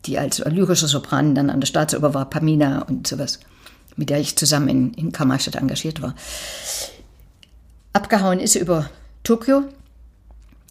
[0.04, 3.40] die als lyrische Sopran dann an der Staatsoper war, Pamina und sowas,
[3.96, 6.14] mit der ich zusammen in, in Kammerstadt engagiert war,
[7.92, 8.90] abgehauen ist über
[9.24, 9.64] Tokio.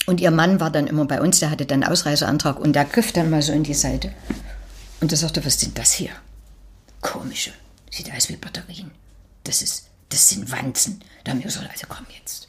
[0.05, 2.85] Und ihr Mann war dann immer bei uns, der hatte dann einen Ausreiseantrag und der
[2.85, 4.11] griff dann mal so in die Seite.
[5.01, 6.11] Und er sagte, was sind das hier?
[7.01, 7.51] Komische.
[7.91, 8.91] Sieht aus wie Batterien.
[9.43, 11.01] Das ist, das sind Wanzen.
[11.23, 12.47] Da haben wir gesagt, also komm jetzt.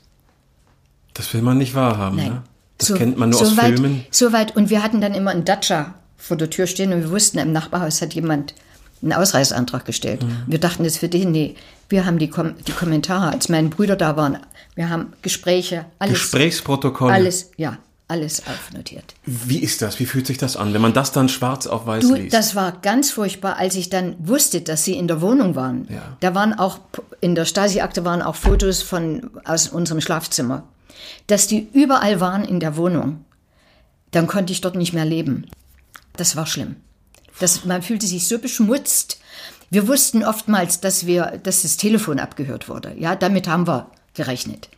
[1.14, 2.28] Das will man nicht wahrhaben, Nein.
[2.30, 2.42] ne?
[2.78, 4.04] Das So- kennt man nur so aus weit, Filmen.
[4.10, 4.54] So weit.
[4.54, 7.52] Und wir hatten dann immer einen Dacia vor der Tür stehen und wir wussten, im
[7.52, 8.54] Nachbarhaus hat jemand
[9.02, 10.22] einen Ausreiseantrag gestellt.
[10.22, 10.42] Mhm.
[10.46, 11.54] Wir dachten das für den, nee,
[11.88, 14.38] wir haben die, Kom die Kommentare, als meine Brüder da waren,
[14.74, 17.12] wir haben Gespräche, alles, Gesprächsprotokolle.
[17.12, 17.78] alles, ja,
[18.08, 19.14] alles aufnotiert.
[19.24, 19.98] Wie ist das?
[19.98, 22.34] Wie fühlt sich das an, wenn man das dann schwarz auf weiß Du, liest?
[22.34, 25.88] das war ganz furchtbar, als ich dann wusste, dass sie in der Wohnung waren.
[25.90, 26.16] Ja.
[26.20, 26.78] Da waren auch,
[27.20, 30.64] in der Stasi-Akte waren auch Fotos von, aus unserem Schlafzimmer.
[31.26, 33.24] Dass die überall waren in der Wohnung,
[34.12, 35.46] dann konnte ich dort nicht mehr leben.
[36.16, 36.76] Das war schlimm.
[37.40, 39.18] Das, man fühlte sich so beschmutzt.
[39.70, 42.94] Wir wussten oftmals, dass wir, dass das Telefon abgehört wurde.
[42.98, 44.68] Ja, damit haben wir gerechnet.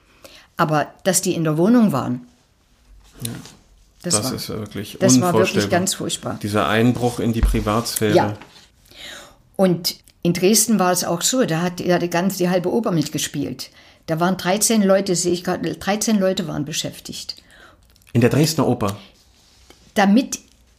[0.57, 2.27] Aber dass die in der Wohnung waren,
[4.03, 6.39] das, das war, ist wirklich das war wirklich ganz furchtbar.
[6.43, 8.15] Dieser Einbruch in die Privatsphäre.
[8.15, 8.37] Ja.
[9.57, 12.93] Und in Dresden war es auch so, da hat ja die ganz die halbe Oper
[12.93, 13.71] mitgespielt.
[14.07, 17.37] Da waren 13 Leute, sehe ich gerade, 13 Leute waren beschäftigt.
[18.13, 18.97] In der Dresdner Oper.
[19.95, 20.39] Damit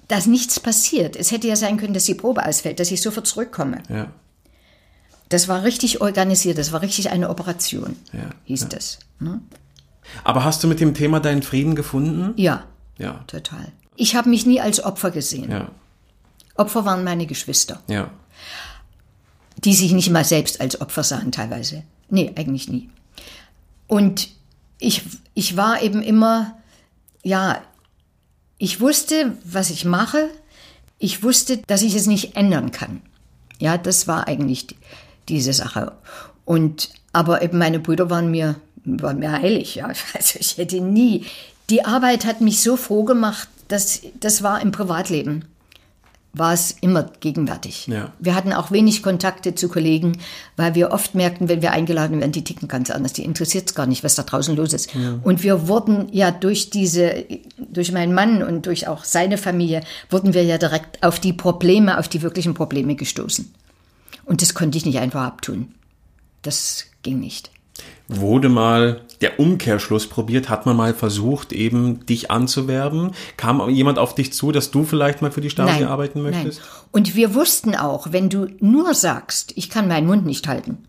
[0.09, 1.15] dass nichts passiert.
[1.15, 3.81] Es hätte ja sein können, dass die Probe ausfällt, dass ich sofort zurückkomme.
[3.87, 4.07] Ja.
[5.29, 8.67] Das war richtig organisiert, das war richtig eine Operation, Ja, hieß ja.
[8.67, 8.99] das.
[9.19, 9.39] Ne?
[10.23, 12.33] Aber hast du mit dem Thema deinen Frieden gefunden?
[12.35, 12.65] Ja,
[12.97, 13.23] Ja.
[13.27, 13.71] total.
[13.95, 15.51] Ich habe mich nie als Opfer gesehen.
[15.51, 15.69] Ja.
[16.55, 18.09] Opfer waren meine Geschwister, Ja.
[19.63, 21.83] die sich nicht mal selbst als Opfer sahen teilweise.
[22.09, 22.89] Nee, eigentlich nie.
[23.87, 24.29] Und
[24.79, 25.03] ich,
[25.35, 26.57] ich war eben immer,
[27.23, 27.61] ja,
[28.59, 30.29] ich wusste, was ich mache.
[30.99, 33.01] Ich wusste, dass ich es nicht ändern kann.
[33.57, 34.75] Ja, das war eigentlich die,
[35.29, 35.93] diese Sache.
[36.45, 39.75] Und, aber eben meine Brüder waren mir, waren mir heilig.
[39.75, 39.87] Ja.
[40.13, 41.25] Also ich hätte nie,
[41.69, 45.45] die Arbeit hat mich so froh gemacht, dass das war im Privatleben
[46.33, 47.87] war es immer gegenwärtig.
[47.87, 48.13] Ja.
[48.19, 50.17] Wir hatten auch wenig Kontakte zu Kollegen,
[50.57, 53.13] weil wir oft merkten, wenn wir eingeladen werden, die ticken ganz anders.
[53.13, 54.91] Die interessiert es gar nicht, was da draußen los ist.
[55.23, 57.25] Und wir wurden ja durch diese,
[57.57, 61.97] durch meinen Mann und durch auch seine Familie, wurden wir ja direkt auf die Probleme,
[61.97, 63.51] auf die wirklichen Probleme gestoßen.
[64.25, 65.73] Und das konnte ich nicht einfach abtun.
[66.43, 67.49] Das ging nicht.
[68.11, 70.49] Wurde mal der Umkehrschluss probiert?
[70.49, 73.11] Hat man mal versucht, eben dich anzuwerben?
[73.37, 76.59] Kam jemand auf dich zu, dass du vielleicht mal für die Stasi arbeiten möchtest?
[76.59, 76.69] Nein.
[76.91, 80.79] Und wir wussten auch, wenn du nur sagst, ich kann meinen Mund nicht halten.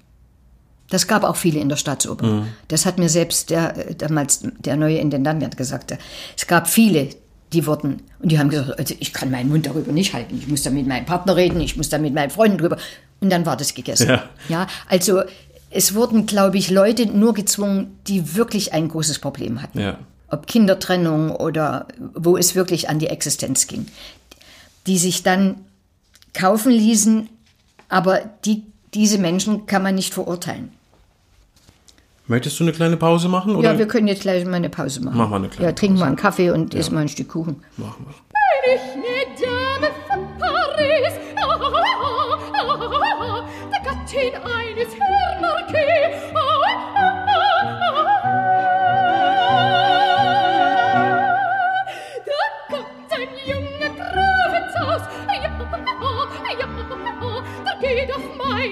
[0.89, 2.27] Das gab auch viele in der Staatsoper.
[2.27, 2.47] Mhm.
[2.69, 5.97] Das hat mir selbst der, äh, damals der neue Intendant gesagt.
[6.37, 7.11] Es gab viele,
[7.53, 10.39] die wurden, und die haben gesagt, also ich kann meinen Mund darüber nicht halten.
[10.39, 12.79] Ich muss da mit meinem Partner reden, ich muss da mit meinen Freunden drüber.
[13.21, 14.09] Und dann war das gegessen.
[14.09, 14.25] Ja.
[14.49, 15.23] ja also
[15.71, 19.99] es wurden, glaube ich, Leute nur gezwungen, die wirklich ein großes Problem hatten Ja.
[20.29, 23.87] ob Kindertrennung oder wo es wirklich an die Existenz ging,
[24.87, 25.57] die sich dann
[26.35, 27.29] kaufen ließen,
[27.89, 28.63] aber die,
[28.95, 30.71] diese Menschen kann man nicht verurteilen.
[32.29, 33.57] Möchtest du eine kleine Pause machen?
[33.57, 33.73] Oder?
[33.73, 35.19] Ja, wir können jetzt gleich mal eine Pause machen.
[35.19, 36.01] Machen wir eine kleine Ja, trinken Pause.
[36.05, 37.57] mal einen Kaffee und essen mal ein Stück Kuchen.
[37.77, 39.10] Machen wir.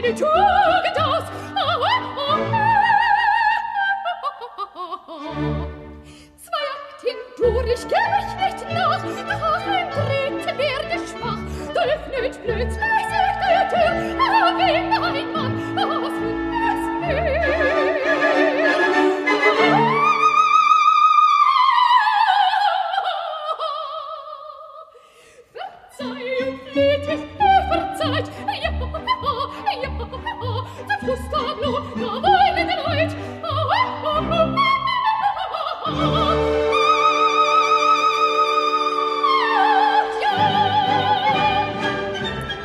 [0.08, 0.22] Akt
[7.02, 11.44] hindurch gleich nicht nach, doch ein dritten werde schwach.
[11.74, 12.67] Da öffnet plötzlich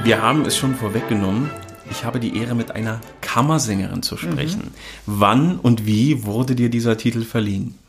[0.04, 1.50] Wir haben es schon vorweggenommen.
[1.90, 4.74] ich habe die Ehre, mit einer Kammersängerin zu sprechen.
[5.06, 7.80] Wann und wie wurde dir dieser Titel verliehen?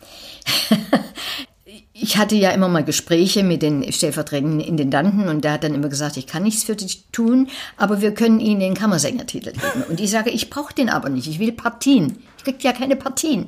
[1.97, 5.89] Ich hatte ja immer mal Gespräche mit den stellvertretenden Intendanten und der hat dann immer
[5.89, 9.85] gesagt, ich kann nichts für dich tun, aber wir können Ihnen den Kammersängertitel geben.
[9.89, 12.19] Und ich sage, ich brauche den aber nicht, ich will Partien.
[12.37, 13.47] Ich krieg ja keine Partien.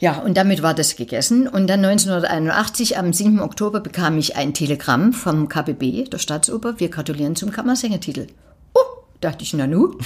[0.00, 1.46] Ja, und damit war das gegessen.
[1.46, 3.38] Und dann 1981, am 7.
[3.38, 6.80] Oktober, bekam ich ein Telegramm vom KBB, der Staatsoper.
[6.80, 8.26] Wir gratulieren zum Kammersängertitel.
[8.72, 8.78] Oh,
[9.20, 9.98] dachte ich, na nu.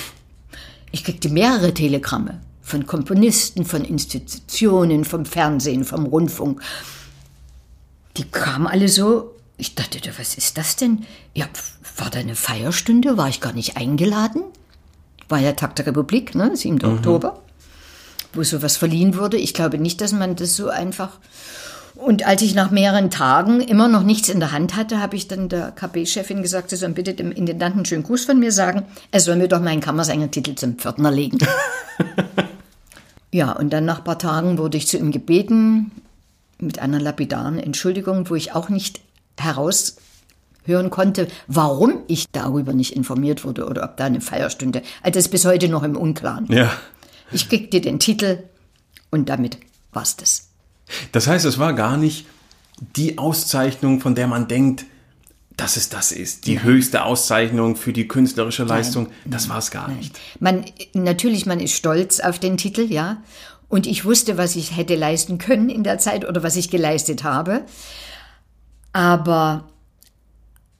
[0.91, 6.61] Ich kriegte mehrere Telegramme von Komponisten, von Institutionen, vom Fernsehen, vom Rundfunk.
[8.17, 9.31] Die kamen alle so.
[9.59, 11.05] Ich dachte, was ist das denn?
[11.35, 11.47] Ja,
[11.99, 13.17] war da eine Feierstunde?
[13.17, 14.43] War ich gar nicht eingeladen?
[15.29, 16.57] War ja Tag der Republik, ne?
[16.57, 16.85] 7.
[16.85, 17.44] Oktober
[18.37, 19.37] wo sowas verliehen wurde.
[19.37, 21.19] Ich glaube nicht, dass man das so einfach.
[21.95, 25.29] Und als ich nach mehreren Tagen immer noch nichts in der Hand hatte, habe ich
[25.29, 28.83] dann der KB-Chefin gesagt, sie soll bitte dem Intendanten einen schönen Gruß von mir sagen.
[29.13, 31.39] Er soll mir doch meinen Kammersängertitel zum Pförtner legen.
[33.31, 35.93] ja, und dann nach ein paar Tagen wurde ich zu ihm gebeten,
[36.59, 39.01] mit einer lapidaren Entschuldigung, wo ich auch nicht
[39.39, 44.83] heraushören konnte, warum ich darüber nicht informiert wurde oder ob da eine Feierstunde.
[45.03, 46.47] Also das ist bis heute noch im Unklaren.
[46.51, 46.73] Ja.
[47.35, 48.45] Ich kriegte den Titel
[49.11, 49.59] und damit
[49.93, 50.49] war's das.
[51.13, 52.27] Das heißt, es war gar nicht
[52.97, 54.87] die Auszeichnung, von der man denkt,
[55.57, 56.47] dass es das ist.
[56.47, 59.09] Die höchste Auszeichnung für die künstlerische Leistung.
[59.25, 60.19] Das war es gar nicht.
[60.41, 63.23] Man, natürlich, man ist stolz auf den Titel, ja.
[63.69, 67.25] Und ich wusste, was ich hätte leisten können in der Zeit oder was ich geleistet
[67.25, 67.63] habe.
[68.93, 69.69] Aber,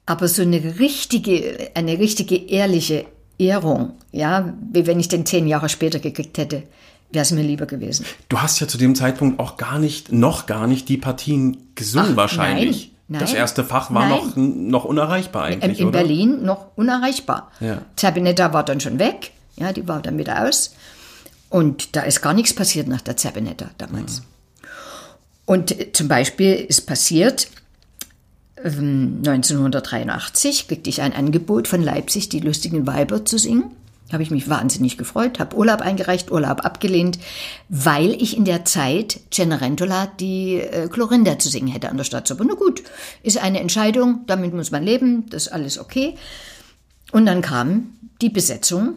[0.05, 3.05] aber so eine richtige, eine richtige ehrliche
[3.37, 6.63] Ehrung, ja, wie wenn ich den zehn Jahre später gekriegt hätte,
[7.11, 8.05] wäre es mir lieber gewesen.
[8.29, 12.11] Du hast ja zu dem Zeitpunkt auch gar nicht, noch gar nicht die Partien gesungen
[12.13, 12.91] Ach, wahrscheinlich.
[13.07, 14.09] nein, das nein, erste Fach war nein.
[14.09, 15.99] noch, noch unerreichbar eigentlich, in oder?
[15.99, 17.51] Berlin noch unerreichbar.
[17.59, 17.81] Ja.
[17.95, 20.75] Zerbinetta war dann schon weg, ja, die war dann wieder aus.
[21.49, 24.23] Und da ist gar nichts passiert nach der Zerbinetta damals.
[25.45, 27.47] Und äh, zum Beispiel ist passiert,
[28.65, 33.65] 1983 kriegte ich ein Angebot von Leipzig, die lustigen Weiber zu singen.
[34.11, 37.17] Habe ich mich wahnsinnig gefreut, habe Urlaub eingereicht, Urlaub abgelehnt,
[37.69, 42.43] weil ich in der Zeit Cenerentola die äh, Clorinda zu singen hätte an der Staatsoper.
[42.47, 42.83] Na gut,
[43.23, 46.15] ist eine Entscheidung, damit muss man leben, das ist alles okay.
[47.11, 48.95] Und dann kam die Besetzung,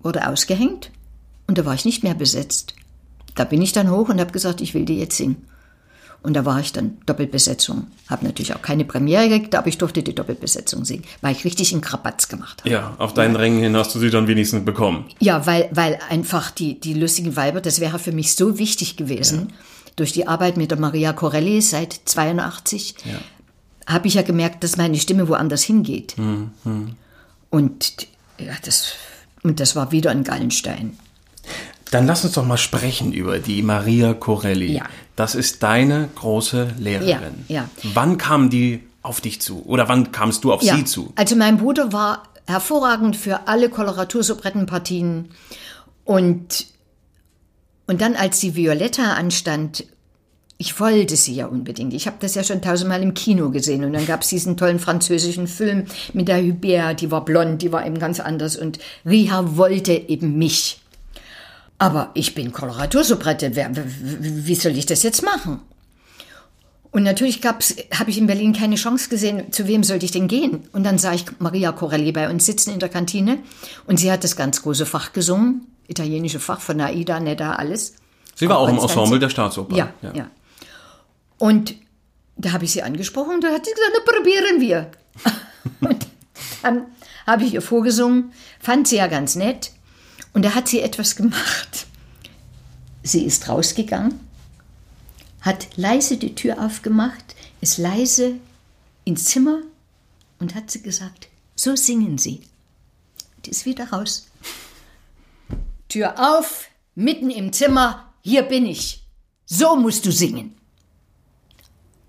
[0.00, 0.90] wurde ausgehängt
[1.46, 2.74] und da war ich nicht mehr besetzt.
[3.36, 5.46] Da bin ich dann hoch und habe gesagt, ich will die jetzt singen.
[6.22, 7.86] Und da war ich dann Doppelbesetzung.
[8.08, 11.72] Habe natürlich auch keine Premiere gekriegt, aber ich durfte die Doppelbesetzung singen, weil ich richtig
[11.72, 12.70] einen Krabatz gemacht habe.
[12.70, 15.06] Ja, auf deinen Rängen hin hast du sie dann wenigstens bekommen.
[15.18, 19.52] Ja, weil, weil einfach die, die lustigen Weiber, das wäre für mich so wichtig gewesen.
[19.96, 22.96] Durch die Arbeit mit der Maria Corelli seit 82
[23.86, 26.16] habe ich ja gemerkt, dass meine Stimme woanders hingeht.
[27.50, 28.06] Und
[28.38, 28.92] ja, das,
[29.42, 30.98] und das war wieder ein Gallenstein.
[31.90, 34.74] Dann lass uns doch mal sprechen über die Maria Corelli.
[34.74, 34.84] Ja.
[35.16, 37.44] Das ist deine große Lehrerin.
[37.48, 37.70] Ja, ja.
[37.94, 39.64] Wann kam die auf dich zu?
[39.66, 41.12] Oder wann kamst du auf sie zu?
[41.16, 45.30] Also mein Bruder war hervorragend für alle Koloratursoprettenpartien
[46.04, 46.66] und
[47.86, 49.84] und dann als die Violetta anstand,
[50.56, 51.92] ich wollte sie ja unbedingt.
[51.92, 54.78] Ich habe das ja schon tausendmal im Kino gesehen und dann gab es diesen tollen
[54.78, 59.56] französischen Film mit der Hubert, die war blond, die war eben ganz anders und Riha
[59.56, 60.79] wollte eben mich.
[61.80, 65.60] Aber ich bin w- wie soll ich das jetzt machen?
[66.92, 70.68] Und natürlich habe ich in Berlin keine Chance gesehen, zu wem sollte ich denn gehen?
[70.72, 73.38] Und dann sah ich Maria Corelli bei uns sitzen in der Kantine
[73.86, 77.94] und sie hat das ganz große Fach gesungen, italienische Fach von Aida, Neda, alles.
[78.34, 78.98] Sie war auch im Konstanze.
[79.00, 79.76] Ensemble der Staatsoper.
[79.76, 80.26] Ja, ja.
[81.38, 81.76] Und
[82.36, 84.90] da habe ich sie angesprochen und da hat sie gesagt, na, probieren wir.
[85.88, 86.06] und
[86.62, 86.82] dann
[87.26, 89.70] habe ich ihr vorgesungen, fand sie ja ganz nett
[90.32, 91.86] und da hat sie etwas gemacht.
[93.02, 94.20] Sie ist rausgegangen,
[95.40, 98.38] hat leise die Tür aufgemacht, ist leise
[99.04, 99.62] ins Zimmer
[100.38, 102.42] und hat sie gesagt, so singen Sie.
[103.44, 104.28] Die ist wieder raus.
[105.88, 109.04] Tür auf, mitten im Zimmer, hier bin ich.
[109.46, 110.54] So musst du singen.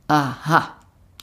[0.08, 0.81] Aha.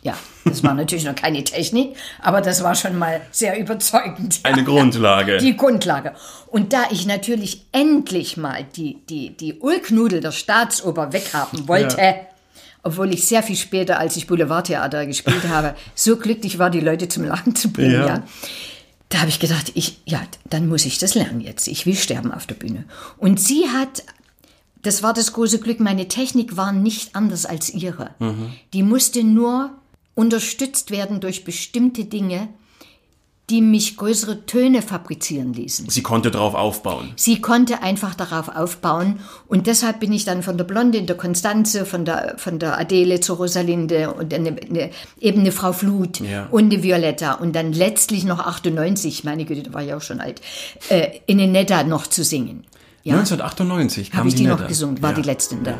[0.09, 4.41] Ja, das war natürlich noch keine Technik, aber das war schon mal sehr überzeugend.
[4.43, 5.39] Eine Grundlage.
[5.39, 6.15] Die Grundlage.
[6.47, 12.15] Und da ich natürlich endlich mal die, die, die Ulknudel der Staatsoper weghaben wollte, Ja.
[12.83, 17.09] obwohl ich sehr viel später, als ich Boulevardtheater gespielt habe, so glücklich war, die Leute
[17.09, 18.07] zum Lachen zu bringen, Ja.
[18.07, 18.23] ja.
[19.11, 20.21] Da habe ich gedacht, ich, ja,
[20.51, 21.67] dann muss ich das lernen jetzt.
[21.67, 22.85] Ich will sterben auf der Bühne.
[23.17, 24.03] Und sie hat,
[24.83, 28.11] das war das große Glück, meine Technik war nicht anders als ihre.
[28.75, 29.71] Die musste nur
[30.19, 32.49] unterstützt werden durch bestimmte Dinge,
[33.51, 35.89] die mich größere Töne fabrizieren ließen.
[35.89, 37.13] Sie konnte darauf aufbauen.
[37.17, 41.17] Sie konnte einfach darauf aufbauen und deshalb bin ich dann von der Blonde in der
[41.17, 44.91] Konstanze, von der, von der Adele zur Rosalinde und eine, eine,
[45.21, 46.49] eben eine Frau Flut Ja.
[46.51, 50.21] und eine Violetta und dann letztlich noch 98, meine Güte, da war ich auch schon
[50.21, 50.43] alt,
[50.89, 52.67] äh, in Netta noch zu singen.
[53.05, 54.69] Ja, 1998 kam habe ich die noch Netta.
[54.69, 55.17] gesungen, war ja.
[55.17, 55.71] die letzte da.
[55.71, 55.79] Und,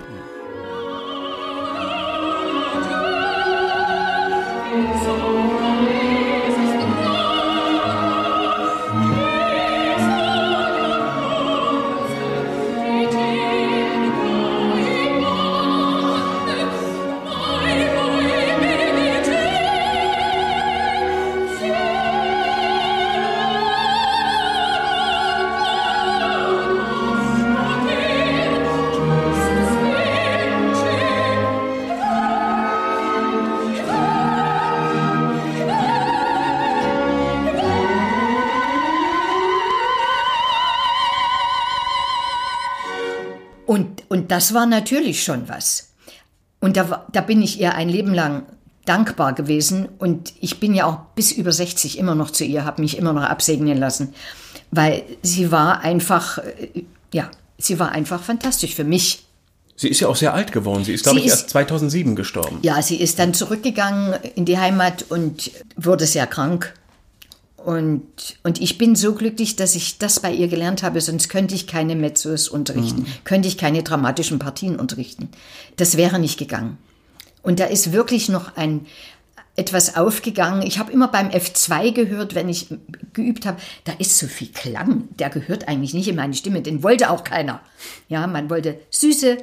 [44.29, 45.91] das war natürlich schon was.
[46.61, 48.45] Und da, da bin ich ihr ein Leben lang
[48.85, 49.89] dankbar gewesen.
[49.99, 53.13] Und ich bin ja auch bis über 60 immer noch zu ihr, habe mich immer
[53.13, 54.15] noch absegnen lassen.
[54.71, 59.25] Weil sie war einfach, äh, ja, sie war einfach fantastisch für mich.
[59.77, 60.83] Sie ist ja auch sehr alt geworden.
[60.85, 62.59] Sie ist, glaube Sie ich, ist- erst 2007 gestorben.
[62.63, 66.75] Ja, sie ist dann zurückgegangen in die Heimat und wurde sehr krank.
[67.69, 71.55] Und, und ich bin so glücklich, dass ich das bei ihr gelernt habe, sonst könnte
[71.55, 75.29] ich keine Mezzos unterrichten, könnte ich keine dramatischen Partien unterrichten.
[75.77, 76.79] Das wäre nicht gegangen.
[77.43, 78.87] Und da ist wirklich noch ein
[79.55, 80.63] etwas aufgegangen.
[80.63, 82.69] Ich habe immer beim F2 gehört, wenn ich
[83.13, 86.83] geübt habe, da ist so viel Klang, der gehört eigentlich nicht in meine Stimme, den
[86.83, 87.61] wollte auch keiner.
[88.09, 89.37] Ja, man wollte süße,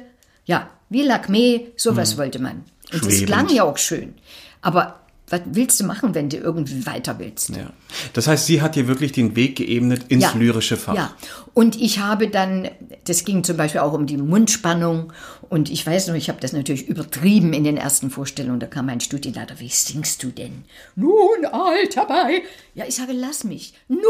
[0.46, 2.64] ja, wie Lacme, sowas wollte man.
[2.92, 3.26] Und das Schwebend.
[3.26, 4.14] klang ja auch schön.
[4.62, 7.50] Aber was willst du machen, wenn du irgendwie weiter willst?
[7.50, 7.70] Ja.
[8.12, 10.94] Das heißt, sie hat dir wirklich den Weg geebnet ins lyrische Fach.
[10.94, 11.14] Ja,
[11.52, 12.68] und ich habe dann,
[13.04, 15.12] das ging zum Beispiel auch um die Mundspannung
[15.48, 18.60] und ich weiß noch, ich habe das natürlich übertrieben in den ersten Vorstellungen.
[18.60, 20.64] Da kam mein Studienleiter, wie singst du denn?
[20.94, 22.42] Nun, alter Bei.
[22.74, 23.74] Ja, ich sage, lass mich.
[23.88, 24.02] Nun,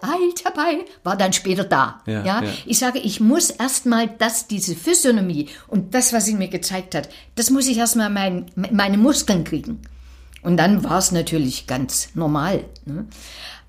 [0.00, 0.84] alter Bei.
[1.04, 2.02] War dann später da.
[2.06, 2.50] Ja, Ja, ja.
[2.66, 7.08] Ich sage, ich muss erstmal das, diese Physiognomie und das, was sie mir gezeigt hat,
[7.36, 9.80] das muss ich erstmal mein, meine Muskeln kriegen.
[10.44, 12.64] Und dann war es natürlich ganz normal.
[12.84, 13.06] Ne?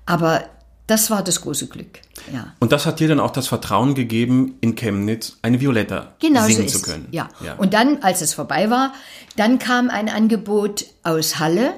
[0.04, 0.44] Aber
[0.86, 2.00] das war das große Glück.
[2.32, 2.52] Ja.
[2.60, 6.46] Und das hat dir dann auch das Vertrauen gegeben, in Chemnitz eine Violetta Genau so
[6.46, 7.08] singen ist zu können.
[7.10, 7.28] Ja.
[7.56, 8.92] Und dann, als es vorbei war,
[9.36, 11.72] dann kam ein Angebot aus Halle,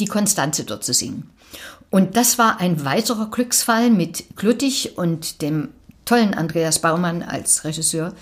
[0.00, 1.30] die Konstanze dort zu singen.
[1.90, 5.68] Und das war ein weiterer Glücksfall mit Gluttig und dem
[6.04, 8.14] tollen Andreas Baumann als Regisseur.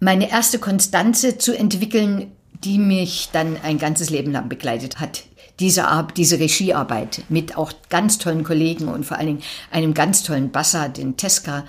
[0.00, 2.32] Meine erste Konstanze zu entwickeln,
[2.64, 5.24] die mich dann ein ganzes Leben lang begleitet hat.
[5.60, 10.22] Diese, Ar diese Regiearbeit mit auch ganz tollen Kollegen und vor allen Dingen einem ganz
[10.22, 11.64] tollen Bassa, den Teska.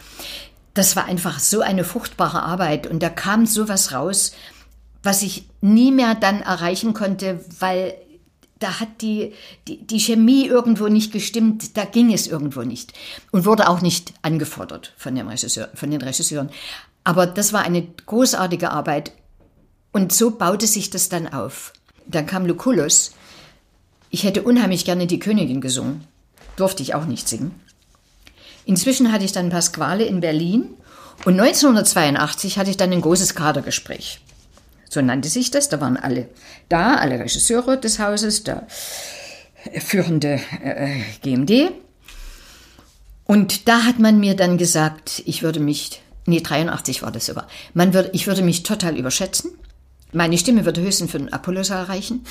[0.74, 4.32] Das war einfach so eine fruchtbare Arbeit und da kam sowas raus,
[5.04, 7.94] was ich nie mehr dann erreichen konnte, weil
[8.64, 9.34] da hat die,
[9.68, 12.94] die, die Chemie irgendwo nicht gestimmt, da ging es irgendwo nicht.
[13.32, 16.50] Und wurde auch nicht angefordert von, dem Regisseur, von den Regisseuren.
[17.04, 19.12] Aber das war eine großartige Arbeit.
[19.94, 21.72] Und so baute sich das dann auf.
[22.06, 23.14] Dann kam Lucullus.
[24.10, 26.06] Ich hätte unheimlich gerne die Königin gesungen.
[26.58, 27.60] Durfte ich auch nicht singen.
[28.66, 30.74] Inzwischen hatte ich dann Pasquale in Berlin.
[31.26, 34.20] Und 1982 hatte ich dann ein großes Kadergespräch.
[34.90, 35.70] So nannte sich das.
[35.70, 36.28] Da waren alle
[36.70, 38.68] da, alle Regisseure des Hauses, der
[39.80, 41.72] führende äh, GMD.
[43.26, 47.48] Und da hat man mir dann gesagt, ich würde mich, nee, 83 war das sogar,
[47.74, 49.52] man würde, ich würde mich total überschätzen.
[50.14, 52.26] Meine Stimme würde höchstens für den Apollo-Saal reichen.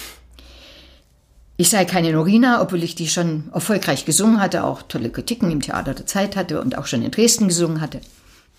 [1.57, 5.61] Ich sei keine Norina, obwohl ich die schon erfolgreich gesungen hatte, auch tolle Kritiken im
[5.61, 8.01] Theater der Zeit hatte und auch schon in Dresden gesungen hatte.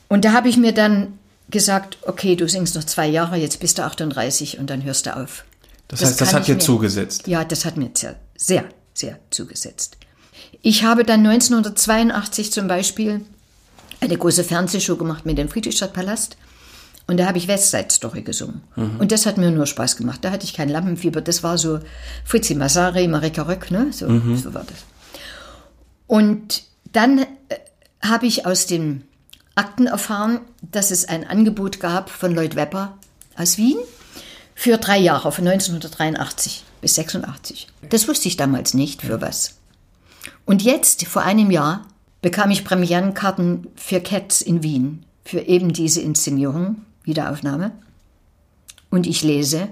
[0.09, 1.17] Und da habe ich mir dann
[1.49, 5.15] gesagt, okay, du singst noch zwei Jahre, jetzt bist du 38 und dann hörst du
[5.15, 5.43] auf.
[5.87, 7.27] Das, heißt, das hat dir zugesetzt.
[7.27, 9.97] Ja, das hat mir sehr, sehr, sehr zugesetzt.
[10.61, 13.21] Ich habe dann 1982 zum Beispiel
[13.99, 16.37] eine große Fernsehshow gemacht mit dem Friedrichstadtpalast.
[17.13, 18.63] Und da habe ich Westside Story gesungen.
[18.97, 20.21] Und das hat mir nur Spaß gemacht.
[20.23, 21.21] Da hatte ich kein Lampenfieber.
[21.21, 21.79] Das war so
[22.25, 23.93] Fritzi Masari, Marika Röck, ne?
[23.93, 24.79] So, so war das.
[26.07, 27.25] Und dann äh,
[28.01, 29.03] habe ich aus den
[29.53, 32.97] Akten erfahren, dass es ein Angebot gab von Lloyd Webber
[33.37, 33.77] aus Wien
[34.55, 37.67] für drei Jahre, von 1983 bis 86.
[37.91, 39.57] Das wusste ich damals nicht, für was.
[40.45, 41.85] Und jetzt, vor einem Jahr,
[42.23, 47.71] bekam ich Premierenkarten für Cats in Wien, für eben diese Inszenierung, Wiederaufnahme.
[48.89, 49.69] Und ich lese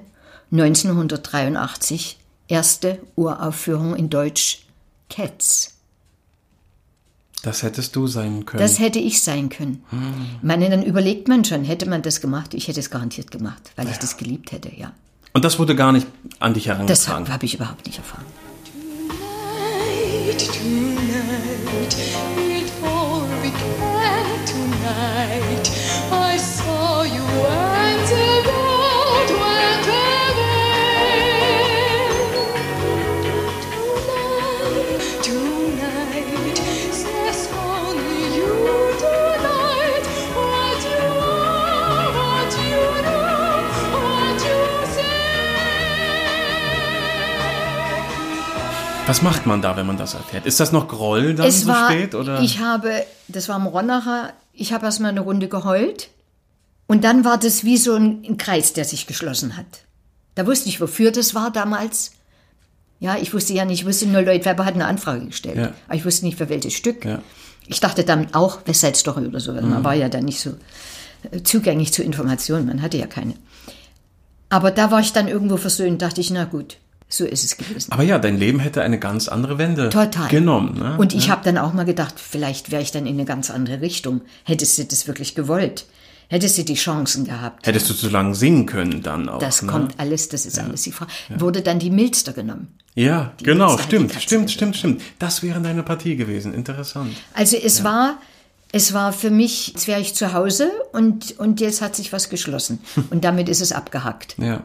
[0.51, 2.17] 1983,
[2.47, 4.65] erste Uraufführung in Deutsch
[5.09, 5.75] Cats.
[7.43, 8.61] Das hättest du sein können.
[8.61, 9.83] Das hätte ich sein können.
[10.37, 12.53] Ich meine, dann überlegt man schon, hätte man das gemacht?
[12.53, 14.91] Ich hätte es garantiert gemacht, weil ich das geliebt hätte, ja.
[15.33, 16.05] Und das wurde gar nicht
[16.39, 17.29] an dich Das herangetragen.
[17.29, 18.25] habe ich überhaupt nicht erfahren.
[19.09, 20.90] Tonight, tonight,
[49.11, 50.45] Was macht man da, wenn man das erfährt?
[50.45, 52.15] Ist das noch Groll dann es so war, spät?
[52.15, 52.39] Oder?
[52.39, 56.07] ich habe, das war am Ronacher, ich habe erstmal eine Runde geheult
[56.87, 59.65] und dann war das wie so ein, ein Kreis, der sich geschlossen hat.
[60.35, 62.13] Da wusste ich, wofür das war damals.
[63.01, 65.57] Ja, ich wusste ja nicht, ich wusste nur, Lloyd Webber hat eine Anfrage gestellt.
[65.57, 65.73] Ja.
[65.87, 67.03] Aber ich wusste nicht, für welches Stück.
[67.03, 67.17] Ja.
[67.17, 67.23] Mhm.
[67.67, 69.53] Ich dachte dann auch West Side Story oder so.
[69.53, 70.51] weil Man war ja dann nicht so
[71.31, 73.33] äh, zugänglich zu Informationen, man hatte ja keine.
[74.47, 76.77] Aber da war ich dann irgendwo versöhnt, dachte ich, na gut,
[77.13, 77.91] so ist es gewesen.
[77.91, 80.29] Aber ja, dein Leben hätte eine ganz andere Wende Total.
[80.29, 80.79] genommen.
[80.79, 80.97] Ne?
[80.97, 83.81] Und ich habe dann auch mal gedacht, vielleicht wäre ich dann in eine ganz andere
[83.81, 84.21] Richtung.
[84.45, 85.85] Hättest du das wirklich gewollt?
[86.29, 87.67] Hättest du die Chancen gehabt?
[87.67, 89.39] Hättest du zu lang singen können dann auch.
[89.39, 89.69] Das ne?
[89.69, 91.11] kommt alles, das ist alles die Frage.
[91.35, 92.69] Wurde dann die Milster genommen.
[92.95, 95.01] Ja, genau, Milster die stimmt, stimmt, stimmt, stimmt.
[95.19, 96.53] Das wäre deine Partie gewesen.
[96.53, 97.11] Interessant.
[97.33, 98.17] Also es war,
[98.71, 102.29] es war für mich, jetzt wäre ich zu Hause und, und jetzt hat sich was
[102.29, 102.79] geschlossen.
[103.09, 104.37] Und damit ist es abgehackt.
[104.37, 104.63] Ja.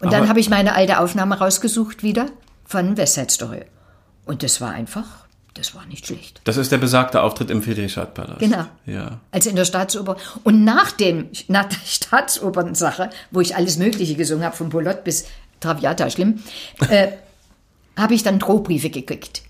[0.00, 2.26] Und dann habe ich meine alte Aufnahme rausgesucht wieder
[2.64, 3.62] von West Side Story.
[4.26, 6.40] Und das war einfach, das war nicht schlecht.
[6.44, 8.40] Das ist der besagte Auftritt im Friedrichstadtpalast.
[8.40, 8.64] Genau.
[8.86, 9.20] Ja.
[9.30, 10.16] Also in der Staatsoper.
[10.42, 15.26] Und nach dem, nach der Staatsopernsache, wo ich alles Mögliche gesungen habe, von Polott bis
[15.60, 16.42] Traviata, schlimm,
[16.88, 17.08] äh,
[17.96, 19.42] habe ich dann Drohbriefe gekriegt.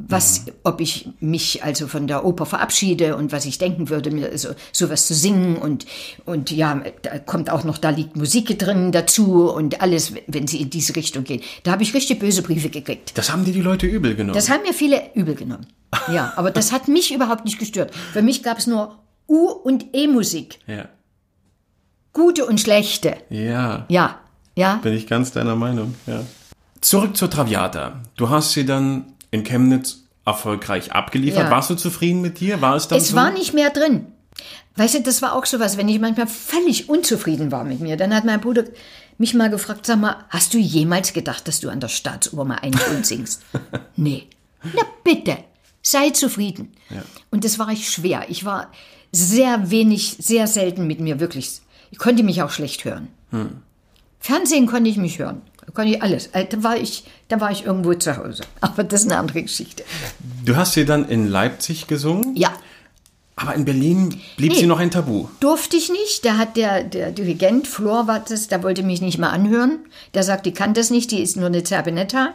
[0.00, 4.38] Was, ob ich mich also von der Oper verabschiede und was ich denken würde, mir
[4.38, 5.86] so, sowas zu singen und,
[6.24, 10.60] und ja, da kommt auch noch, da liegt Musik drin dazu und alles, wenn sie
[10.62, 11.42] in diese Richtung gehen.
[11.64, 13.18] Da habe ich richtig böse Briefe gekriegt.
[13.18, 14.34] Das haben dir die Leute übel genommen.
[14.34, 15.66] Das haben mir viele übel genommen.
[16.12, 17.94] Ja, aber das hat mich überhaupt nicht gestört.
[18.12, 20.58] Für mich gab es nur U- und E-Musik.
[20.66, 20.88] ja.
[22.12, 23.16] Gute und schlechte.
[23.30, 23.84] Ja.
[23.88, 24.18] Ja,
[24.56, 24.76] ja.
[24.76, 26.24] Bin ich ganz deiner Meinung, ja.
[26.80, 28.00] Zurück zur Traviata.
[28.16, 31.44] Du hast sie dann in Chemnitz erfolgreich abgeliefert.
[31.44, 31.50] Ja.
[31.50, 32.60] Warst du zufrieden mit dir?
[32.60, 33.16] War es dann Es so?
[33.16, 34.06] war nicht mehr drin.
[34.76, 37.96] Weißt du, das war auch sowas, wenn ich manchmal völlig unzufrieden war mit mir.
[37.96, 38.64] Dann hat mein Bruder
[39.16, 42.56] mich mal gefragt, sag mal, hast du jemals gedacht, dass du an der Staatsoper mal
[42.56, 43.42] einen Ton singst?
[43.96, 44.26] nee.
[44.62, 45.38] Na bitte,
[45.82, 46.72] sei zufrieden.
[47.30, 48.26] Und das war ich schwer.
[48.28, 48.70] Ich war
[49.12, 51.60] sehr wenig, sehr selten mit mir wirklich.
[51.90, 53.08] Ich konnte mich auch schlecht hören.
[54.20, 55.42] Fernsehen konnte ich mich hören.
[55.68, 56.28] Da konnte ich alles.
[56.28, 58.42] Äh, Da war ich, da war ich irgendwo zu Hause.
[58.62, 59.84] Aber das ist eine andere Geschichte.
[60.46, 62.50] Du hast sie dann in Leipzig gesungen, Ja,
[63.40, 64.58] aber in Berlin blieb Nee.
[64.60, 65.28] sie noch ein Tabu.
[65.38, 66.24] durfte ich nicht.
[66.24, 69.78] Da hat der, der Dirigent, Flor war das, der wollte mich nicht mal anhören.
[70.14, 72.34] Der sagt, die kann das nicht, die ist nur eine Zerbinetta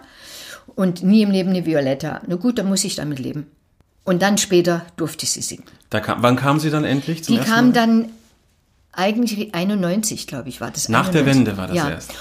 [0.76, 2.22] und nie im Leben eine Violetta.
[2.28, 3.48] Na gut, dann muss ich damit leben.
[4.06, 5.66] Und dann später durfte ich sie singen.
[5.90, 8.08] Da kam, wann kam sie dann endlich zum Die kam dann
[8.94, 10.88] eigentlich 91, glaube ich, war das.
[10.88, 11.36] Nach der 91.
[11.48, 11.90] Wende war das ja.
[11.90, 12.12] erst.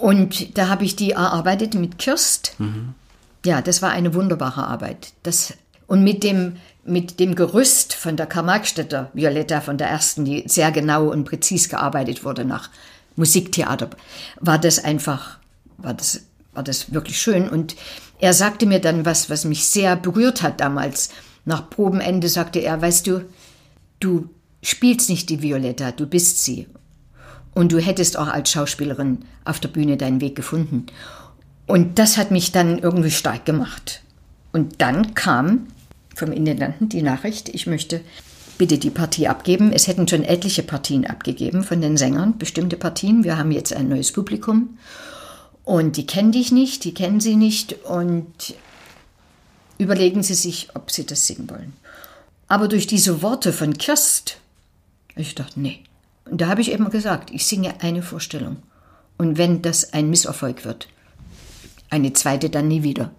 [0.00, 2.56] Und da habe ich die erarbeitet mit Kirst.
[3.44, 5.12] Ja, das war eine wunderbare Arbeit.
[5.22, 5.54] Das,
[5.86, 10.72] und mit dem, mit dem Gerüst von der Karl-Marx-Städter Violetta, von der ersten, die sehr
[10.72, 12.70] genau und präzis gearbeitet wurde nach
[13.16, 13.90] Musiktheater,
[14.40, 15.38] war das einfach,
[15.76, 16.22] war das,
[16.52, 17.48] war das wirklich schön.
[17.48, 17.76] Und
[18.18, 21.10] er sagte mir dann was, was mich sehr berührt hat damals.
[21.44, 23.24] Nach Probenende sagte er, weißt du,
[23.98, 24.30] du
[24.62, 26.66] spielst nicht die Violetta, du bist sie.
[27.54, 30.86] Und du hättest auch als Schauspielerin auf der Bühne deinen Weg gefunden.
[31.66, 34.02] Und das hat mich dann irgendwie stark gemacht.
[34.52, 35.68] Und dann kam
[36.14, 38.00] vom Intendanten die Nachricht, ich möchte
[38.58, 39.72] bitte die Partie abgeben.
[39.72, 43.24] Es hätten schon etliche Partien abgegeben von den Sängern, bestimmte Partien.
[43.24, 44.78] Wir haben jetzt ein neues Publikum.
[45.64, 47.84] Und die kennen dich nicht, die kennen sie nicht.
[47.84, 48.54] Und
[49.78, 51.72] überlegen sie sich, ob sie das singen wollen.
[52.48, 54.38] Aber durch diese Worte von Kirst,
[55.16, 55.80] ich dachte, nee.
[56.30, 58.56] Und da habe ich eben gesagt, ich singe eine Vorstellung.
[59.18, 60.88] Und wenn das ein Misserfolg wird,
[61.90, 63.10] eine zweite dann nie wieder.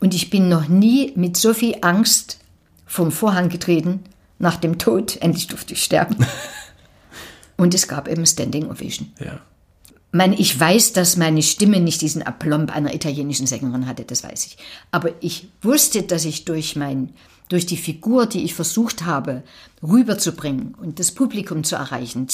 [0.00, 2.38] Und ich bin noch nie mit so viel Angst
[2.86, 4.00] vom Vorhang getreten,
[4.38, 6.16] nach dem Tod, endlich durfte ich sterben.
[7.56, 9.12] Und es gab eben Standing Ovation.
[9.18, 9.40] Ja.
[9.88, 14.24] Ich meine, ich weiß, dass meine Stimme nicht diesen Aplomb einer italienischen Sängerin hatte, das
[14.24, 14.58] weiß ich.
[14.90, 17.12] Aber ich wusste, dass ich durch mein,
[17.48, 19.42] durch die Figur, die ich versucht habe,
[19.82, 22.26] rüberzubringen und das Publikum zu erreichen,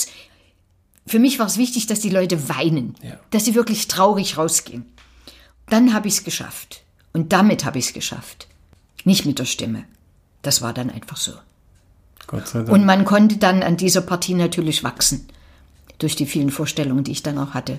[1.06, 3.18] für mich war es wichtig, dass die Leute weinen, Ja.
[3.30, 4.86] dass sie wirklich traurig rausgehen.
[5.68, 6.82] Dann habe ich es geschafft.
[7.12, 8.47] Und damit habe ich es geschafft.
[9.05, 9.84] Nicht mit der Stimme.
[10.43, 11.32] Das war dann einfach so.
[12.26, 12.70] Gott sei Dank.
[12.70, 15.26] Und man konnte dann an dieser Partie natürlich wachsen.
[15.98, 17.78] Durch die vielen Vorstellungen, die ich dann auch hatte.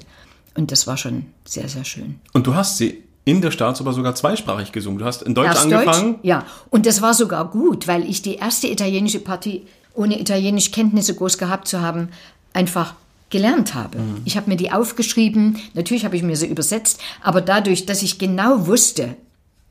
[0.56, 2.20] Und das war schon sehr, sehr schön.
[2.34, 5.00] Und du hast sie in der Staatsoper sogar zweisprachig gesungen.
[5.00, 6.14] Du hast in Deutsch Erst angefangen.
[6.14, 6.46] Deutsch, ja.
[6.70, 9.64] Und das war sogar gut, weil ich die erste italienische Partie,
[9.94, 12.10] ohne italienisch Kenntnisse groß gehabt zu haben,
[12.54, 12.96] einfach
[13.30, 13.98] gelernt habe.
[13.98, 14.22] Mhm.
[14.26, 18.20] Ich habe mir die aufgeschrieben, natürlich habe ich mir sie übersetzt, aber dadurch, dass ich
[18.20, 19.16] genau wusste,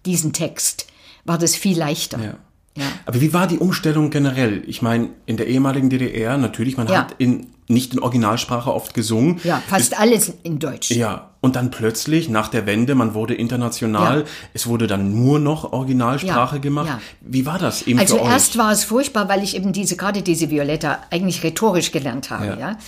[0.07, 0.87] diesen Text,
[1.24, 2.19] war das viel leichter.
[2.19, 2.35] Ja.
[2.74, 2.87] Ja.
[3.05, 4.65] Aber wie war die Umstellung generell?
[4.66, 7.01] Ich meine, in der ehemaligen DDR, natürlich, man Ja.
[7.01, 9.40] hat in, nicht in Originalsprache oft gesungen.
[9.44, 10.90] Ja, fast alles in Deutsch.
[10.90, 14.26] Ja, und dann plötzlich nach der Wende, man wurde international, Ja.
[14.52, 16.89] es wurde dann nur noch Originalsprache Ja, gemacht.
[16.89, 17.01] ja.
[17.20, 20.51] Wie war das eben Also erst war es furchtbar, weil ich eben diese, gerade diese
[20.51, 22.78] Violetta eigentlich rhetorisch gelernt habe, Ja.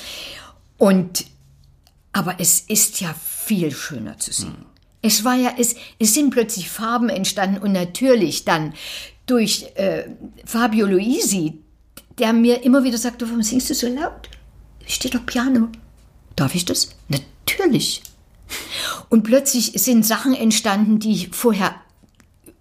[0.76, 1.24] Und,
[2.12, 3.14] aber es ist ja
[3.46, 4.48] viel schöner zu sehen.
[4.56, 4.64] Hm.
[5.02, 8.72] Es war ja, es, es sind plötzlich Farben entstanden und natürlich dann
[9.26, 10.04] durch äh,
[10.44, 11.58] Fabio Luisi,
[12.18, 14.28] der mir immer wieder sagte, warum singst du so laut?
[14.86, 15.68] Steht doch Piano.
[16.36, 16.90] Darf ich das?
[17.08, 18.02] Natürlich.
[19.08, 21.74] Und plötzlich sind Sachen entstanden, die ich vorher,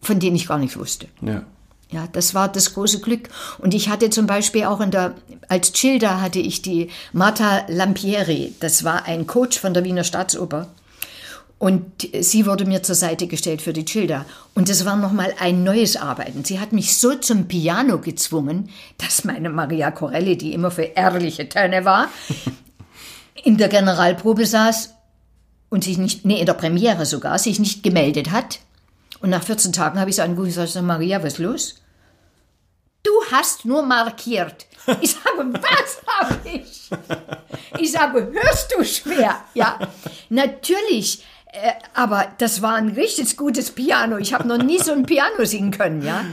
[0.02, 1.08] von denen ich gar nichts wusste.
[1.22, 1.44] Ja.
[1.92, 3.30] Ja, das war das große Glück.
[3.60, 5.14] Und ich hatte zum Beispiel auch in der,
[5.48, 8.56] als Childa hatte ich die Marta Lampieri.
[8.60, 10.70] Das war ein Coach von der Wiener Staatsoper.
[11.64, 14.26] Und sie wurde mir zur Seite gestellt für die Childa.
[14.54, 16.44] Und das war nochmal ein neues Arbeiten.
[16.44, 21.48] Sie hat mich so zum Piano gezwungen, dass meine Maria Corelli, die immer für ehrliche
[21.48, 22.10] Töne war,
[23.46, 24.94] in der Generalprobe saß
[25.70, 28.60] und sich nicht, nee, in der Premiere sogar, sich nicht gemeldet hat.
[29.22, 31.76] Und nach 14 Tagen habe ich sie angerufen und gesagt, Maria, was ist los?
[33.04, 34.66] Du hast nur markiert.
[35.00, 36.90] Ich sage, was habe ich?
[37.80, 39.42] Ich sage, hörst du schwer?
[39.56, 39.80] Ja,
[40.30, 41.24] natürlich.
[41.54, 44.18] Äh, aber das war ein richtig gutes Piano.
[44.18, 46.26] Ich habe noch nie so ein Piano singen können, ja.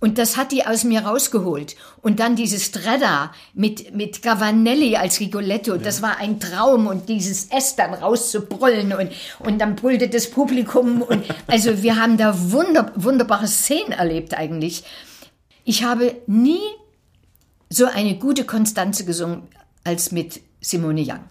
[0.00, 1.74] Und das hat die aus mir rausgeholt.
[2.00, 6.86] Und dann dieses Strada mit, mit Gavanelli als Rigoletto, das war ein Traum.
[6.86, 9.10] Und dieses S dann rauszubrüllen und,
[9.40, 11.02] und dann brüllte das Publikum.
[11.02, 14.84] Und also wir haben da wunder, wunderbare Szenen erlebt eigentlich.
[15.64, 16.60] Ich habe nie
[17.68, 19.48] so eine gute Konstanze gesungen
[19.82, 21.24] als mit Simone Young.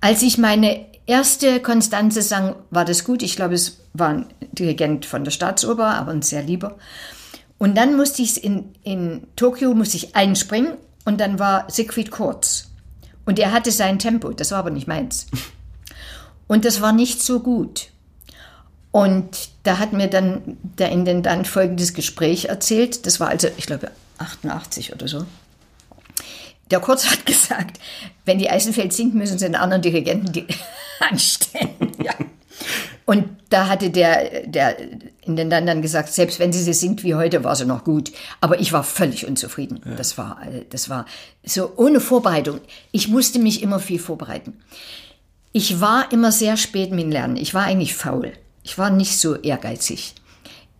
[0.00, 3.22] Als ich meine erste Konstanze sang, war das gut.
[3.22, 6.76] Ich glaube, es war ein Dirigent von der Staatsoper, aber ein sehr lieber.
[7.58, 10.74] Und dann musste ich in, in Tokio musste ich einspringen
[11.04, 12.68] und dann war Siegfried Kurz.
[13.24, 15.26] Und er hatte sein Tempo, das war aber nicht meins.
[16.48, 17.88] Und das war nicht so gut.
[18.92, 23.04] Und da hat mir dann der Intendant folgendes Gespräch erzählt.
[23.04, 25.26] Das war also, ich glaube, 88 oder so.
[26.70, 27.78] Der Kurz hat gesagt,
[28.24, 30.46] wenn die Eisenfeld singt, müssen sie einen anderen Dirigenten die
[31.00, 31.92] anstellen.
[32.02, 32.12] Ja.
[33.04, 34.76] Und da hatte der, der
[35.22, 38.10] Intendant dann gesagt, selbst wenn sie sie singt wie heute, war sie noch gut.
[38.40, 39.80] Aber ich war völlig unzufrieden.
[39.96, 41.06] Das, war, äh, das war
[41.44, 42.60] so ohne Vorbereitung.
[42.90, 44.54] Ich musste mich immer viel vorbereiten.
[45.52, 47.36] Ich war immer sehr spät mit dem Lernen.
[47.36, 48.32] Ich war eigentlich faul.
[48.64, 50.14] Ich war nicht so ehrgeizig.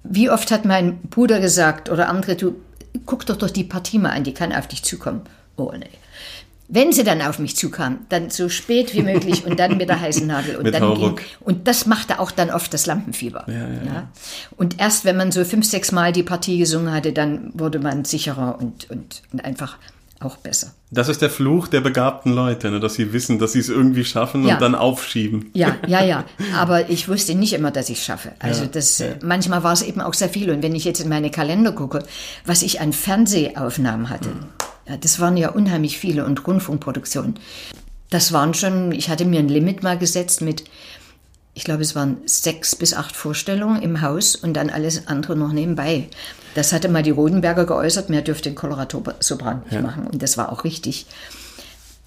[0.03, 2.57] Wie oft hat mein Bruder gesagt oder andere, du
[3.05, 5.23] guck doch doch die Partie mal an, die kann auf dich zukommen.
[5.57, 5.87] Oh nee.
[6.69, 10.01] Wenn sie dann auf mich zukam, dann so spät wie möglich und dann mit der
[10.01, 10.57] heißen Nadel.
[10.57, 11.21] Und, Mit dann Hauruck.
[11.41, 13.45] und das machte auch dann oft das Lampenfieber.
[13.47, 14.09] Ja,
[14.57, 18.05] Und erst wenn man so fünf, sechs Mal die Partie gesungen hatte, dann wurde man
[18.05, 19.79] sicherer und, und, und einfach
[20.19, 20.73] auch besser.
[20.91, 22.81] Das ist der Fluch der begabten Leute, ne?
[22.81, 24.55] dass sie wissen, dass sie es irgendwie schaffen Ja.
[24.55, 25.51] und dann aufschieben.
[25.53, 26.25] Ja, ja, ja.
[26.57, 28.33] Aber ich wusste nicht immer, dass ich es schaffe.
[28.39, 30.51] Also das, äh, manchmal war es eben auch sehr viel.
[30.51, 32.03] Und wenn ich jetzt in meine Kalender gucke,
[32.47, 34.31] was ich an Fernsehaufnahmen hatte,
[34.89, 37.39] ja, das waren ja unheimlich viele und Rundfunkproduktionen.
[38.11, 40.65] Das waren schon, ich hatte mir ein Limit mal gesetzt mit,
[41.55, 45.53] ich glaube, es waren sechs bis acht Vorstellungen im Haus und dann alles andere noch
[45.53, 46.09] nebenbei.
[46.55, 50.07] Das hatte mal die Rodenberger geäußert, mehr dürfte ein Koloratursopran nicht machen.
[50.07, 51.07] Und das war auch richtig.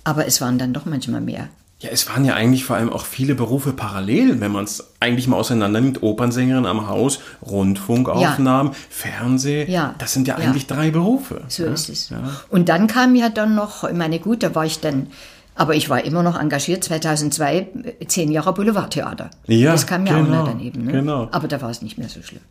[0.04, 1.50] Aber es waren dann doch manchmal mehr.
[1.82, 5.28] Ja, es waren ja eigentlich vor allem auch viele Berufe parallel, wenn man es eigentlich
[5.28, 6.04] mal auseinander nimmt.
[6.04, 9.64] Opernsängerin am Haus, Rundfunkaufnahmen, Fernseh.
[9.72, 9.96] Ja.
[9.98, 10.46] Das sind ja, Ja.
[10.46, 11.42] eigentlich drei Berufe.
[11.48, 11.72] So ja?
[11.72, 12.14] ist es.
[12.50, 15.08] Und dann kam ja dann noch, ich meine, gut, da war ich dann,
[15.56, 17.56] aber ich war immer noch engagiert, 2002,
[18.00, 19.30] äh, zehn Jahre Boulevardtheater.
[19.48, 20.84] Ja, das kam ja auch genau, noch daneben.
[20.84, 20.92] Ne?
[20.92, 21.30] genau.
[21.32, 22.42] Aber da war es nicht mehr so schlimm.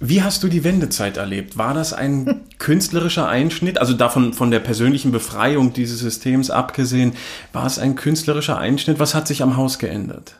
[0.00, 1.58] Wie hast du die Wendezeit erlebt?
[1.58, 3.78] War das ein künstlerischer Einschnitt?
[3.78, 7.14] Also davon von der persönlichen Befreiung dieses Systems abgesehen,
[7.52, 9.00] war es ein künstlerischer Einschnitt?
[9.00, 10.34] Was hat sich am Haus geändert?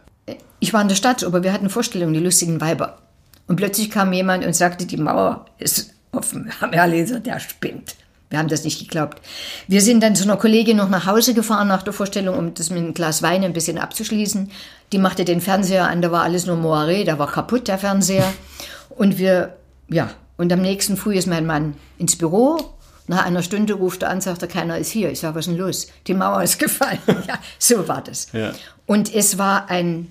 [0.61, 2.99] Ich war in der Staatsoper, wir hatten Vorstellungen, die lustigen Weiber.
[3.49, 6.53] Und plötzlich kam jemand und sagte, die Mauer ist offen.
[6.61, 7.97] Haben wir alle gesagt, der spinnt.
[8.31, 9.23] Wir haben das nicht geglaubt.
[9.69, 12.69] Wir sind dann zu einer Kollegin noch nach Hause gefahren nach der Vorstellung, um das
[12.69, 14.51] mit einem Glas Wein ein bisschen abzuschließen.
[14.93, 18.31] Die machte den Fernseher an, da war alles nur Moiré, da war kaputt der Fernseher.
[18.99, 19.57] Und wir,
[19.89, 22.75] ja, und am nächsten Früh ist mein Mann ins Büro.
[23.07, 25.11] Nach einer Stunde ruft er an, sagt er, keiner ist hier.
[25.13, 25.87] Ich sage, was ist denn los?
[26.09, 26.99] Die Mauer ist gefallen.
[27.07, 28.33] ja, so war das.
[28.33, 28.53] Ja.
[28.87, 30.09] Und es war ein,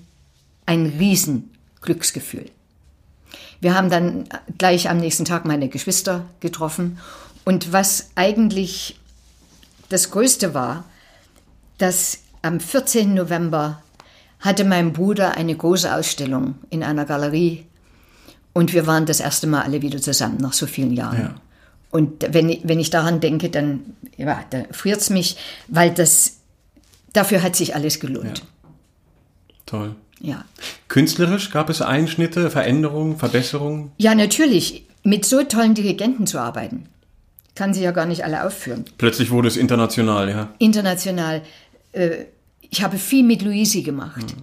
[0.64, 2.50] ein Riesenglücksgefühl.
[3.60, 6.98] Wir haben dann gleich am nächsten Tag meine Geschwister getroffen.
[7.44, 8.98] Und was eigentlich
[9.90, 10.84] das Größte war,
[11.76, 13.12] dass am 14.
[13.12, 13.82] November
[14.40, 17.67] hatte mein Bruder eine große Ausstellung in einer Galerie
[18.58, 21.20] und wir waren das erste Mal alle wieder zusammen nach so vielen Jahren.
[21.20, 21.34] Ja.
[21.92, 25.36] Und wenn ich, wenn ich daran denke, dann, ja, da friert es mich,
[25.68, 26.38] weil das,
[27.12, 28.42] dafür hat sich alles gelohnt.
[29.64, 29.94] Toll.
[30.18, 30.44] Ja.
[30.88, 33.92] Künstlerisch gab es Einschnitte, Veränderungen, Verbesserungen?
[33.96, 36.88] ja, natürlich, mit so tollen Dirigenten zu arbeiten,
[37.54, 38.86] kann sie ja gar nicht alle aufführen.
[38.98, 40.48] Plötzlich wurde es international, ja.
[40.58, 41.42] international.
[41.92, 42.24] Äh,
[42.70, 44.34] ich habe viel mit Luisi gemacht.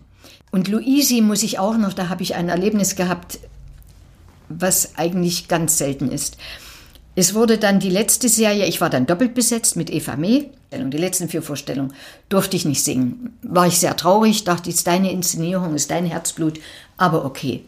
[0.51, 3.39] Und Luisi muss ich auch noch, da habe ich ein Erlebnis gehabt,
[4.49, 6.37] was eigentlich ganz selten ist.
[7.17, 10.49] Es wurde dann die letzte Serie, ich war dann doppelt besetzt mit Eva Mee.
[10.73, 11.93] Die letzten vier Vorstellungen
[12.27, 13.37] durfte ich nicht singen.
[13.41, 16.59] War ich sehr traurig, dachte, es ist deine Inszenierung, ist dein Herzblut,
[16.97, 17.63] aber okay.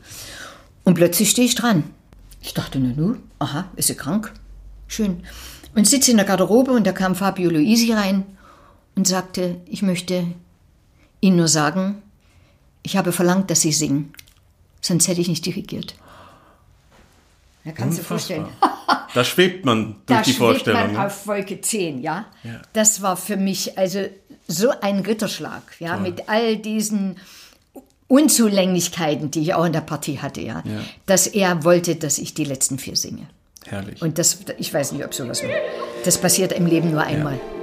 [0.83, 1.85] Und plötzlich stehe ich dran.
[2.41, 4.33] Ich dachte, na nu, aha, ist sie krank?
[4.87, 5.23] Schön.
[5.75, 8.25] Und sitze in der Garderobe und da kam Fabio Luisi rein
[8.95, 10.25] und sagte, ich möchte
[11.21, 12.01] Ihnen nur sagen,
[12.83, 14.13] ich habe verlangt, dass Sie singen.
[14.81, 15.95] Sonst hätte ich nicht dirigiert.
[17.67, 18.45] Da kannst du dir vorstellen.
[19.13, 20.93] Da schwebt man durch Da die schwebt Vorstellung.
[20.93, 22.25] man auf Wolke 10, ja?
[22.43, 22.61] Ja.
[22.73, 23.99] Das war für mich also
[24.47, 27.17] so ein Ritterschlag, ja, mit all diesen
[28.07, 30.79] Unzulänglichkeiten, die ich auch in der Partie hatte, ja, Ja.
[31.05, 33.27] dass er wollte, dass ich die letzten vier singe.
[33.65, 34.01] Herrlich.
[34.01, 35.49] Und das, ich weiß nicht, ob sowas war.
[36.05, 37.33] Das passiert im Leben nur einmal.
[37.33, 37.56] Das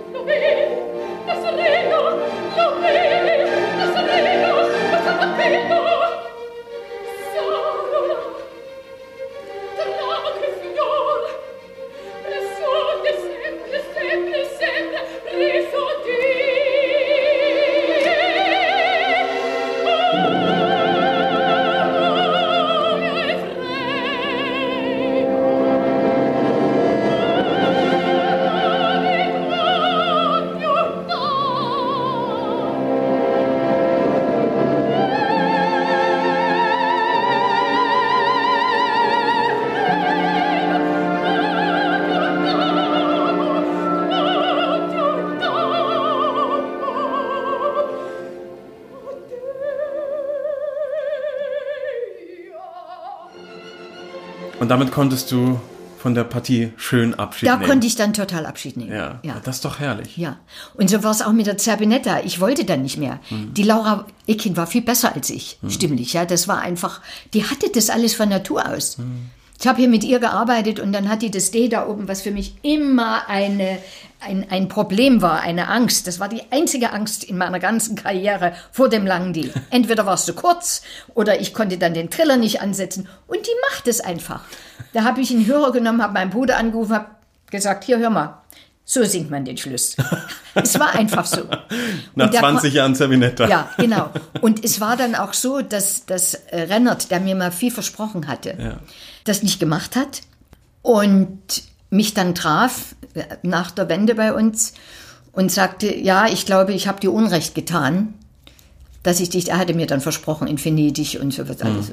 [54.65, 55.61] Und damit konntest du
[55.99, 57.69] von der Partie schön Abschied Da nehmen.
[57.69, 58.95] konnte ich dann total Abschied nehmen.
[58.95, 59.21] ja.
[59.23, 59.39] ja.
[59.45, 60.17] das ist doch herrlich.
[60.17, 60.39] Ja,
[60.73, 62.21] und so war es auch mit der Zerbinetta.
[62.25, 63.21] Ich wollte dann nicht mehr.
[63.31, 66.15] Die Laura Ekin war viel besser als ich, stimmlich.
[66.15, 67.03] Ja, das war einfach,
[67.35, 68.97] die hatte das alles von Natur aus.
[69.61, 72.23] Ich habe hier mit ihr gearbeitet und dann hat die das D da oben, was
[72.23, 73.77] für mich immer eine,
[74.25, 76.07] ein, ein Problem war, eine Angst.
[76.07, 79.51] Das war die einzige Angst in meiner ganzen Karriere vor dem langen D.
[79.71, 80.83] Entweder war es zu kurz
[81.15, 83.09] oder ich konnte dann den Triller nicht ansetzen.
[83.27, 84.41] Und die macht es einfach.
[84.93, 87.07] Da habe ich einen Hörer genommen, habe meinen Bruder angerufen, habe
[87.51, 88.43] gesagt, hier hör mal,
[88.87, 89.97] so singt man den Schluss.
[90.55, 91.45] es war einfach so.
[92.15, 93.47] Nach Und der 20 Jahren Servinetta.
[93.49, 94.11] ja, genau.
[94.43, 98.27] Und es war dann auch so, dass, dass äh, Rennert, der mir mal viel versprochen
[98.29, 98.77] hatte, Ja.
[99.25, 100.21] das nicht gemacht hat
[100.83, 101.39] und
[101.95, 104.75] mich dann traf äh, nach der Wende bei uns
[105.33, 108.15] und sagte, ja, ich glaube, ich habe dir Unrecht getan,
[109.03, 111.91] dass ich dich, er hatte mir dann versprochen in Venedig und so was alles.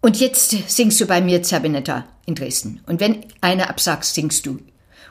[0.00, 2.80] Und jetzt singst du bei mir Zerbinetta in Dresden.
[2.86, 4.58] Und wenn einer absagt, singst du.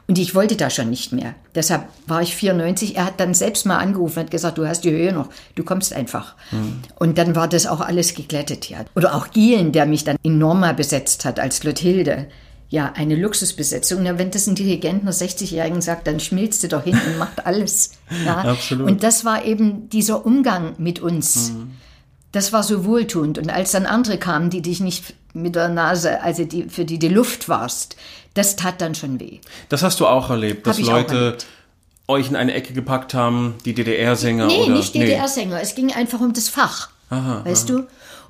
[0.07, 1.33] Und ich wollte da schon nicht mehr.
[1.55, 2.95] Deshalb war ich 94.
[2.95, 5.93] Er hat dann selbst mal angerufen und gesagt, du hast die Höhe noch, du kommst
[5.93, 6.35] einfach.
[6.99, 8.85] Und dann war das auch alles geglättet, ja.
[8.95, 12.27] Oder auch Gielen, der mich dann in Norma besetzt hat als Clotilde.
[12.69, 14.03] Ja, eine Luxusbesetzung.
[14.03, 17.45] Na, wenn das ein Dirigent einer 60-Jährigen sagt, dann schmilzt du doch hin und macht
[17.45, 17.91] alles.
[18.25, 18.37] Ja.
[18.43, 18.89] Absolut.
[18.89, 21.53] Und das war eben dieser Umgang mit uns.
[22.31, 23.37] Das war so wohltuend.
[23.37, 26.97] Und als dann andere kamen, die dich nicht mit der Nase, also die, für die
[26.99, 27.95] die Luft warst,
[28.33, 29.39] das tat dann schon weh.
[29.69, 31.45] Das hast du auch erlebt, dass Hab auch Leute erlebt.
[32.07, 35.61] euch in eine Ecke gepackt haben, die DDR-Sänger Nee, oder nicht DDR-Sänger.
[35.61, 36.89] Es ging einfach um das Fach.
[37.09, 37.83] Aha, weißt du?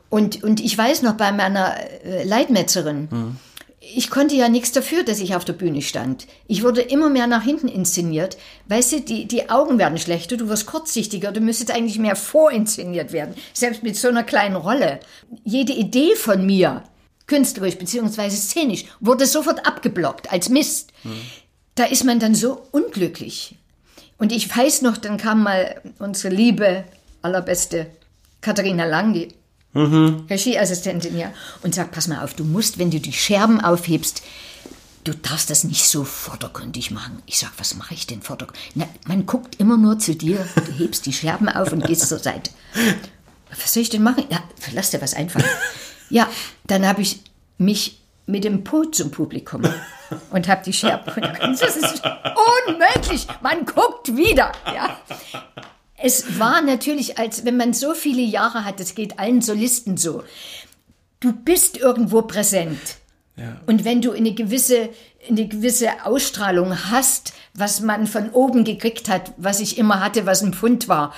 [0.10, 3.38] Und, und ich weiß noch bei meiner äh, Leitmetzerin, Hm.
[3.94, 6.28] Ich konnte ja nichts dafür, dass ich auf der Bühne stand.
[6.48, 8.38] Ich wurde immer mehr nach hinten inszeniert.
[8.68, 13.12] Weißt du, die, die Augen werden schlechter, du wirst kurzsichtiger, du müsstest eigentlich mehr vorinszeniert
[13.12, 13.36] werden.
[13.54, 15.00] Selbst mit so einer kleinen Rolle.
[15.44, 16.84] Jede Idee von mir,
[17.28, 20.92] künstlerisch beziehungsweise szenisch, wurde sofort abgeblockt als Mist.
[21.76, 23.56] da ist man dann so unglücklich.
[24.18, 26.86] Und ich weiß noch, dann kam mal unsere liebe,
[27.22, 27.88] allerbeste
[28.42, 29.30] Katharina Lang, die
[29.76, 31.32] Regieassistentin, ja,
[31.64, 34.22] und sagt, pass mal auf, du musst, wenn du die Scherben aufhebst,
[35.04, 37.22] du darfst das nicht so vordergründig machen.
[37.26, 38.72] Ich sag, was mache ich denn vordergründig?
[38.76, 42.20] Na, man guckt immer nur zu dir, du hebst die Scherben auf und gehst zur
[42.20, 42.52] Seite.
[43.50, 44.26] Was soll ich denn machen?
[44.30, 44.44] Ja,
[44.74, 45.46] lass dir was einfallen.
[46.10, 46.28] Ja,
[46.68, 47.22] dann habe ich
[47.58, 49.64] mich mit dem Po zum Publikum
[50.32, 51.12] und habe die Scherben.
[51.60, 52.02] Das ist
[52.68, 53.28] unmöglich.
[53.42, 54.52] Man guckt wieder.
[54.66, 55.00] Ja.
[55.98, 60.24] Es war natürlich, als wenn man so viele Jahre hat, das geht allen Solisten so.
[61.20, 62.98] Du bist irgendwo präsent.
[63.38, 63.60] Ja.
[63.66, 64.90] Und wenn du eine gewisse,
[65.30, 70.42] eine gewisse Ausstrahlung hast, was man von oben gekriegt hat, was ich immer hatte, was
[70.42, 71.14] ein Pfund war,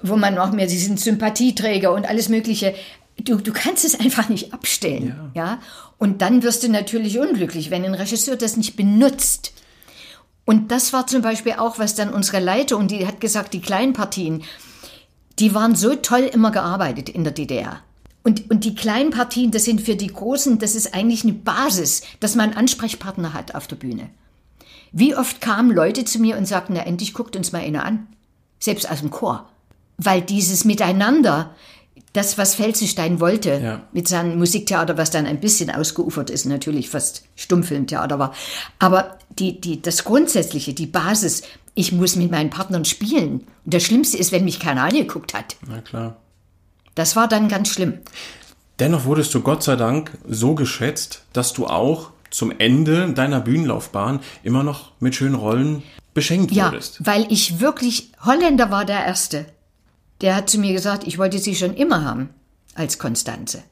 [0.00, 2.74] wo man auch mehr, sie sind Sympathieträger und alles Mögliche.
[3.20, 5.30] Du, du kannst es einfach nicht abstellen.
[5.34, 5.60] Ja.
[5.98, 9.52] Und dann wirst du natürlich unglücklich, wenn ein Regisseur das nicht benutzt.
[10.44, 13.92] Und das war zum Beispiel auch, was dann unsere Leitung, die hat gesagt, die kleinen
[13.92, 14.42] Partien,
[15.38, 17.80] die waren so toll immer gearbeitet in der DDR.
[18.24, 22.02] Und, und die kleinen Partien, das sind für die Großen, das ist eigentlich eine Basis,
[22.20, 24.10] dass man Ansprechpartner hat auf der Bühne.
[24.92, 28.06] Wie oft kamen Leute zu mir und sagten, na endlich guckt uns mal einer an.
[28.58, 29.48] Selbst aus dem Chor.
[29.96, 31.54] Weil dieses Miteinander,
[32.12, 33.82] das, was Felsenstein wollte, Ja.
[33.92, 38.34] mit seinem Musiktheater, was dann ein bisschen ausgeufert ist, natürlich fast Stummfilmtheater war.
[38.78, 41.42] Aber die, die, das Grundsätzliche, die Basis,
[41.74, 43.46] ich muss mit meinen Partnern spielen.
[43.64, 45.56] Und das Schlimmste ist, wenn mich keiner angeguckt hat.
[45.66, 46.16] Na klar.
[46.94, 47.94] Das war dann ganz schlimm.
[48.78, 54.20] Dennoch wurdest du Gott sei Dank so geschätzt, dass du auch zum Ende deiner Bühnenlaufbahn
[54.42, 55.82] immer noch mit schönen Rollen
[56.14, 56.98] beschenkt Ja, wurdest.
[57.06, 59.46] weil ich wirklich, Holländer war der Erste.
[60.22, 62.30] Der hat zu mir gesagt, ich wollte sie schon immer haben,
[62.74, 63.62] als Konstanze.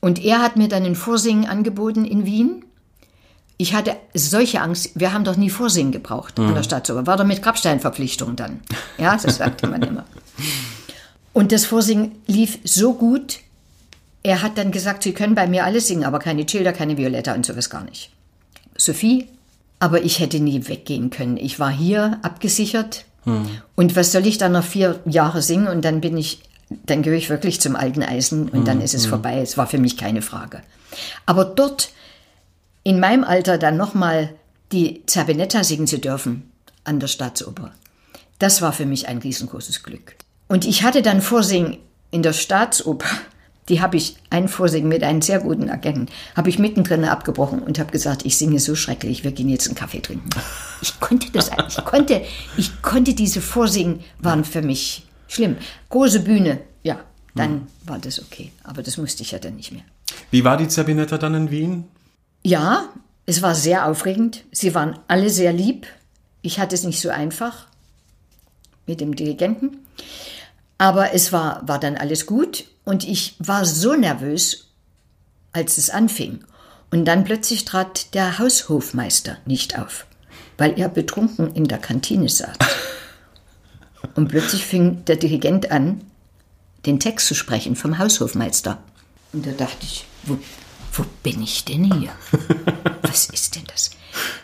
[0.00, 2.64] Und er hat mir dann ein Vorsingen angeboten in Wien.
[3.56, 7.06] Ich hatte solche Angst, wir haben doch nie Vorsingen gebraucht an der Staatsoper.
[7.06, 8.60] War doch mit Grabsteinverpflichtung dann.
[8.98, 10.04] Ja, das sagte man immer.
[11.32, 13.38] Und das Vorsingen lief so gut,
[14.22, 17.34] er hat dann gesagt, Sie können bei mir alles singen, aber keine Childer, keine Violetta
[17.34, 18.10] und sowas gar nicht.
[18.76, 19.28] Sophie,
[19.78, 21.36] aber ich hätte nie weggehen können.
[21.36, 23.04] Ich war hier abgesichert.
[23.24, 26.42] Und was soll ich dann noch vier Jahre singen und dann bin ich,
[26.86, 29.40] dann gehöre ich wirklich zum alten Eisen und dann ist es vorbei.
[29.40, 30.62] Es war für mich keine Frage.
[31.26, 31.90] Aber dort
[32.82, 34.34] in meinem Alter dann nochmal
[34.72, 36.50] die Zabinetta singen zu dürfen
[36.84, 37.72] an der Staatsoper,
[38.38, 40.16] das war für mich ein riesengroßes Glück.
[40.48, 41.78] Und ich hatte dann Vorsingen
[42.10, 43.08] in der Staatsoper,
[43.72, 47.78] die habe ich, ein Vorsingen mit einem sehr guten Agenten, habe ich mittendrin abgebrochen und
[47.78, 50.28] habe gesagt, ich singe so schrecklich, wir gehen jetzt einen Kaffee trinken.
[50.82, 52.20] Ich konnte das, ich konnte,
[52.58, 55.56] ich konnte diese Vorsingen, waren für mich schlimm.
[55.88, 57.00] Große Bühne, ja,
[57.34, 58.52] dann war das okay.
[58.62, 59.84] Aber das musste ich ja dann nicht mehr.
[60.30, 61.84] Wie war die Zabinetta dann in Wien?
[62.42, 62.90] Ja,
[63.24, 64.44] es war sehr aufregend.
[64.52, 65.86] Sie waren alle sehr lieb.
[66.42, 67.68] Ich hatte es nicht so einfach
[68.86, 69.78] mit dem Dirigenten.
[70.76, 74.68] Aber es war, war dann alles gut und ich war so nervös,
[75.52, 76.44] als es anfing.
[76.90, 80.06] Und dann plötzlich trat der Haushofmeister nicht auf,
[80.58, 82.56] weil er betrunken in der Kantine saß.
[84.14, 86.02] Und plötzlich fing der Dirigent an,
[86.84, 88.82] den Text zu sprechen vom Haushofmeister.
[89.32, 90.38] Und da dachte ich, wo,
[90.92, 92.10] wo bin ich denn hier?
[93.02, 93.90] Was ist denn das?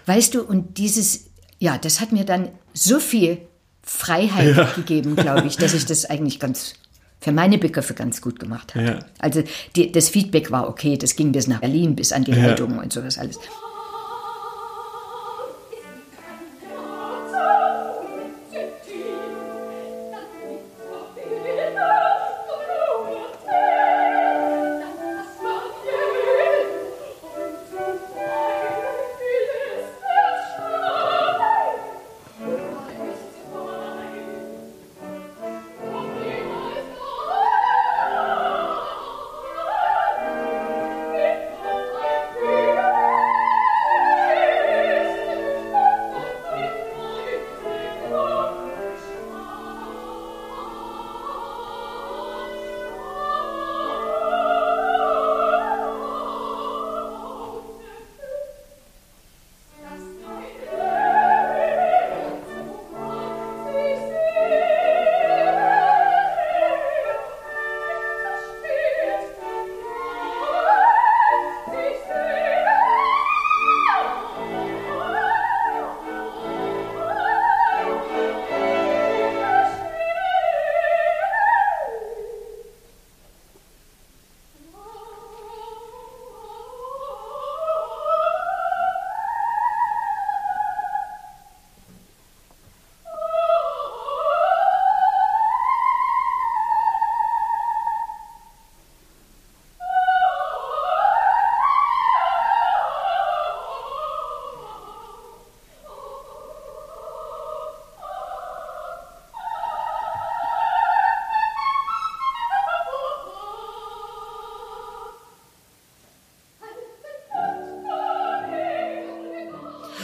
[0.07, 1.27] Weißt du, und dieses,
[1.59, 3.43] ja, das hat mir dann so viel
[3.83, 6.75] Freiheit gegeben, glaube ich, dass ich das eigentlich ganz,
[7.21, 8.85] für meine Begriffe ganz gut gemacht habe.
[8.85, 8.99] Ja.
[9.19, 9.43] Also
[9.77, 12.93] die, das Feedback war okay, das ging bis nach Berlin, bis an die Leitung und
[12.93, 13.39] sowas alles.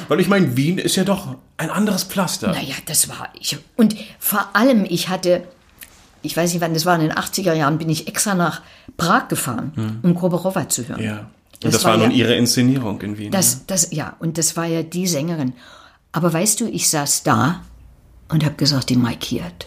[0.09, 2.49] Weil ich meine, Wien ist ja doch ein anderes Pflaster.
[2.53, 3.59] Naja, das war ich.
[3.77, 5.45] Und vor allem, ich hatte,
[6.23, 8.63] ich weiß nicht wann, das war in den 80er Jahren, bin ich extra nach
[8.97, 10.99] Prag gefahren, um Groborowa zu hören.
[11.01, 11.05] Hm.
[11.07, 11.19] Ja.
[11.21, 11.29] Und
[11.65, 13.31] Das das, war, war nun ja- ihre Inszenierung in Wien.
[13.31, 15.55] Das, das, ja, und das war ja die Sängerin.
[16.13, 17.63] Aber weißt du, ich saß da
[18.29, 19.67] und habe gesagt, die markiert.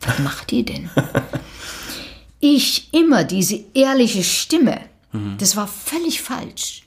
[0.00, 0.88] Was macht die denn?
[2.40, 4.80] ich immer diese ehrliche Stimme.
[5.38, 6.82] Das war völlig falsch.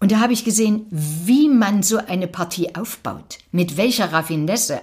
[0.00, 4.80] Und da habe ich gesehen, wie man so eine Partie aufbaut, mit welcher Raffinesse,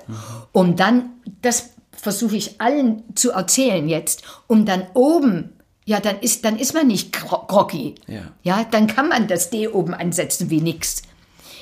[0.51, 1.11] um dann,
[1.41, 5.51] das versuche ich allen zu erzählen jetzt, um dann oben,
[5.85, 7.95] ja, dann ist, dann ist man nicht gro- groggy.
[8.07, 8.23] Ja.
[8.43, 11.03] ja, dann kann man das D oben ansetzen wie nix.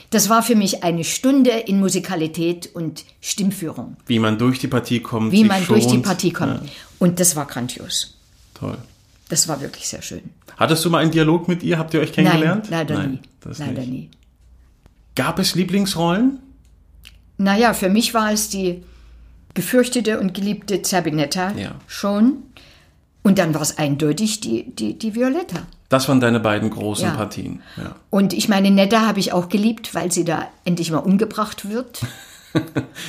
[0.09, 4.99] Das war für mich eine Stunde in Musikalität und Stimmführung, wie man durch die Partie
[4.99, 5.31] kommt.
[5.31, 6.03] wie man durch die schont.
[6.05, 6.69] Partie kommt.
[6.99, 8.17] Und das war grandios.
[8.53, 8.77] Toll.
[9.29, 10.21] Das war wirklich sehr schön.
[10.57, 11.77] Hattest du mal einen Dialog mit ihr?
[11.79, 12.67] Habt ihr euch kennengelernt?
[12.69, 13.19] Nein, leider nie.
[13.41, 13.89] Das Leider nicht.
[13.89, 14.09] nie.
[15.15, 16.39] Gab es Lieblingsrollen?
[17.37, 18.83] Naja, für mich war es die
[19.53, 21.75] gefürchtete und geliebte Zerbinetta Ja.
[21.87, 22.37] schon.
[23.23, 25.59] Und dann war es eindeutig die, die, die Violetta.
[25.89, 27.13] Das waren deine beiden großen Ja.
[27.15, 27.61] Partien.
[27.77, 27.95] Ja.
[28.09, 32.01] Und ich meine, Netta habe ich auch geliebt, weil sie da endlich mal umgebracht wird.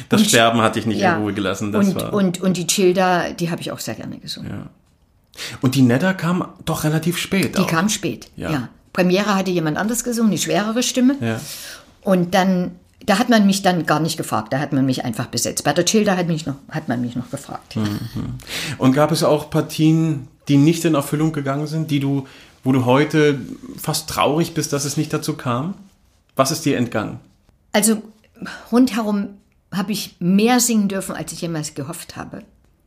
[0.09, 1.17] Das Und- Sterben hatte ich nicht Ja.
[1.17, 1.71] in Ruhe gelassen.
[1.71, 2.15] Das und, war.
[2.15, 4.71] und, und die Childa, die habe ich auch sehr gerne gesungen.
[5.63, 7.57] Und die Netta kam doch relativ spät.
[7.57, 7.67] Die auch.
[7.67, 8.51] kam spät, Ja.
[8.51, 8.69] ja.
[8.93, 11.17] Premiere hatte jemand anders gesungen, eine schwerere Stimme.
[11.21, 11.41] Ja.
[12.03, 12.73] Und dann,
[13.05, 15.65] da hat man mich dann gar nicht gefragt, da hat man mich einfach besetzt.
[15.65, 17.75] Bei der Childa hat, mich noch, hat man mich noch gefragt.
[17.75, 17.99] Hm.
[18.79, 22.29] Und gab es auch Partien, die nicht in Erfüllung gegangen sind, die du,
[22.63, 23.41] wo du heute
[23.77, 25.75] fast traurig bist, dass es nicht dazu kam?
[26.37, 27.19] Was ist dir entgangen?
[27.73, 28.01] Also
[28.71, 29.31] rundherum
[29.73, 32.43] habe ich mehr singen dürfen, als ich jemals gehofft habe.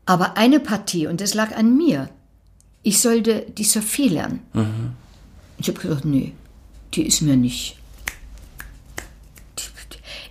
[0.05, 2.07] Aber eine Partie, und das lag an mir,
[2.87, 4.39] ich sollte die Sophie lernen.
[5.57, 6.31] Ich habe gesagt, nee,
[6.93, 7.75] die ist mir nicht.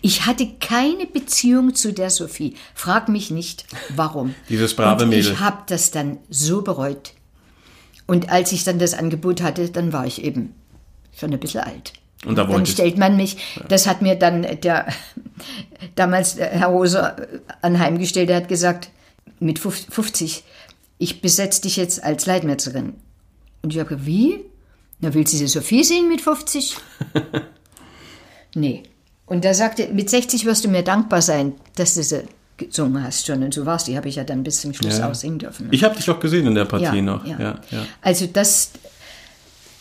[0.00, 2.54] Ich hatte keine Beziehung zu der Sophie.
[2.74, 4.34] Frag mich nicht, warum.
[4.48, 5.32] Dieses brave und Mädel.
[5.32, 7.12] Ich habe das dann so bereut.
[8.06, 10.54] Und als ich dann das Angebot hatte, dann war ich eben
[11.14, 11.92] schon ein bisschen alt.
[12.24, 13.36] Und da dann wolltest stellt man mich,
[13.68, 14.86] das hat mir dann der
[15.94, 17.16] damals der Herr Roser
[17.60, 18.88] anheimgestellt, der hat gesagt,
[19.40, 20.44] mit 50,
[20.98, 22.94] ich besetze dich jetzt als Leitmetzerin.
[23.62, 24.44] Und ich habe wie?
[25.01, 26.77] Na, willst du die Sophie singen mit 50?
[28.55, 28.82] nee.
[29.27, 32.23] Und er sagte, mit 60 wirst du mir dankbar sein, dass du sie
[32.56, 33.43] gesungen hast schon.
[33.43, 33.85] Und so war's.
[33.85, 35.10] Die habe ich ja dann bis zum Schluss Ja.
[35.10, 35.68] auch singen dürfen.
[35.73, 37.27] Ich habe dich auch gesehen in der Partie ja, noch.
[37.27, 37.39] Ja.
[37.39, 37.86] Ja, ja.
[38.01, 38.70] Also das,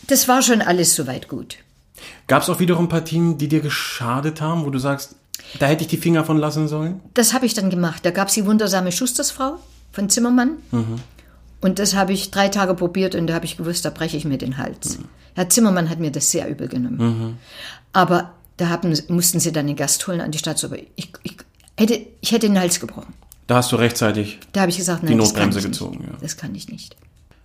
[0.08, 1.56] das war schon alles soweit gut.
[2.26, 5.14] Gab es auch wiederum Partien, die dir geschadet haben, wo du sagst,
[5.58, 7.00] da hätte ich die Finger von lassen sollen?
[7.14, 8.04] Das habe ich dann gemacht.
[8.04, 9.58] Da gab es die wundersame Schustersfrau
[9.96, 10.58] von Zimmermann.
[11.60, 14.24] Und das habe ich drei Tage probiert und da habe ich gewusst, da breche ich
[14.24, 14.98] mir den Hals.
[15.34, 17.38] Herr Zimmermann hat mir das sehr übel genommen.
[17.92, 20.76] Aber da haben, mussten sie dann den Gast holen an die Staatsoper.
[20.96, 21.36] Ich, ich,
[21.76, 23.12] hätte, ich hätte den Hals gebrochen.
[23.46, 24.38] Da hast du rechtzeitig.
[24.52, 26.16] Da habe ich gesagt, nein, kann Notbremse ich gezogen, ja.
[26.20, 26.96] Das kann ich nicht.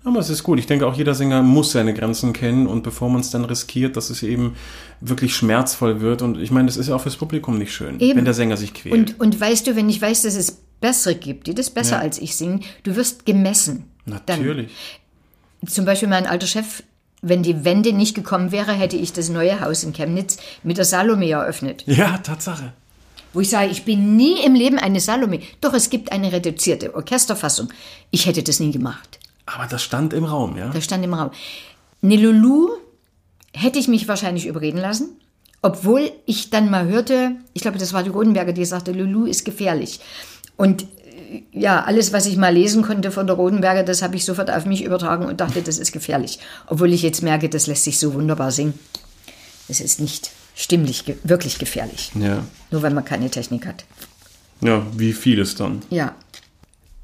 [0.03, 0.57] Aber es ist gut.
[0.57, 3.97] Ich denke, auch jeder Sänger muss seine Grenzen kennen und bevor man es dann riskiert,
[3.97, 4.55] dass es eben
[4.99, 6.23] wirklich schmerzvoll wird.
[6.23, 8.17] Und ich meine, das ist ja auch fürs Publikum nicht schön, Eben.
[8.17, 8.93] wenn der Sänger sich quält.
[8.93, 12.01] Und, und weißt du, wenn ich weiß, dass es bessere gibt, die das besser Ja.
[12.01, 13.85] als ich singen, du wirst gemessen.
[14.05, 14.71] Natürlich.
[15.61, 16.83] Dann, zum Beispiel mein alter Chef,
[17.21, 20.85] wenn die Wende nicht gekommen wäre, hätte ich das neue Haus in Chemnitz mit der
[20.85, 21.83] Salome eröffnet.
[21.85, 22.73] Ja, Tatsache.
[23.33, 25.39] Wo ich sage, ich bin nie im Leben eine Salome.
[25.61, 27.71] Doch, es gibt eine reduzierte Orchesterfassung.
[28.09, 29.19] Ich hätte das nie gemacht.
[29.45, 30.69] Aber das stand im Raum, ja?
[30.69, 31.31] Da stand im Raum.
[32.01, 32.69] Ne Lulu
[33.53, 35.09] hätte ich mich wahrscheinlich überreden lassen,
[35.61, 39.45] obwohl ich dann mal hörte, ich glaube, das war die Rodenberger, die sagte, Lulu ist
[39.45, 39.99] gefährlich.
[40.61, 44.25] Und äh, ja, alles, was ich mal lesen konnte von der Rodenberger, das habe ich
[44.25, 46.37] sofort auf mich übertragen und dachte, das ist gefährlich.
[46.67, 48.75] Obwohl ich jetzt merke, das lässt sich so wunderbar singen.
[49.67, 52.11] Es ist nicht stimmlich ge wirklich gefährlich.
[52.13, 52.43] Ja.
[52.69, 53.85] Nur weil man keine Technik hat.
[54.61, 55.81] Ja, wie vieles dann.
[55.89, 56.13] Ja.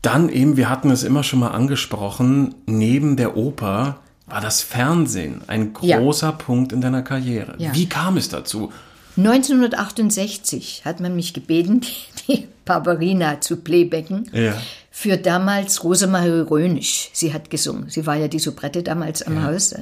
[0.03, 5.41] Dann eben, wir hatten es immer schon mal angesprochen, neben der Oper war das Fernsehen
[5.47, 5.97] ein Ja.
[5.97, 7.55] großer Punkt in deiner Karriere.
[7.57, 7.73] Ja.
[7.73, 8.71] Wie kam es dazu?
[9.17, 11.81] 1968 hat man mich gebeten,
[12.27, 14.29] die, Barbarina zu playbacken.
[14.33, 14.61] Ja.
[14.91, 17.09] Für damals Rosemarie Rönisch.
[17.13, 17.89] Sie hat gesungen.
[17.89, 19.73] Sie war ja die Soubrette damals am Haus.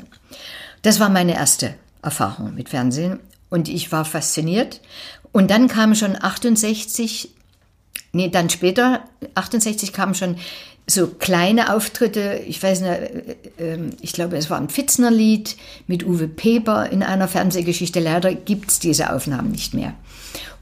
[0.82, 3.20] Das war meine erste Erfahrung mit Fernsehen.
[3.50, 4.82] Und ich war fasziniert.
[5.32, 7.30] Und dann kam schon 68,
[8.12, 9.04] nee, dann später,
[9.36, 10.38] 68 kamen schon
[10.88, 12.42] so kleine Auftritte.
[12.48, 15.58] Ich weiß nicht, äh, äh, ich glaube, es war ein Pfitzner-Lied
[15.88, 18.00] mit Uwe Peper in einer Fernsehgeschichte.
[18.00, 19.94] Leider gibt es diese Aufnahmen nicht mehr.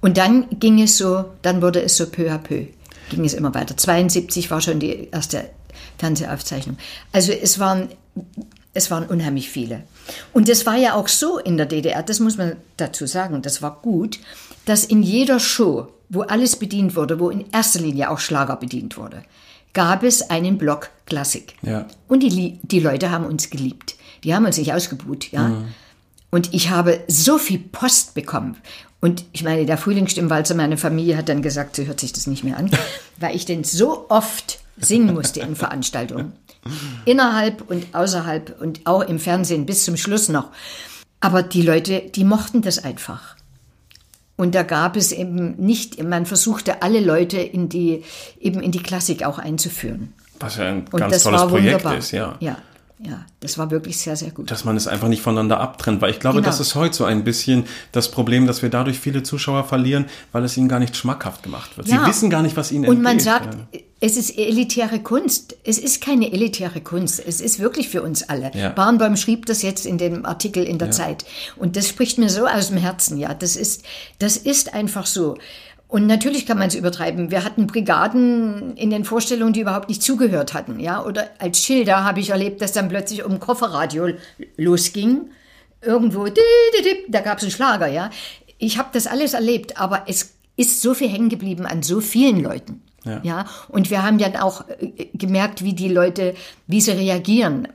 [0.02, 2.68] Und dann ging es so, dann wurde es so peu à peu,
[3.10, 3.78] ging es immer weiter.
[3.78, 5.50] 72 war schon die erste
[5.98, 6.78] Fernsehaufzeichnung.
[7.12, 7.90] Also es waren
[8.74, 9.84] es waren unheimlich viele.
[10.34, 13.62] Und es war ja auch so in der DDR, das muss man dazu sagen, das
[13.62, 14.20] war gut,
[14.66, 18.98] dass in jeder Show, wo alles bedient wurde, wo in erster Linie auch Schlager bedient
[18.98, 19.24] wurde,
[19.74, 21.56] gab es einen Block Klassik.
[21.62, 21.88] Ja.
[22.08, 23.96] Und die, die Leute haben uns geliebt.
[24.24, 25.64] Die haben uns nicht ausgebuht, ja.
[26.32, 28.58] Und ich habe so viel Post bekommen.
[29.02, 32.44] Und ich meine, der Frühlingsstimmwalzer, meine Familie hat dann gesagt, sie hört sich das nicht
[32.44, 32.72] mehr an,
[33.20, 36.34] weil ich den so oft singen musste in Veranstaltungen.
[37.06, 40.50] Innerhalb und außerhalb und auch im Fernsehen bis zum Schluss noch.
[41.20, 43.36] Aber die Leute, die mochten das einfach.
[44.36, 48.04] Und da gab es eben nicht, man versuchte alle Leute in die,
[48.40, 50.14] eben in die Klassik auch einzuführen.
[50.40, 51.98] Was ja ein Und ganz das tolles war Projekt wunderbar.
[51.98, 52.36] ist, ja.
[52.40, 52.58] ja.
[53.06, 54.50] Ja, das war wirklich sehr, sehr gut.
[54.50, 56.46] Dass man es einfach nicht voneinander abtrennt, weil ich glaube, Genau.
[56.48, 60.44] das ist heute so ein bisschen das Problem, dass wir dadurch viele Zuschauer verlieren, weil
[60.46, 61.88] es ihnen gar nicht schmackhaft gemacht wird.
[61.88, 62.08] Sie Ja.
[62.08, 63.26] wissen gar nicht, was ihnen Und man entgeht.
[63.26, 63.80] sagt, ja.
[64.00, 65.58] es ist elitäre Kunst.
[65.66, 67.22] Es ist keine elitäre Kunst.
[67.26, 68.52] Es ist wirklich für uns alle.
[68.54, 68.70] Ja.
[68.70, 71.26] Barnbaum schrieb das jetzt in dem Artikel in der Zeit.
[71.58, 73.18] Und das spricht mir so aus dem Herzen.
[73.18, 73.84] Ja, das ist,
[74.20, 75.38] das ist einfach so.
[75.94, 77.30] Und natürlich kann man es übertreiben.
[77.30, 80.80] Wir hatten Brigaden in den Vorstellungen, die überhaupt nicht zugehört hatten.
[80.80, 84.08] Ja, oder als Schilder habe ich erlebt, dass dann plötzlich um Kofferradio
[84.58, 85.30] losging.
[85.84, 86.26] Irgendwo,
[87.10, 87.86] da gab es einen Schlager.
[87.86, 88.10] Ja,
[88.58, 92.42] ich habe das alles erlebt, aber es ist so viel hängen geblieben an so vielen
[92.42, 92.82] Leuten.
[93.06, 93.20] Ja.
[93.22, 96.34] ja, und wir haben dann auch äh, gemerkt, wie die Leute,
[96.66, 97.68] wie sie reagieren.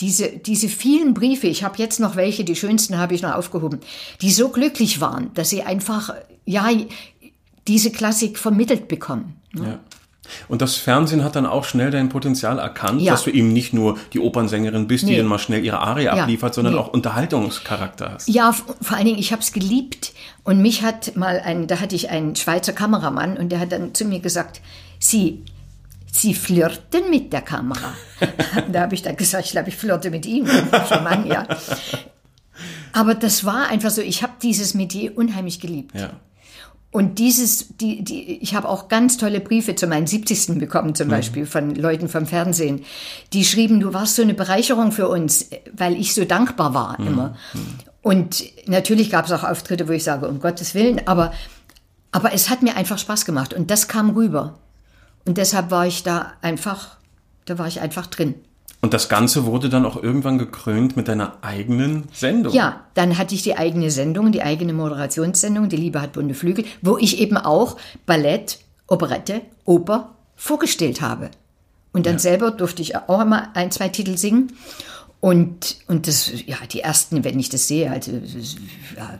[0.00, 3.78] Diese, diese vielen Briefe, ich habe jetzt noch welche, die schönsten habe ich noch aufgehoben,
[4.22, 6.12] die so glücklich waren, dass sie einfach,
[6.46, 6.68] ja,
[7.68, 9.40] diese Klassik vermittelt bekommen.
[9.54, 9.80] Ja.
[10.48, 13.12] Und das Fernsehen hat dann auch schnell dein Potenzial erkannt, Ja.
[13.12, 15.18] dass du eben nicht nur die Opernsängerin bist, die Nee.
[15.18, 16.14] dann mal schnell ihre Arie Ja.
[16.14, 16.80] abliefert, sondern Nee.
[16.80, 18.28] auch Unterhaltungscharakter hast.
[18.28, 20.12] Ja, vor allen Dingen, ich habe es geliebt.
[20.42, 23.94] Und mich hat mal ein, da hatte ich einen Schweizer Kameramann und der hat dann
[23.94, 24.60] zu mir gesagt,
[24.98, 25.44] Sie,
[26.10, 27.92] Sie flirten mit der Kamera.
[28.72, 30.24] da habe ich dann gesagt, ich glaube, ich flirte mit.
[30.24, 31.46] Schon Mann, ja.
[32.92, 35.94] Aber das war einfach so, ich habe dieses Metier unheimlich geliebt.
[35.94, 36.10] Ja.
[36.96, 40.58] Und dieses, die, die, ich habe auch ganz tolle Briefe zu meinen 70.
[40.58, 40.94] bekommen, Mhm.
[40.94, 42.86] zum Beispiel von Leuten vom Fernsehen.
[43.34, 47.06] Die schrieben, du warst so eine Bereicherung für uns, weil ich so dankbar war Mhm.
[47.06, 47.36] immer.
[48.00, 51.32] Und natürlich gab es auch Auftritte, wo ich sage, um Gottes Willen, aber,
[52.12, 54.58] aber es hat mir einfach Spaß gemacht und das kam rüber.
[55.26, 56.96] Und deshalb war ich da einfach,
[57.44, 58.36] da war ich einfach drin.
[58.82, 62.52] Und das Ganze wurde dann auch irgendwann gekrönt mit deiner eigenen Sendung.
[62.52, 66.64] Ja, dann hatte ich die eigene Sendung, die eigene Moderationssendung, Die Liebe hat bunte Flügel,
[66.82, 71.30] wo ich eben auch Ballett, Operette, Oper vorgestellt habe.
[71.92, 74.52] Und dann selber durfte ich auch immer ein, zwei Titel singen.
[75.20, 79.18] Und, und das, ja, die ersten, wenn ich das sehe, also ja,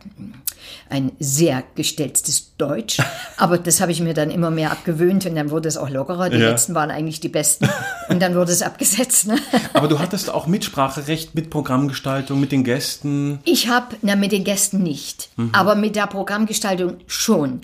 [0.89, 2.97] ein sehr gestelztes Deutsch.
[3.37, 6.29] Aber das habe ich mir dann immer mehr abgewöhnt und dann wurde es auch lockerer.
[6.29, 6.49] Die Ja.
[6.49, 7.69] letzten waren eigentlich die besten.
[8.09, 9.27] Und dann wurde es abgesetzt.
[9.27, 9.37] Ne?
[9.73, 13.39] Aber du hattest auch Mitspracherecht mit Programmgestaltung, mit den Gästen.
[13.43, 17.61] Ich habe, na mit den Gästen nicht, aber mit der Programmgestaltung schon.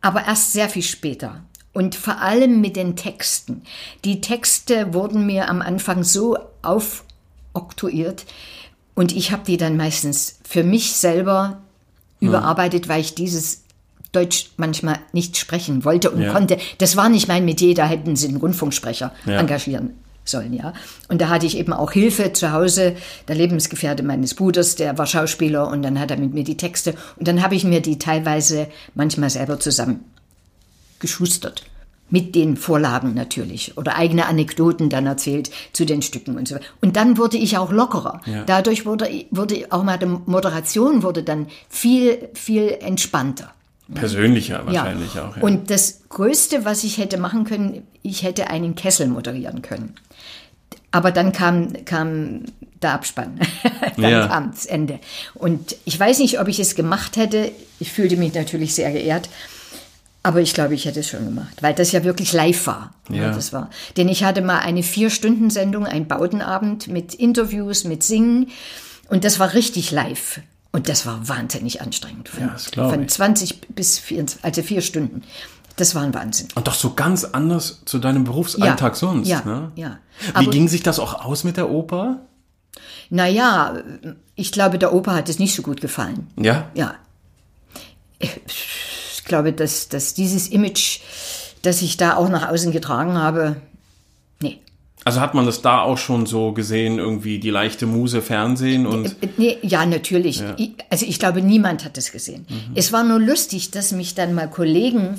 [0.00, 1.42] Aber erst sehr viel später.
[1.72, 3.62] Und vor allem mit den Texten.
[4.04, 8.24] Die Texte wurden mir am Anfang so aufoktroyiert
[8.94, 11.60] und ich habe die dann meistens für mich selber
[12.28, 13.62] überarbeitet, weil ich dieses
[14.12, 16.32] Deutsch manchmal nicht sprechen wollte und Ja.
[16.32, 16.58] konnte.
[16.78, 19.38] Das war nicht mein Metier, da hätten sie einen Rundfunksprecher Ja.
[19.40, 19.90] engagieren
[20.24, 20.72] sollen, ja.
[21.08, 22.96] Und da hatte ich eben auch Hilfe zu Hause,
[23.28, 26.94] der Lebensgefährte meines Bruders, der war Schauspieler und dann hat er mit mir die Texte
[27.16, 30.00] und dann habe ich mir die teilweise manchmal selber zusammen
[30.98, 31.62] geschustert.
[32.08, 33.76] Mit den Vorlagen natürlich.
[33.76, 36.56] Oder eigene Anekdoten dann erzählt zu den Stücken und so.
[36.80, 38.20] Und dann wurde ich auch lockerer.
[38.26, 38.44] Ja.
[38.44, 43.52] Dadurch wurde, wurde auch mal die Moderation wurde dann viel, viel entspannter.
[43.92, 45.36] Persönlicher wahrscheinlich auch.
[45.36, 45.42] Ja.
[45.42, 49.94] Und das Größte, was ich hätte machen können, ich hätte einen Kessel moderieren können.
[50.92, 52.44] Aber dann kam, kam
[52.82, 53.38] der Abspann.
[53.96, 54.26] dann Ja.
[54.28, 54.98] kam das Ende.
[55.34, 57.50] Und ich weiß nicht, ob ich es gemacht hätte.
[57.80, 59.28] Ich fühlte mich natürlich sehr geehrt.
[60.26, 62.92] Aber ich glaube, ich hätte es schon gemacht, weil das ja wirklich live war.
[63.08, 63.30] Ja.
[63.30, 63.70] das war.
[63.96, 68.48] Denn ich hatte mal eine Vier-Stunden-Sendung, ein Bautenabend mit Interviews, mit Singen.
[69.08, 70.40] Und das war richtig live.
[70.72, 72.28] Und das war wahnsinnig anstrengend.
[72.28, 72.40] Von,
[72.74, 73.08] Ja, von ich.
[73.10, 75.22] 20 bis 24, also vier Stunden.
[75.76, 76.48] Das war ein Wahnsinn.
[76.56, 79.28] Und doch so ganz anders zu deinem Berufsalltag Ja, sonst.
[79.28, 79.70] ja, ne?
[79.76, 79.98] ja.
[80.20, 82.18] Wie Aber- ging sich das auch aus mit der Oper?
[83.10, 83.76] Naja,
[84.34, 86.26] ich glaube, der Opa hat es nicht so gut gefallen.
[86.36, 86.68] Ja?
[86.74, 86.96] Ja.
[89.26, 91.00] Ich glaube, dass, dass dieses Image,
[91.62, 93.56] das ich da auch nach außen getragen habe,
[94.40, 94.60] nee.
[95.04, 99.06] Also hat man das da auch schon so gesehen, irgendwie die leichte Muse Fernsehen und
[99.20, 100.44] Äh, Nee, ja, natürlich.
[100.58, 102.46] Ich, also ich glaube, niemand hat es gesehen.
[102.76, 105.18] Es war nur lustig, dass mich dann mal Kollegen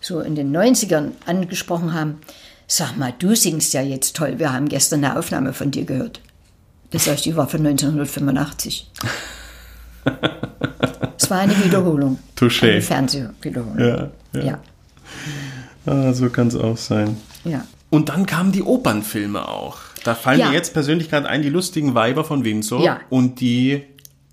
[0.00, 2.20] so in den 90ern angesprochen haben.
[2.68, 4.38] sag mal, du singst ja jetzt toll.
[4.38, 6.20] Wir haben gestern eine Aufnahme von dir gehört.
[6.92, 8.90] Das heißt, die war von 1985.
[11.18, 12.18] Es war eine Wiederholung.
[12.36, 12.72] Touché.
[12.72, 13.78] Eine Fernsehwiederholung.
[13.78, 14.42] Ja, ja.
[14.44, 14.58] ja.
[15.86, 17.16] Ah, so kann es auch sein.
[17.44, 17.64] ja.
[17.90, 19.76] Und dann kamen die Opernfilme auch.
[20.02, 20.48] Da fallen Ja.
[20.48, 22.98] mir jetzt persönlich gerade ein, die lustigen Weiber von Windsor Ja.
[23.08, 23.84] und die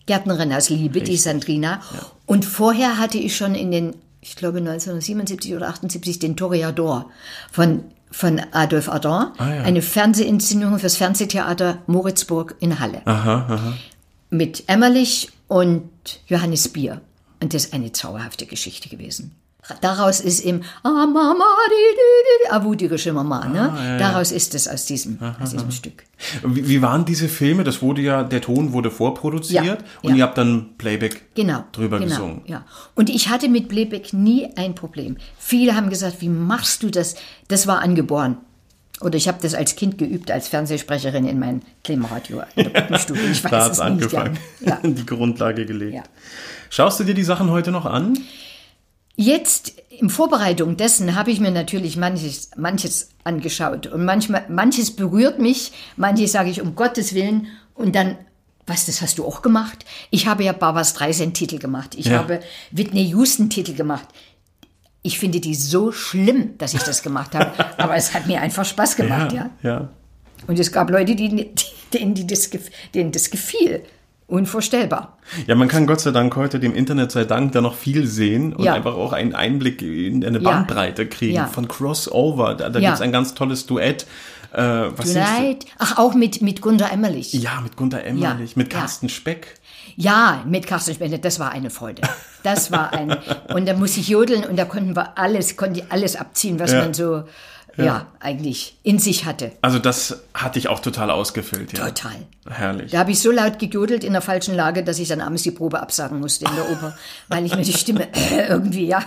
[0.08, 1.80] Gärtnerin aus Liebe, die Sandrina.
[2.26, 7.12] Und vorher hatte ich schon in den, ich glaube 1977 oder 78, den Toreador
[7.52, 9.32] von, von Adolf Adam.
[9.38, 9.62] Ah, ja.
[9.62, 13.02] Eine Fernsehinszenierung fürs Fernsehtheater Moritzburg in Halle.
[14.32, 15.90] Mit Emmerlich und
[16.28, 17.02] Johannes Bier.
[17.42, 19.36] Und das ist eine zauberhafte Geschichte gewesen.
[19.82, 23.98] Daraus ist im Ah, Mama, di, di, di, avudirische Mama, ne?
[24.00, 26.04] Daraus ist es aus diesem, aus diesem Stück.
[26.44, 27.64] Wie, wie waren diese Filme?
[27.64, 30.16] Das wurde ja, der Ton wurde vorproduziert Ja, und ja.
[30.16, 32.42] ihr habt dann Playback genau, drüber genau, gesungen.
[32.48, 32.66] Ja.
[32.96, 35.18] Und ich hatte mit Playback nie ein Problem.
[35.38, 37.16] Viele haben gesagt, wie machst du das?
[37.48, 38.38] Das war angeboren.
[39.02, 43.20] Oder ich habe das als Kind geübt, als Fernsehsprecherin in mein Klimaradio in der Puppenstube.
[43.32, 43.86] Ich weiß Da hat es nicht.
[43.88, 44.80] angefangen, Ja.
[44.84, 44.90] Ja.
[44.90, 45.94] die Grundlage gelegt.
[45.96, 46.04] Ja.
[46.70, 48.18] Schaust du dir die Sachen heute noch an?
[49.16, 53.88] Jetzt in Vorbereitung dessen habe ich mir natürlich manches, manches angeschaut.
[53.88, 57.48] Und manchmal, manches berührt mich, manches sage ich um Gottes Willen.
[57.76, 58.18] Und dann,
[58.66, 59.86] was, das hast du auch gemacht?
[60.12, 61.96] Ich habe ja Barbara Streisand-Titel gemacht.
[61.96, 62.20] Ich Ja.
[62.20, 62.40] habe
[62.72, 64.08] Whitney Houston-Titel gemacht.
[65.04, 67.52] Ich finde die so schlimm, dass ich das gemacht habe.
[67.78, 69.50] Aber es hat mir einfach Spaß gemacht, ja.
[69.64, 69.90] ja.
[70.48, 71.52] Und es gab Leute, die,
[71.94, 72.50] denen, die das,
[72.94, 73.84] denen das gefiel.
[74.28, 75.18] Unvorstellbar.
[75.46, 78.54] Ja, man kann Gott sei Dank heute dem Internet sei Dank da noch viel sehen
[78.54, 78.74] und Ja.
[78.76, 80.50] einfach auch einen Einblick in eine Ja.
[80.52, 81.48] Bandbreite kriegen Ja.
[81.48, 82.56] von Crossover.
[82.56, 82.90] Da, da Ja.
[82.92, 84.06] gibt's ein ganz tolles Duett.
[84.54, 84.58] Äh,
[84.96, 85.14] was?
[85.14, 85.66] Tonight.
[85.80, 87.34] Ach, auch mit, mit Gunda Emmerlich.
[87.34, 88.80] Ja, mit Gunter Emmerlich, Ja, mit ja.
[88.80, 89.56] Carsten Speck.
[89.96, 92.02] Ja, mit Carsten Spender, das war eine Freude.
[92.44, 93.16] Das war ein,
[93.54, 96.72] und da musste ich jodeln und da konnten wir alles, konnte ich alles abziehen, was
[96.72, 96.80] Ja.
[96.82, 97.24] man so,
[97.78, 98.08] ja.
[98.20, 99.52] eigentlich in sich hatte.
[99.62, 101.78] Also das hatte ich auch total ausgefüllt.
[101.78, 101.86] Ja.
[101.88, 102.12] Total.
[102.50, 102.92] Herrlich.
[102.92, 105.52] Da habe ich so laut gejodelt in der falschen Lage, dass ich dann abends die
[105.52, 106.98] Probe absagen musste in der Oper,
[107.30, 108.08] weil ich mir die Stimme
[108.50, 109.04] irgendwie, ja,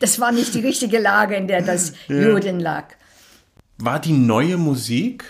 [0.00, 2.84] das war nicht die richtige Lage, in der das Jodeln lag.
[3.78, 5.24] War die neue Musik,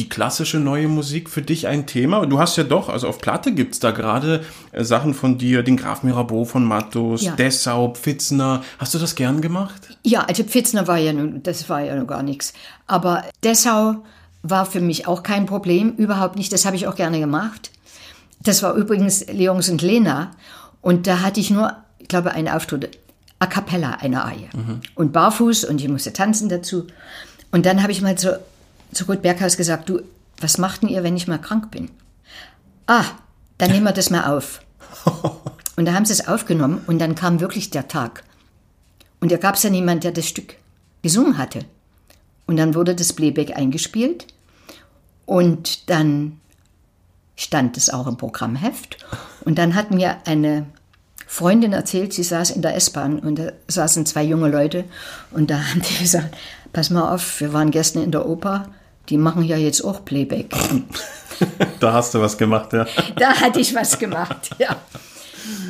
[0.00, 2.24] die klassische neue Musik für dich ein Thema?
[2.24, 5.76] Du hast ja doch, also auf Platte gibt's da gerade äh, Sachen von dir, den
[5.76, 7.36] Graf Mirabeau von Mattos, Ja.
[7.36, 8.62] Dessau, Pfitzner.
[8.78, 9.96] Hast du das gern gemacht?
[10.02, 12.54] Ja, also Pfitzner war ja nun, das war ja noch gar nichts.
[12.86, 13.96] Aber Dessau
[14.42, 16.50] war für mich auch kein Problem, überhaupt nicht.
[16.50, 17.70] Das habe ich auch gerne gemacht.
[18.42, 20.30] Das war übrigens Leons und Lena.
[20.80, 22.96] Und da hatte ich nur, ich glaube, einen Auftritt,
[23.38, 24.48] a cappella, eine Arie.
[24.94, 26.86] Und barfuß und ich musste tanzen dazu.
[27.52, 28.40] Und dann habe ich mal zu,
[28.92, 30.00] zu Ruth Berghaus gesagt, du,
[30.40, 31.90] was macht denn ihr, wenn ich mal krank bin?
[32.86, 33.04] Ah,
[33.58, 34.60] dann nehmen wir das mal auf.
[35.76, 38.22] Und da haben sie es aufgenommen und dann kam wirklich der Tag.
[39.20, 40.56] Und da gab es ja niemand, der das Stück
[41.00, 41.64] gesungen hatte.
[42.46, 44.26] Und dann wurde das Playback eingespielt
[45.24, 46.38] und dann
[47.34, 48.98] stand es auch im Programmheft.
[49.46, 50.66] Und dann hat mir eine
[51.26, 54.84] Freundin erzählt, sie saß in der S-Bahn und da saßen zwei junge Leute
[55.30, 56.36] und da haben die gesagt,
[56.72, 58.68] pass mal auf, wir waren gestern in der Oper,
[59.10, 60.54] die machen ja jetzt auch Playback.
[61.80, 62.86] Da hast du was gemacht, ja.
[63.16, 64.76] da hatte ich was gemacht, ja.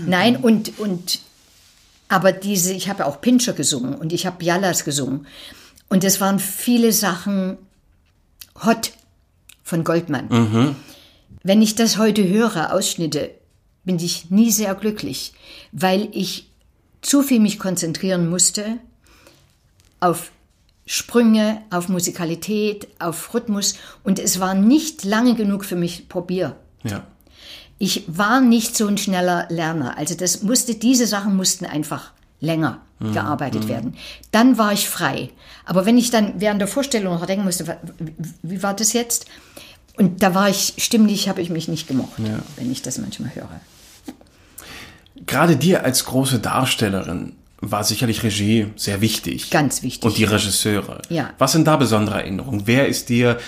[0.04, 1.20] Nein, und, und
[2.08, 5.28] aber diese, ich habe auch Pinscher gesungen und ich habe Bialas gesungen.
[5.88, 7.56] Und es waren viele Sachen
[8.64, 8.90] hot
[9.62, 10.74] von Goldmann.
[11.44, 13.30] Wenn ich das heute höre, Ausschnitte,
[13.84, 15.34] bin ich nie sehr glücklich,
[15.70, 16.50] weil ich
[17.00, 18.78] zu viel mich konzentrieren musste
[20.00, 20.32] auf
[20.92, 26.56] Sprünge, auf Musikalität, auf Rhythmus und es war nicht lange genug für mich Probier.
[26.82, 27.04] ja.
[27.82, 29.96] Ich war nicht so ein schneller Lerner.
[29.96, 33.96] Also das musste, diese Sachen mussten einfach länger gearbeitet werden.
[34.32, 35.30] Dann war ich frei.
[35.64, 38.12] Aber wenn ich dann während der Vorstellung noch denken musste, wie,
[38.42, 39.24] wie war das jetzt?
[39.96, 42.20] Und da war ich, stimmlich habe ich mich nicht gemocht,
[42.56, 43.48] wenn ich das manchmal höre.
[45.24, 49.50] Gerade dir als große Darstellerin war sicherlich Regie sehr wichtig.
[49.50, 50.04] Ganz wichtig.
[50.04, 51.02] Und die Regisseure.
[51.08, 51.30] Ja.
[51.38, 52.62] Was sind da besondere Erinnerungen?
[52.66, 53.38] Wer ist dir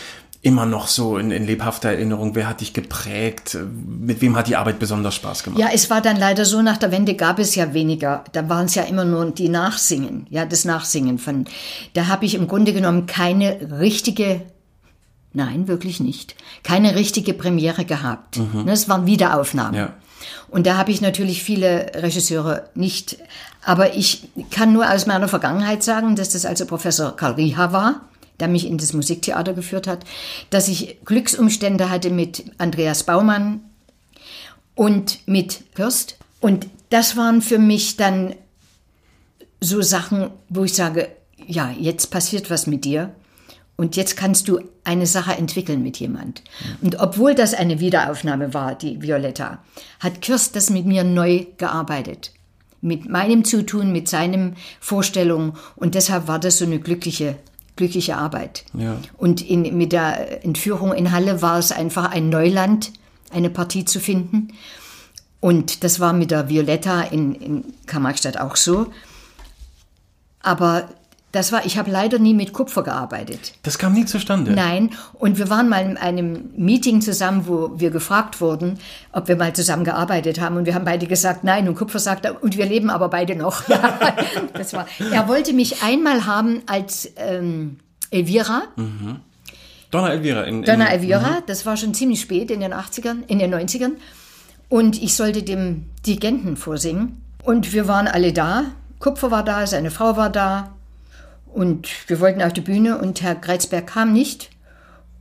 [0.43, 2.35] immer noch so in, in lebhafter Erinnerung?
[2.35, 3.57] Wer hat dich geprägt?
[3.87, 5.61] Mit wem hat die Arbeit besonders Spaß gemacht?
[5.61, 8.25] Ja, es war dann leider so, nach der Wende gab es ja weniger.
[8.33, 11.47] Da waren es ja immer nur die Nachsingen, ja, das Nachsingen von.
[11.95, 14.43] Da habe ich im Grunde genommen keine richtige,
[15.33, 16.35] nein, wirklich nicht,
[16.65, 18.39] keine richtige Premiere gehabt.
[18.39, 19.75] Ne, Es waren Wiederaufnahmen.
[19.75, 19.93] Ja.
[20.49, 23.17] Und da habe ich natürlich viele Regisseure nicht.
[23.65, 28.09] Aber ich kann nur aus meiner Vergangenheit sagen, dass das also Professor Karl Riha war,
[28.41, 30.05] der mich in das Musiktheater geführt hat,
[30.51, 33.61] dass ich Glücksumstände hatte mit Andreas Baumann
[34.75, 36.17] und mit Fürst.
[36.41, 38.35] Und das waren für mich dann
[39.61, 41.09] so Sachen, wo ich sage,
[41.47, 43.15] ja, jetzt passiert was mit dir.
[43.77, 46.43] Und jetzt kannst du eine Sache entwickeln mit jemand.
[46.83, 49.63] Und obwohl das eine Wiederaufnahme war, die Violetta,
[50.01, 52.33] hat Kirst das mit mir neu gearbeitet.
[52.83, 55.55] Mit meinem Zutun, mit seinen Vorstellungen.
[55.77, 57.37] Und deshalb war das so eine glückliche,
[57.77, 58.65] glückliche Arbeit.
[58.75, 58.99] Ja.
[59.17, 62.93] Und in, mit der Entführung in Halle war es einfach ein Neuland,
[63.31, 64.49] eine Partie zu finden.
[65.41, 68.93] Und das war mit der Violetta in, in Karl-Marx-Stadt auch so.
[70.41, 70.89] Aber
[71.33, 73.55] das war, ich habe leider nie mit Kupfer gearbeitet.
[73.63, 74.53] Das kam nie zustande.
[74.53, 78.79] Nein, und wir waren mal in einem Meeting zusammen, wo wir gefragt wurden,
[79.13, 80.59] ob wir mal zusammen gearbeitet haben.
[80.59, 81.67] Und wir haben beide gesagt, nein.
[81.69, 83.65] Und Kupfer sagte, und wir leben aber beide noch.
[84.55, 84.87] Das war.
[85.11, 87.79] Er wollte mich einmal haben als ähm,
[88.11, 88.63] Elvira.
[89.91, 90.43] Donna Elvira.
[90.43, 93.93] In, in, Donna Elvira, das war schon ziemlich spät in den 80ern, in den 90ern.
[94.69, 97.23] Und ich sollte dem Dirigenten vorsingen.
[97.43, 98.65] Und wir waren alle da.
[98.99, 100.73] Kupfer war da, seine Frau war da.
[101.53, 104.51] Und wir wollten auf die Bühne und Herr Greizberg kam nicht.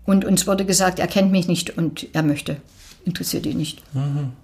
[0.06, 2.58] Und uns wurde gesagt, er kennt mich nicht und er möchte.
[3.06, 3.82] Interessiert ihn nicht.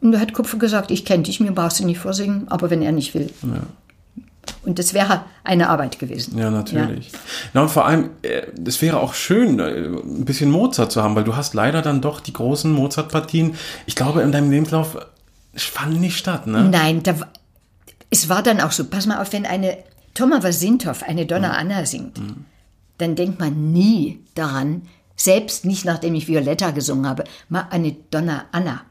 [0.01, 2.81] Und da hat Kupfer gesagt, ich kenne dich, mir brauchst du nicht vorsingen, aber wenn
[2.81, 3.29] er nicht will.
[4.63, 6.37] Und das wäre eine Arbeit gewesen.
[6.37, 7.11] Ja, natürlich.
[7.53, 11.15] Na und vor allem, äh, es wäre auch schön, äh, ein bisschen Mozart zu haben,
[11.15, 13.55] weil du hast leider dann doch die großen Mozart-Partien,
[13.85, 14.97] ich glaube, in deinem Lebenslauf
[15.55, 16.69] fanden nicht statt, ne?
[16.69, 17.15] Nein, da,
[18.09, 19.77] es war dann auch so, pass mal auf, wenn eine
[20.17, 22.19] Thomas Wasintow eine Donna Anna singt,
[22.97, 24.81] dann denkt man nie daran,
[25.15, 28.81] selbst nicht nachdem ich Violetta gesungen habe, mal eine Donna Anna.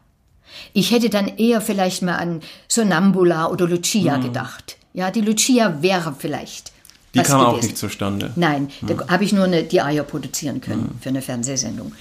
[0.72, 4.76] Ich hätte dann eher vielleicht mal an Sonambula oder Lucia gedacht.
[4.92, 6.70] Ja, die Lucia wäre vielleicht.
[7.12, 7.66] Die kam auch gewesen.
[7.66, 8.32] nicht zustande.
[8.36, 11.92] Nein, da habe ich nur eine, die Eier produzieren können für eine Fernsehsendung.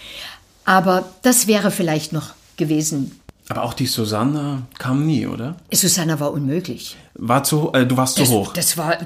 [0.65, 3.19] Aber das wäre vielleicht noch gewesen.
[3.48, 5.56] Aber auch die Susanna kam nie, oder?
[5.72, 6.98] Susanna war unmöglich.
[7.14, 8.54] War zu, äh, du warst zu Das, hoch.
[8.54, 8.98] das war,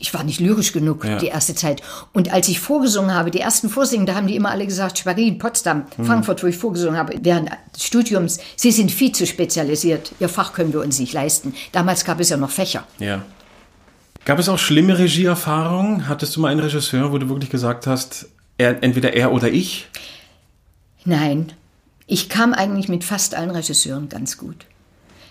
[0.00, 1.18] ich war nicht lyrisch genug Ja.
[1.18, 1.82] die erste Zeit.
[2.12, 5.38] Und als ich vorgesungen habe, die ersten Vorsingen, da haben die immer alle gesagt, Schwerin,
[5.38, 10.12] Potsdam, Frankfurt, wo ich vorgesungen habe, während des Studiums, Sie sind viel zu spezialisiert.
[10.20, 11.54] Ihr Fach können wir uns nicht leisten.
[11.72, 12.84] Damals gab es ja noch Fächer.
[13.00, 13.22] Ja.
[14.24, 16.08] Gab es auch schlimme Regieerfahrungen?
[16.08, 18.26] Hattest du mal einen Regisseur, wo du wirklich gesagt hast,
[18.58, 19.88] er, entweder er oder ich?
[21.04, 21.52] Nein,
[22.06, 24.66] ich kam eigentlich mit fast allen Regisseuren ganz gut.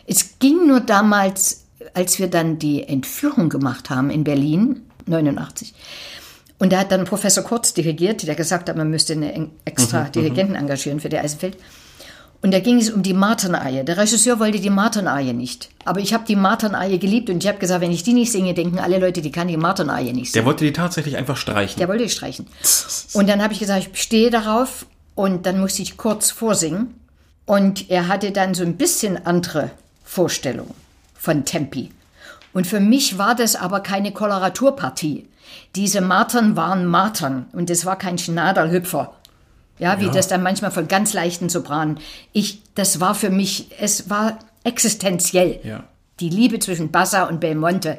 [0.08, 5.74] Es ging nur damals, als wir dann die Entführung gemacht haben in Berlin, 89.
[6.60, 10.04] Und da hat dann Professor Kurz dirigiert, der gesagt hat, man müsste eine eng- extra
[10.10, 11.58] Dirigenten engagieren für die Eisenfeld.
[12.42, 13.84] Und da ging es um die Martenaie.
[13.86, 15.70] Der Regisseur wollte die Martenaie nicht.
[15.86, 18.54] Aber ich habe die Martenaie geliebt und ich habe gesagt, wenn ich die nicht singe,
[18.54, 20.34] denken alle Leute, die kann die Martenaie nicht singen.
[20.34, 21.80] Der wollte die tatsächlich einfach streichen.
[21.80, 22.48] Der wollte ich streichen.
[23.14, 24.86] Und dann habe ich gesagt, ich bestehe darauf.
[25.16, 27.00] Und dann musste ich kurz vorsingen.
[27.46, 29.72] Und er hatte dann so ein bisschen andere
[30.04, 30.74] Vorstellungen
[31.14, 31.92] von Tempi.
[32.54, 35.28] Und für mich war das aber keine Koloraturpartie.
[35.76, 39.14] Diese Martern waren Martern und es war kein Schnaderhüpfer.
[39.80, 42.00] Ja, wie das dann manchmal von ganz leichten Sopranen.
[42.32, 45.60] Ich, das war für mich, es war existenziell.
[45.64, 45.84] Ja.
[46.20, 47.98] Die Liebe zwischen Bassa und Belmonte.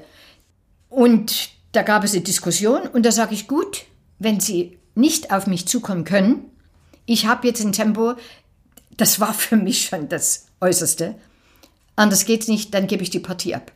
[0.89, 3.85] Und da gab es eine Diskussion und da sage ich, gut,
[4.21, 6.45] wenn Sie nicht auf mich zukommen können,
[7.07, 8.15] ich habe jetzt ein Tempo,
[8.97, 11.15] das war für mich schon das Äußerste.
[11.97, 13.73] Anders geht's nicht, dann gebe ich die Partie ab.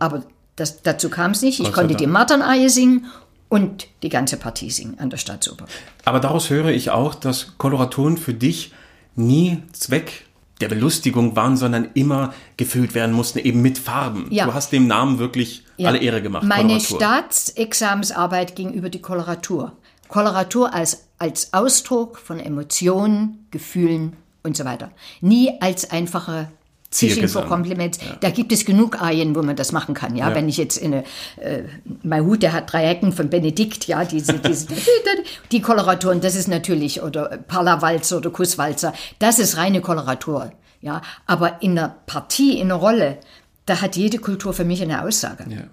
[0.00, 0.24] Aber
[0.56, 1.60] das, dazu kam es nicht.
[1.60, 1.72] Ich Hm.
[1.72, 2.06] Konnte die.
[2.08, 3.06] Marternaie singen
[3.48, 5.66] und die ganze Partie singen an der Staatsoper.
[6.04, 8.72] Aber daraus höre ich auch, dass Koloraturen für dich
[9.14, 10.24] nie Zweck
[10.60, 14.26] der Belustigung waren, sondern immer gefüllt werden mussten, eben mit Farben.
[14.30, 14.46] Ja.
[14.46, 15.88] Du hast dem Namen wirklich Ja.
[15.90, 16.42] alle Ehre gemacht.
[16.42, 16.96] Meine Koloratur.
[16.98, 19.72] Staatsexamensarbeit ging über die Koloratur.
[20.08, 24.90] Koloratur als, als Ausdruck von Emotionen, Gefühlen und so weiter.
[25.20, 26.48] Nie als einfache
[26.90, 27.48] Fishing for Zielgesang.
[27.48, 27.98] Compliments.
[28.20, 30.16] Da gibt es genug Arien, wo man das machen kann.
[30.16, 30.34] Ja, Ja.
[30.34, 31.04] wenn ich jetzt in eine,
[31.36, 31.64] äh,
[32.02, 34.68] mein Hut, der hat drei Ecken von Benedikt, ja, diese, diese,
[35.52, 40.52] die Koloraturen, das ist natürlich, oder Parlawalzer oder Kusswalzer, das ist reine Koloratur.
[40.80, 43.18] Ja, aber in einer Partie, in einer Rolle,
[43.66, 45.44] da hat jede Kultur für mich eine Aussage.
[45.50, 45.64] Ja.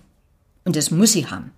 [0.65, 1.51] Und das muss sie haben.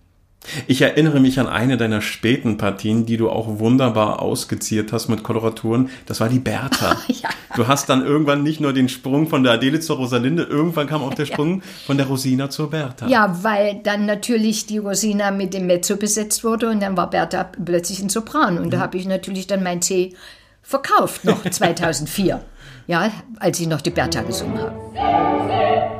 [0.67, 5.21] Ich erinnere mich an eine deiner späten Partien, die du auch wunderbar ausgeziert hast mit
[5.23, 5.89] Koloraturen.
[6.05, 6.95] Das war die Bertha.
[7.07, 7.29] Ja.
[7.55, 11.01] Du hast dann irgendwann nicht nur den Sprung von der Adele zur Rosalinde, irgendwann kam
[11.01, 13.07] auch der Sprung von der Rosina zur Bertha.
[13.07, 17.43] Ja, weil dann natürlich die Rosina mit dem Mezzo besetzt wurde und dann war Bertha
[17.65, 18.59] plötzlich ein Sopran.
[18.59, 20.13] Und da habe ich natürlich dann mein C
[20.61, 22.39] verkauft, noch 2004.
[22.85, 25.96] ja, als ich noch die Bertha gesungen habe.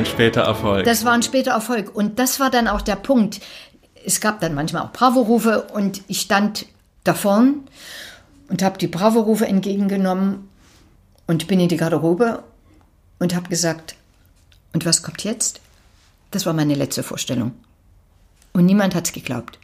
[0.00, 0.84] Ein später Erfolg.
[0.84, 1.94] Das war ein später Erfolg.
[1.94, 3.40] Und das war dann auch der Punkt.
[4.04, 6.66] Es gab dann manchmal auch Bravo-Rufe und ich stand
[7.04, 7.68] da vorn
[8.48, 10.48] und habe die Bravo-Rufe entgegengenommen
[11.26, 12.42] und bin in die Garderobe
[13.18, 13.94] und habe gesagt,
[14.72, 15.60] und was kommt jetzt?
[16.30, 17.52] Das war meine letzte Vorstellung.
[18.52, 19.58] Und niemand hat's geglaubt.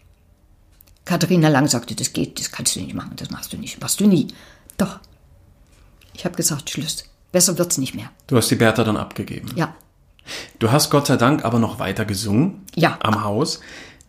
[1.04, 4.00] Katharina Lang sagte, das geht, das kannst du nicht machen, das machst du nicht, machst
[4.00, 4.28] du nie.
[4.76, 4.98] Doch.
[6.14, 7.04] Ich habe gesagt, Schluss.
[7.32, 8.10] Besser wird's nicht mehr.
[8.26, 9.50] Du hast die Bertha dann abgegeben.
[9.56, 9.74] Ja.
[10.58, 12.62] Du hast Gott sei Dank aber noch weiter gesungen.
[12.74, 12.98] Ja.
[13.02, 13.60] Am Haus.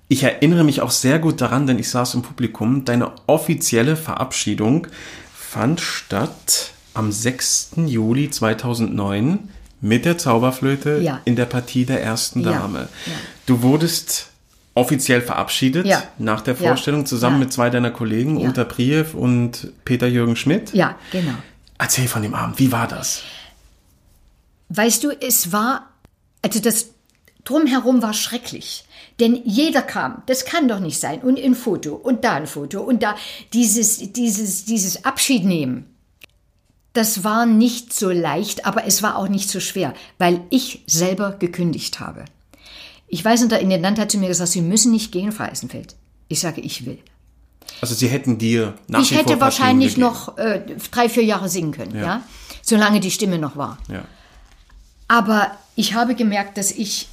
[0.09, 2.85] Ich erinnere mich auch sehr gut daran, denn ich saß im Publikum.
[2.85, 4.87] Deine offizielle Verabschiedung
[5.35, 7.71] fand statt am 6.
[7.87, 9.49] Juli 2009
[9.81, 11.19] mit der Zauberflöte Ja.
[11.25, 12.53] in der Partie der ersten Ja.
[12.53, 12.87] Dame.
[13.05, 13.11] Ja.
[13.45, 14.29] Du wurdest
[14.73, 16.03] offiziell verabschiedet Ja.
[16.17, 16.67] nach der Ja.
[16.69, 17.39] Vorstellung zusammen Ja.
[17.45, 18.49] mit zwei deiner Kollegen, Ja.
[18.49, 20.73] Uta Priew und Peter-Jürgen Schmidt.
[20.73, 21.33] Ja, genau.
[21.79, 23.21] Erzähl von dem Abend, wie war das?
[24.69, 25.87] Weißt du, es war,
[26.41, 26.87] also das
[27.43, 28.85] drumherum war schrecklich.
[29.19, 31.21] Denn jeder kam, das kann doch nicht sein.
[31.21, 33.15] Und ein Foto und da ein Foto und da
[33.53, 35.85] dieses, dieses, dieses Abschied nehmen.
[36.93, 41.31] Das war nicht so leicht, aber es war auch nicht so schwer, weil ich selber
[41.31, 42.25] gekündigt habe.
[43.07, 45.95] Ich weiß, und der Intendant hat zu mir gesagt, Sie müssen nicht gehen, Frau Eisenfeld.
[46.27, 46.99] Ich sage, ich will.
[47.81, 50.07] Also sie hätten dir nach ich hätte wahrscheinlich gegeben.
[50.07, 50.61] noch äh,
[50.91, 52.23] drei, vier Jahre singen können, ja.
[52.61, 53.77] solange die Stimme noch war.
[53.89, 54.03] Ja.
[55.07, 57.07] Aber ich habe gemerkt, dass ich,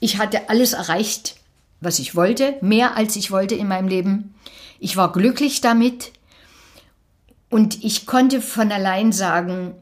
[0.00, 1.36] ich hatte alles erreicht,
[1.80, 4.34] was ich wollte, mehr als ich wollte in meinem Leben.
[4.80, 6.12] Ich war glücklich damit
[7.50, 9.74] und ich konnte von allein sagen,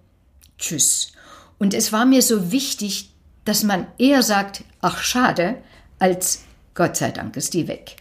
[0.59, 1.13] tschüss.
[1.59, 3.11] Und es war mir so wichtig,
[3.45, 5.63] dass man eher sagt, ach schade,
[6.01, 6.43] als
[6.75, 7.97] Gott sei Dank ist die weg.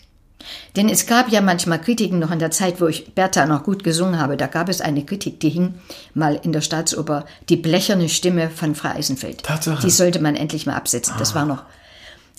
[0.76, 3.84] Denn es gab ja manchmal Kritiken noch in der Zeit, wo ich Bertha noch gut
[3.84, 4.38] gesungen habe.
[4.38, 5.76] Da gab es eine Kritik, die hing
[6.14, 9.44] mal in der Staatsoper, die blecherne Stimme von Frau Eisenfeld.
[9.44, 9.82] Tatsache.
[9.82, 11.16] Die sollte man endlich mal absetzen.
[11.18, 11.64] Das war noch.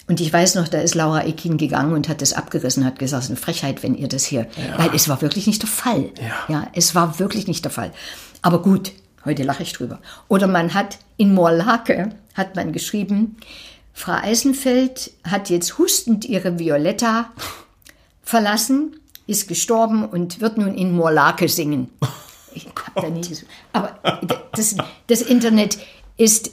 [0.09, 3.25] Und ich weiß noch, da ist Laura Ekin gegangen und hat das abgerissen, hat gesagt,
[3.25, 4.47] es ist eine Frechheit, wenn ihr das hier.
[4.77, 6.11] Weil es war wirklich nicht der Fall.
[6.21, 6.55] Ja.
[6.61, 7.91] ja, es war wirklich nicht der Fall.
[8.41, 8.93] Aber gut,
[9.25, 9.99] heute lache ich drüber.
[10.29, 13.37] Oder man hat in Morlake, hat man geschrieben,
[13.93, 17.33] Frau Eisenfeld hat jetzt hustend ihre Violetta
[18.27, 21.89] verlassen, ist gestorben und wird nun in Morlake singen.
[22.55, 23.53] Ich hab da nie gesungen.
[23.73, 23.99] Aber
[24.53, 24.77] das,
[25.07, 25.79] das Internet
[26.17, 26.51] ist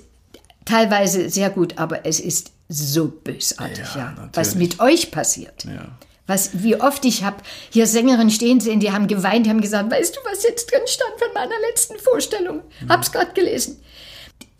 [0.65, 4.29] teilweise sehr gut, aber es ist so bösartig, Ja, ja.
[4.33, 5.65] Was mit euch passiert.
[5.65, 5.87] Ja.
[6.25, 7.37] Was, wie oft ich habe
[7.69, 11.13] hier Sängerinnen stehen sehen, die haben geweint, haben gesagt, weißt du, was jetzt drin stand
[11.19, 12.61] von meiner letzten Vorstellung?
[12.87, 13.81] Hab's gerade gelesen.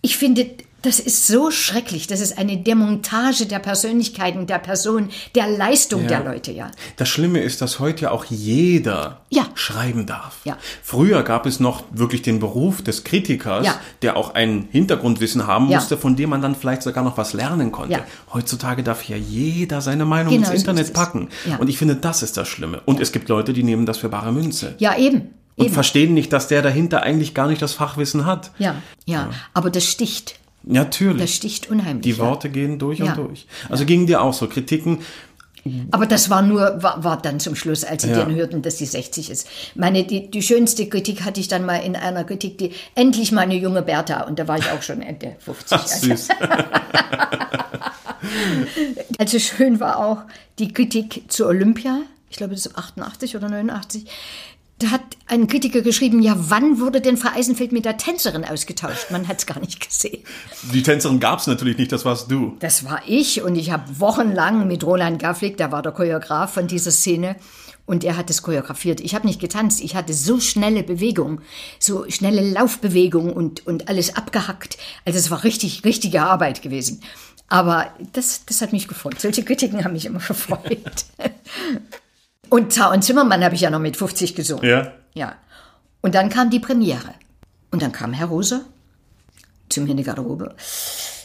[0.01, 0.49] Ich finde,
[0.83, 2.05] das ist so schrecklich.
[2.07, 6.69] Das ist eine Demontage der Persönlichkeiten, der Person, der Leistung der Leute, ja.
[6.97, 9.47] Das Schlimme ist, dass heute ja auch jeder Ja.
[9.55, 10.37] schreiben darf.
[10.43, 10.57] Ja.
[10.83, 13.79] Früher gab es noch wirklich den Beruf des Kritikers, Ja.
[14.01, 15.77] der auch ein Hintergrundwissen haben Ja.
[15.79, 17.93] musste, von dem man dann vielleicht sogar noch was lernen konnte.
[17.93, 18.05] Ja.
[18.33, 20.93] Heutzutage darf ja jeder seine Meinung Genau ins so Internet es.
[20.93, 21.29] packen.
[21.49, 21.57] Ja.
[21.57, 22.81] Und ich finde, das ist das Schlimme.
[22.85, 24.75] Und es gibt Leute, die nehmen das für bare Münze.
[24.79, 25.29] Ja, eben.
[25.55, 25.73] Und eben.
[25.73, 28.51] verstehen nicht, dass der dahinter eigentlich gar nicht das Fachwissen hat.
[28.59, 30.35] Ja, ja, aber das sticht.
[30.63, 31.21] Natürlich.
[31.21, 32.03] Das sticht unheimlich.
[32.03, 32.17] die ja.
[32.25, 33.13] Worte gehen durch Ja.
[33.13, 33.45] und durch.
[33.69, 34.99] Also gingen dir auch so Kritiken.
[35.91, 38.17] Aber das war nur, war, war dann zum Schluss, als sie Ja.
[38.17, 39.47] dann hörten, dass sie 60 ist.
[39.75, 43.55] Meine, die, die schönste Kritik hatte ich dann mal in einer Kritik, die endlich meine
[43.55, 45.77] junge Bertha, und da war ich auch schon Ende 50.
[45.81, 46.27] Ach, süß.
[49.19, 50.19] Also schön war auch
[50.59, 54.05] die Kritik zu Olympia, ich glaube, das ist 88 oder 89.
[54.83, 59.11] Da hat ein Kritiker geschrieben, ja, wann wurde denn Frau Eisenfeld mit der Tänzerin ausgetauscht?
[59.11, 60.21] Man hat es gar nicht gesehen.
[60.73, 62.57] Die Tänzerin gab es natürlich nicht, das warst du.
[62.59, 66.67] Das war ich und ich habe wochenlang mit Roland Gafflik, der war der Choreograf von
[66.67, 67.37] dieser Szene,
[67.85, 68.99] und er hat es choreografiert.
[68.99, 71.39] Ich habe nicht getanzt, ich hatte so schnelle Bewegung,
[71.79, 74.77] so schnelle Laufbewegung und, und alles abgehackt.
[75.05, 77.01] Also es war richtig, richtige Arbeit gewesen.
[77.47, 79.21] Aber das, das hat mich gefreut.
[79.21, 81.05] Solche Kritiken haben mich immer gefreut.
[82.53, 84.63] Und Zau und Zimmermann habe ich ja noch mit 50 gesungen.
[84.63, 84.91] Ja.
[85.15, 85.33] Ja.
[86.01, 87.15] Und dann kam die Premiere.
[87.71, 88.61] Und dann kam Herr Rose
[89.69, 90.53] zu mir in die Garderobe.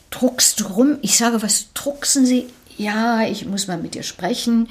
[0.09, 0.97] Druckst du rum?
[1.03, 2.47] Ich sage, was drucksen Sie?
[2.79, 4.71] Ja, ich muss mal mit dir sprechen.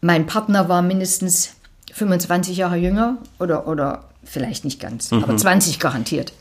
[0.00, 1.54] Mein Partner war mindestens
[1.92, 6.32] 25 Jahre jünger oder, oder vielleicht nicht ganz, aber 20 garantiert.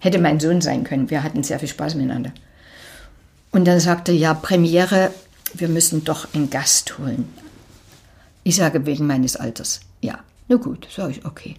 [0.00, 1.08] Hätte mein Sohn sein können.
[1.08, 2.32] Wir hatten sehr viel Spaß miteinander.
[3.52, 5.12] Und dann sagte er, ja, Premiere,
[5.54, 7.32] wir müssen doch einen Gast holen.
[8.50, 9.78] Ich sage, wegen meines Alters.
[10.02, 10.18] Ja,
[10.48, 11.54] na gut, sage ich, okay.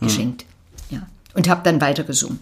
[0.00, 0.44] Geschenkt.
[0.90, 1.06] Ja.
[1.34, 2.40] Und habe dann weitergesungen.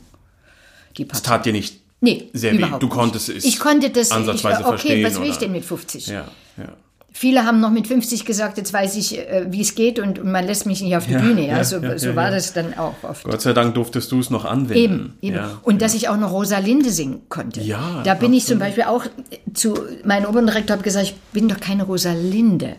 [0.97, 2.65] Die Das tat dir nicht Nee, sehr weh.
[2.81, 4.11] Du konntest es Ich konnte das.
[4.11, 6.07] ansatzweise ich, okay, verstehen, was will ich denn mit 50?
[6.07, 6.73] Ja, ja.
[7.13, 10.33] Viele haben noch mit 50 gesagt, jetzt weiß ich, äh, wie es geht und, und
[10.33, 11.47] man lässt mich nicht auf die Ja, Bühne.
[11.47, 13.25] Ja, so so war das dann auch oft.
[13.25, 14.79] Gott sei Dank durftest du es noch anwenden.
[14.79, 15.41] Eben, eben.
[15.63, 17.61] Und dass ich auch noch Rosalinde singen konnte.
[17.61, 19.05] Ja, Da bin ich zum Beispiel auch
[19.53, 22.77] zu meinem Operndirektor habe gesagt, ich bin doch keine Rosalinde.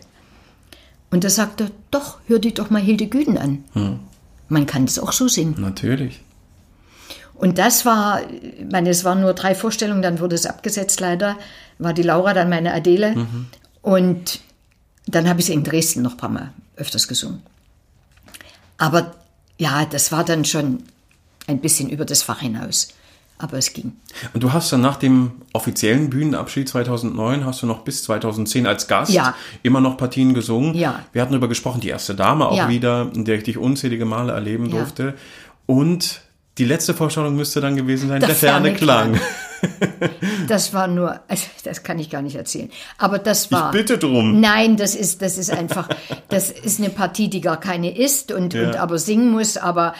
[1.10, 3.64] Und da sagte er, doch, hör dir doch mal Hilde Güden an.
[3.72, 4.00] Hm.
[4.48, 5.54] Man kann das auch so singen.
[5.58, 6.20] Natürlich.
[7.34, 11.36] Und das war, ich meine, es waren nur drei Vorstellungen, dann wurde es abgesetzt leider.
[11.78, 13.26] War die Laura, dann meine Adele.
[13.82, 14.40] Und
[15.06, 17.42] dann habe ich sie in Dresden noch ein paar Mal öfters gesungen.
[18.78, 19.14] Aber
[19.58, 20.82] ja, das war dann schon
[21.46, 22.88] ein bisschen über das Fach hinaus.
[23.38, 23.92] Aber es ging.
[24.32, 28.88] Und du hast dann nach dem offiziellen Bühnenabschied 2009, hast du noch bis 2010 als
[28.88, 29.34] Gast Ja.
[29.62, 30.74] immer noch Partien gesungen.
[30.74, 31.00] Ja.
[31.12, 32.68] Wir hatten darüber gesprochen, die erste Dame auch Ja.
[32.70, 34.76] wieder, in der ich dich unzählige Male erleben Ja.
[34.78, 35.14] durfte.
[35.66, 36.22] Und
[36.58, 39.12] die letzte Vorstellung müsste dann gewesen sein, der, Der ferne Klang.
[39.12, 39.20] Klang.
[40.48, 42.70] Das war nur, also das kann ich gar nicht erzählen.
[42.98, 43.70] Aber das war.
[43.72, 44.40] bitte drum.
[44.40, 45.88] Nein, das ist, das ist einfach,
[46.28, 48.68] das ist eine Partie, die gar keine ist und, Ja.
[48.68, 49.56] und aber singen muss.
[49.56, 49.94] Aber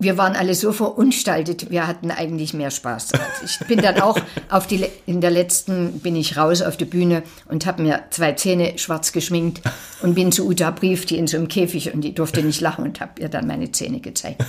[0.00, 3.12] wir waren alle so verunstaltet, wir hatten eigentlich mehr Spaß.
[3.44, 4.18] Ich bin dann auch
[4.48, 8.32] auf die, in der letzten bin ich raus auf die Bühne und habe mir zwei
[8.32, 9.60] Zähne schwarz geschminkt
[10.02, 12.84] und bin zu Uta Brief, die in so einem Käfig und die durfte nicht lachen
[12.84, 14.42] und habe ihr dann meine Zähne gezeigt.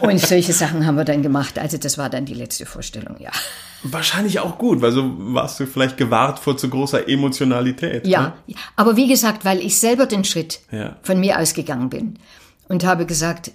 [0.00, 1.58] Und solche Sachen haben wir dann gemacht.
[1.58, 3.30] Also das war dann die letzte Vorstellung, ja.
[3.82, 8.04] Wahrscheinlich auch gut, weil so warst du vielleicht gewahrt vor zu großer Emotionalität.
[8.04, 8.10] Ne?
[8.10, 8.36] Ja,
[8.76, 10.96] aber wie gesagt, weil ich selber den Schritt Ja.
[11.02, 12.18] von mir ausgegangen bin
[12.68, 13.50] und habe gesagt,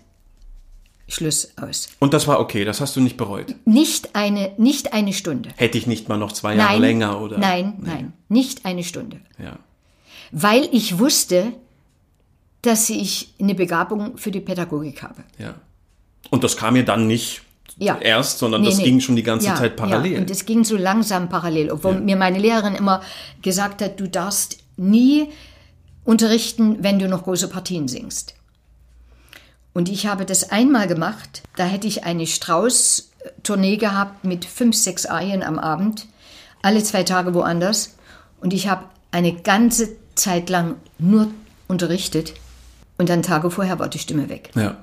[1.12, 1.90] Schluss aus.
[2.00, 3.56] Und das war okay, das hast du nicht bereut.
[3.66, 5.50] Nicht eine, nicht eine Stunde.
[5.58, 7.38] Hätte ich nicht mal noch zwei Jahre Nein, länger oder?
[7.38, 9.20] nein, nein, nicht eine Stunde.
[9.38, 9.58] Ja.
[10.32, 11.52] Weil ich wusste,
[12.62, 15.24] dass ich eine Begabung für die Pädagogik habe.
[15.38, 15.56] ja.
[16.30, 17.42] Und das kam mir dann nicht
[17.78, 17.98] Ja.
[17.98, 18.84] erst, sondern Nee, das nee.
[18.86, 20.14] ging schon die ganze ja, Zeit parallel.
[20.14, 23.02] Ja, und es ging so langsam parallel, obwohl mir meine Lehrerin immer
[23.42, 25.28] gesagt hat, du darfst nie
[26.06, 28.36] unterrichten, wenn du noch große Partien singst.
[29.74, 35.06] Und ich habe das einmal gemacht, da hätte ich eine Strauß-Tournee gehabt mit fünf, sechs
[35.06, 36.08] Arien am Abend,
[36.62, 37.96] alle zwei Tage woanders.
[38.42, 41.28] Und ich habe eine ganze Zeit lang nur
[41.68, 42.34] unterrichtet
[42.98, 44.52] und dann Tage vorher war die Stimme weg.
[44.56, 44.78] ja.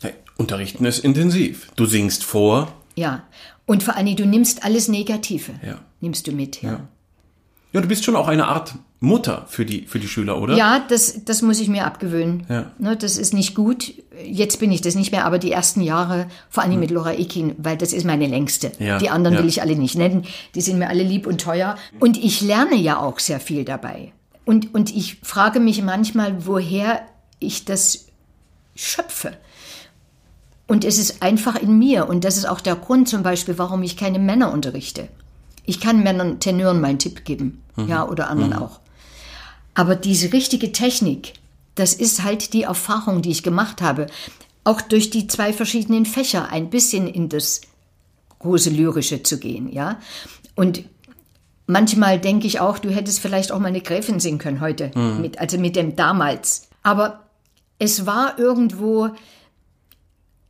[0.00, 1.70] Hey, Unterrichten ist intensiv.
[1.76, 2.72] Du singst vor.
[2.96, 3.22] Ja.
[3.66, 5.52] Und vor allem, du nimmst alles Negative.
[5.64, 5.78] Ja.
[6.00, 6.80] Nimmst du mit, ja.
[7.72, 10.56] Ja, du bist schon auch eine Art Mutter für die, für die Schüler, oder?
[10.56, 12.46] Ja, das, das muss ich mir abgewöhnen.
[12.48, 12.70] Ja.
[12.78, 13.92] Ne, das ist nicht gut.
[14.24, 17.56] Jetzt bin ich das nicht mehr, aber die ersten Jahre, vor allem mit Laura Ekin,
[17.58, 18.70] weil das ist meine längste.
[18.78, 18.86] Hm.
[18.86, 19.42] Ja, Die anderen ja.
[19.42, 20.24] will ich alle nicht nennen.
[20.54, 21.76] Die sind mir alle lieb und teuer.
[21.98, 24.12] Und ich lerne ja auch sehr viel dabei.
[24.44, 27.02] Und, und ich frage mich manchmal, woher
[27.40, 28.06] ich das
[28.76, 29.32] schöpfe.
[30.68, 32.08] Und es ist einfach in mir.
[32.08, 35.08] Und das ist auch der Grund zum Beispiel, warum ich keine Männer unterrichte.
[35.64, 37.62] Ich kann Männern Tenören meinen Tipp geben.
[37.88, 38.80] Ja, oder anderen auch.
[39.74, 41.34] Aber diese richtige Technik,
[41.74, 44.06] das ist halt die Erfahrung, die ich gemacht habe.
[44.64, 47.62] Auch durch die zwei verschiedenen Fächer ein bisschen in das
[48.38, 49.98] große Lyrische zu gehen, ja.
[50.54, 50.84] Und
[51.66, 54.90] manchmal denke ich auch, du hättest vielleicht auch mal eine Gräfin singen können heute,
[55.20, 56.68] mit, also mit dem damals.
[56.82, 57.20] Aber
[57.78, 59.10] es war irgendwo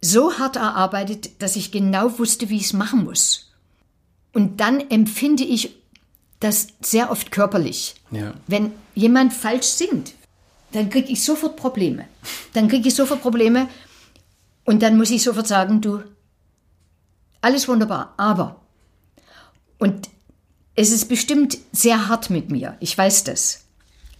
[0.00, 3.52] so hart erarbeitet, dass ich genau wusste, wie ich es machen muss.
[4.32, 5.76] Und dann empfinde ich
[6.40, 7.94] das sehr oft körperlich.
[8.12, 8.34] Ja.
[8.46, 10.12] Wenn jemand falsch singt,
[10.72, 12.06] dann kriege ich sofort Probleme.
[12.52, 13.68] Dann kriege ich sofort Probleme
[14.64, 16.02] und dann muss ich sofort sagen, du,
[17.40, 18.60] alles wunderbar, aber.
[19.78, 20.08] Und
[20.74, 23.64] es ist bestimmt sehr hart mit mir, ich weiß das.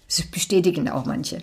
[0.09, 1.43] Das bestätigen auch manche.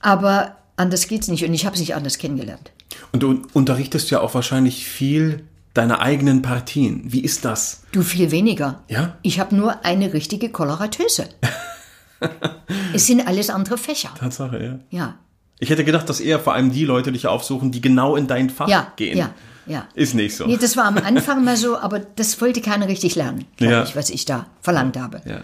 [0.00, 2.72] Aber anders geht's nicht und ich habe es nicht anders kennengelernt.
[3.12, 5.44] Und du unterrichtest ja auch wahrscheinlich viel
[5.78, 7.02] deine eigenen Partien.
[7.06, 7.82] Wie ist das?
[7.92, 8.82] Du viel weniger.
[8.88, 9.16] Ja?
[9.22, 11.28] Ich habe nur eine richtige Koloratöse.
[12.92, 14.10] es sind alles andere Fächer.
[14.18, 14.78] Tatsache, ja.
[14.98, 15.14] Ja.
[15.60, 18.50] Ich hätte gedacht, dass eher vor allem die Leute dich aufsuchen, die genau in dein
[18.50, 19.16] Fach Ja, gehen.
[19.16, 19.30] ja,
[19.66, 19.88] ja.
[19.94, 20.46] Ist nicht so.
[20.46, 23.82] Nee, das war am Anfang mal so, aber das wollte keiner richtig lernen, Ja.
[23.84, 25.22] ich, was ich da verlangt habe.
[25.24, 25.40] ja.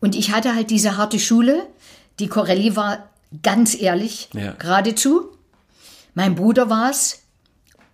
[0.00, 1.66] Und ich hatte halt diese harte Schule.
[2.20, 3.10] Die Corelli war
[3.42, 4.52] ganz ehrlich, Ja.
[4.52, 5.28] geradezu.
[6.14, 7.22] Mein Bruder war es.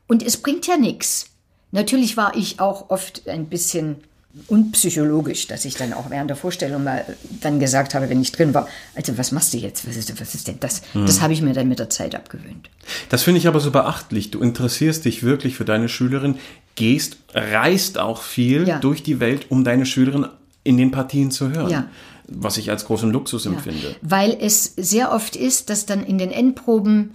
[0.07, 1.31] Und es bringt ja nichts.
[1.77, 3.97] Natürlich war ich auch oft ein bisschen
[4.48, 7.05] unpsychologisch, dass ich dann auch während der Vorstellung mal
[7.40, 9.86] dann gesagt habe, wenn ich drin war, also was machst du jetzt?
[9.86, 10.82] Was ist, was ist denn das?
[10.93, 11.07] Hm.
[11.07, 12.70] Das habe ich mir dann mit der Zeit abgewöhnt.
[13.09, 14.31] Das finde ich aber so beachtlich.
[14.31, 16.36] Du interessierst dich wirklich für deine Schülerin,
[16.74, 18.78] gehst, reist auch viel Ja.
[18.78, 20.27] durch die Welt, um deine Schülerin
[20.65, 21.70] in den Partien zu hören.
[21.70, 21.89] Ja.
[22.28, 23.94] Was ich als großen Luxus empfinde.
[24.03, 27.12] Weil es sehr oft ist, dass dann in den Endproben,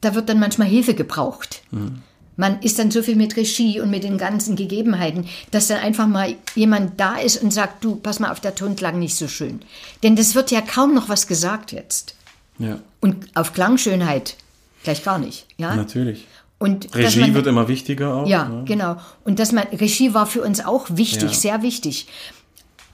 [0.00, 1.62] da wird dann manchmal Hilfe gebraucht.
[2.36, 6.06] Man ist dann so viel mit Regie und mit den ganzen Gegebenheiten, dass dann einfach
[6.06, 9.28] mal jemand da ist und sagt, du, pass mal auf, der Ton klang nicht so
[9.28, 9.60] schön.
[10.02, 12.14] Denn das wird ja kaum noch was gesagt jetzt.
[12.58, 14.36] Ja, Und auf Klangschönheit
[14.82, 15.46] gleich gar nicht.
[15.58, 15.74] Ja?
[15.74, 16.26] natürlich.
[16.58, 18.26] Und Regie man- wird immer wichtiger auch.
[18.26, 18.62] Ja, ne?
[18.64, 18.96] genau.
[19.24, 21.38] Und dass man, Regie war für uns auch wichtig, Ja.
[21.38, 22.06] sehr wichtig.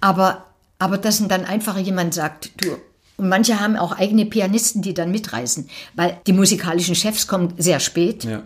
[0.00, 0.44] Aber,
[0.78, 2.76] aber dass dann einfach jemand sagt, du,
[3.16, 7.80] und manche haben auch eigene Pianisten, die dann mitreisen, weil die musikalischen Chefs kommen sehr
[7.80, 8.24] spät.
[8.24, 8.42] Ja.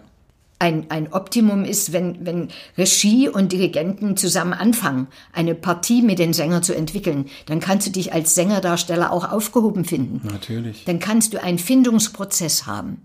[0.59, 2.49] Ein, ein Optimum ist, wenn, wenn
[2.79, 7.91] Regie und Dirigenten zusammen anfangen, eine Partie mit den Sängern zu entwickeln, dann kannst du
[7.91, 10.21] dich als Sängerdarsteller auch aufgehoben finden.
[10.25, 10.85] Natürlich.
[10.85, 13.03] Dann kannst du einen Findungsprozess haben.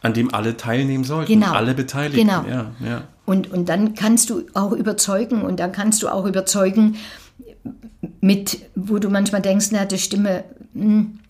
[0.00, 1.32] An dem alle teilnehmen sollten.
[1.32, 1.52] Genau.
[1.52, 2.26] Alle Beteiligten.
[2.26, 2.44] Genau.
[2.48, 3.04] Ja, ja.
[3.24, 6.96] Und, und dann kannst du auch überzeugen und dann kannst du auch überzeugen
[8.20, 11.20] mit, wo du manchmal denkst, na, die Stimme, hm,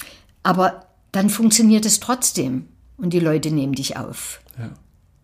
[0.42, 4.41] aber dann funktioniert es trotzdem und die Leute nehmen dich auf.
[4.59, 4.70] Ja.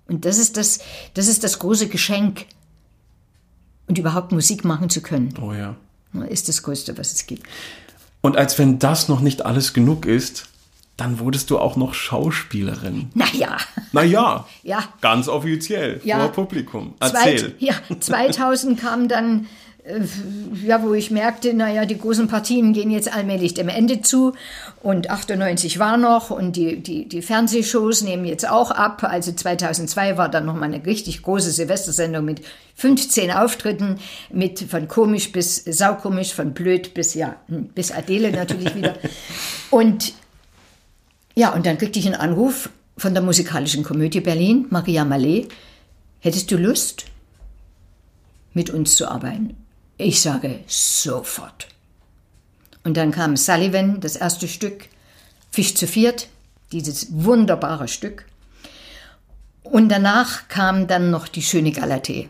[0.08, 0.80] Und das ist das,
[1.14, 2.46] das ist das große Geschenk.
[3.86, 5.76] Und überhaupt Musik machen zu können, Oh ja.
[6.28, 7.46] ist das Größte, was es gibt.
[8.20, 10.48] Und als wenn das noch nicht alles genug ist,
[10.96, 13.10] dann wurdest du auch noch Schauspielerin.
[13.14, 13.56] Naja,
[13.92, 14.82] Naja, ja.
[15.00, 16.18] ganz offiziell, Ja.
[16.18, 16.94] vor Publikum.
[17.00, 17.54] Erzähl.
[17.60, 19.46] ja, 2000 kam dann,
[19.84, 20.00] äh,
[20.66, 24.34] ja, wo ich merkte, naja, die großen Partien gehen jetzt allmählich dem Ende zu.
[24.80, 29.02] Und 98 war noch und die, die, die Fernsehshows nehmen jetzt auch ab.
[29.02, 32.42] Also 2002 war dann nochmal eine richtig große Silvestersendung mit
[32.76, 33.98] 15 Auftritten,
[34.30, 38.94] mit von komisch bis saukomisch, von blöd bis, ja, hm, bis Adele natürlich wieder.
[39.70, 40.12] Und
[41.34, 45.46] ja, und dann kriegte ich einen Anruf von der musikalischen Komödie Berlin, Maria Mallet.
[46.18, 47.04] Hättest du Lust,
[48.54, 49.56] mit uns zu arbeiten?
[49.98, 51.68] Ich sage sofort.
[52.84, 54.86] Und dann kam Sullivan, das erste Stück,
[55.50, 56.28] Fisch zu viert,
[56.72, 58.24] dieses wunderbare Stück.
[59.62, 62.28] Und danach kam dann noch die schöne Galatee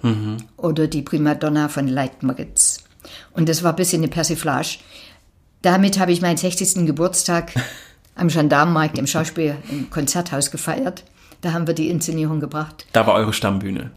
[0.56, 2.84] oder die Primadonna von Leitmeritz.
[3.32, 4.78] Und das war ein bisschen eine Persiflage.
[5.62, 6.86] Damit habe ich meinen 60.
[6.86, 7.52] Geburtstag
[8.14, 11.04] am Gendarmenmarkt im Schauspiel im Konzerthaus gefeiert.
[11.40, 12.86] Da haben wir die Inszenierung gebracht.
[12.92, 13.92] Da war eure Stammbühne.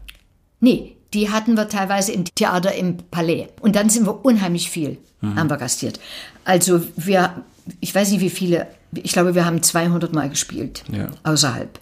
[0.60, 3.48] Nee, die hatten wir teilweise im Theater im Palais.
[3.60, 5.98] Und dann sind wir unheimlich viel, haben wir gastiert.
[6.44, 7.42] Also wir,
[7.80, 11.08] ich weiß nicht wie viele, ich glaube, wir haben 200 Mal gespielt, Ja.
[11.24, 11.78] außerhalb.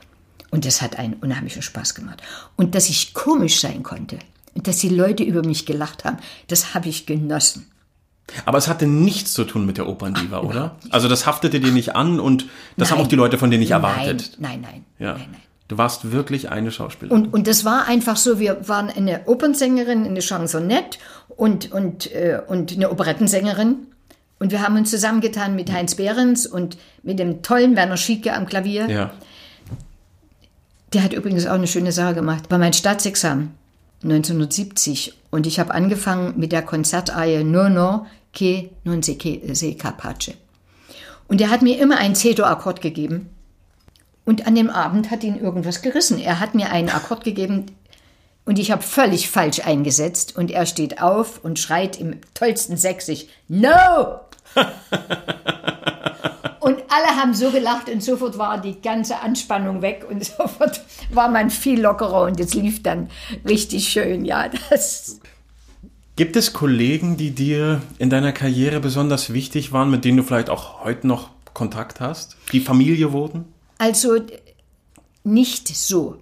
[0.51, 2.23] Und das hat einen unheimlichen Spaß gemacht.
[2.57, 4.19] Und dass ich komisch sein konnte
[4.55, 6.17] und dass die Leute über mich gelacht haben,
[6.49, 7.67] das habe ich genossen.
[8.45, 10.77] Aber es hatte nichts zu tun mit der Operndiva, oder?
[10.91, 13.07] Also das haftete dir nicht an und das haben Nein.
[13.07, 14.37] auch die Leute von dir nicht erwartet.
[14.39, 14.85] Nein, nein, nein.
[14.99, 15.13] Ja.
[15.15, 15.41] nein, nein.
[15.67, 17.27] Du warst wirklich eine Schauspielerin.
[17.27, 20.99] Und, und das war einfach so, wir waren eine Opernsängerin, eine Chansonette
[21.29, 23.87] und, und, äh, und eine Operettensängerin.
[24.41, 28.47] Und wir haben uns zusammengetan mit Heinz Behrens und mit dem tollen Werner Schieke am
[28.47, 28.89] Klavier.
[28.91, 29.13] ja.
[30.93, 32.49] Der hat übrigens auch eine schöne Sache gemacht.
[32.49, 33.55] Bei meinem Staatsexamen
[34.03, 39.75] 1970 und ich habe angefangen mit der Konzertreihe No No che non se, che- se
[39.77, 40.35] capace.
[41.29, 43.29] Und er hat mir immer einen C-Dur-Akkord gegeben.
[44.25, 46.19] Und an dem Abend hat ihn irgendwas gerissen.
[46.19, 47.67] Er hat mir einen Akkord gegeben
[48.45, 50.35] und ich habe völlig falsch eingesetzt.
[50.37, 54.19] Und er steht auf und schreit im tollsten Sächsisch, No!
[56.61, 61.31] Und alle haben so gelacht und sofort war die ganze Anspannung weg und sofort war
[61.31, 63.09] man viel lockerer und es lief dann
[63.49, 64.27] richtig schön.
[64.27, 65.21] Ja, das.
[66.17, 70.51] Gibt es Kollegen, die dir in deiner Karriere besonders wichtig waren, mit denen du vielleicht
[70.51, 72.37] auch heute noch Kontakt hast?
[72.53, 73.47] Die Familie wurden?
[73.79, 74.19] Also
[75.25, 76.19] nicht so.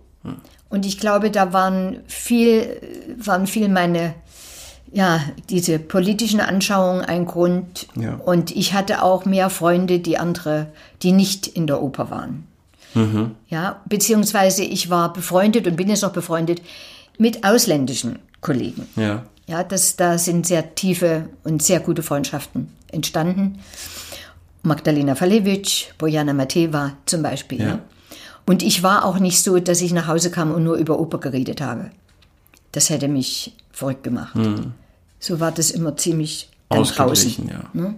[0.68, 2.80] Und ich glaube, da waren viel,
[3.18, 4.14] waren viel meine,
[4.92, 7.86] ja, diese politischen Anschauungen ein Grund.
[7.94, 8.14] Ja.
[8.14, 10.68] Und ich hatte auch mehr Freunde, die andere,
[11.02, 12.46] die nicht in der Oper waren.
[13.48, 16.62] Ja, beziehungsweise ich war befreundet und bin jetzt noch befreundet
[17.18, 18.88] mit ausländischen Kollegen.
[18.96, 19.24] Ja.
[19.46, 23.60] Ja, das, da sind sehr tiefe und sehr gute Freundschaften entstanden.
[24.62, 27.60] Magdalena Falewitsch, Bojana Mateva zum Beispiel.
[27.60, 27.66] Ja.
[27.66, 27.78] Ja.
[28.46, 31.18] Und ich war auch nicht so, dass ich nach Hause kam und nur über Oper
[31.18, 31.90] geredet habe.
[32.72, 34.34] Das hätte mich verrückt gemacht.
[35.20, 37.48] So war das immer ziemlich dann draußen.
[37.48, 37.94] Ja.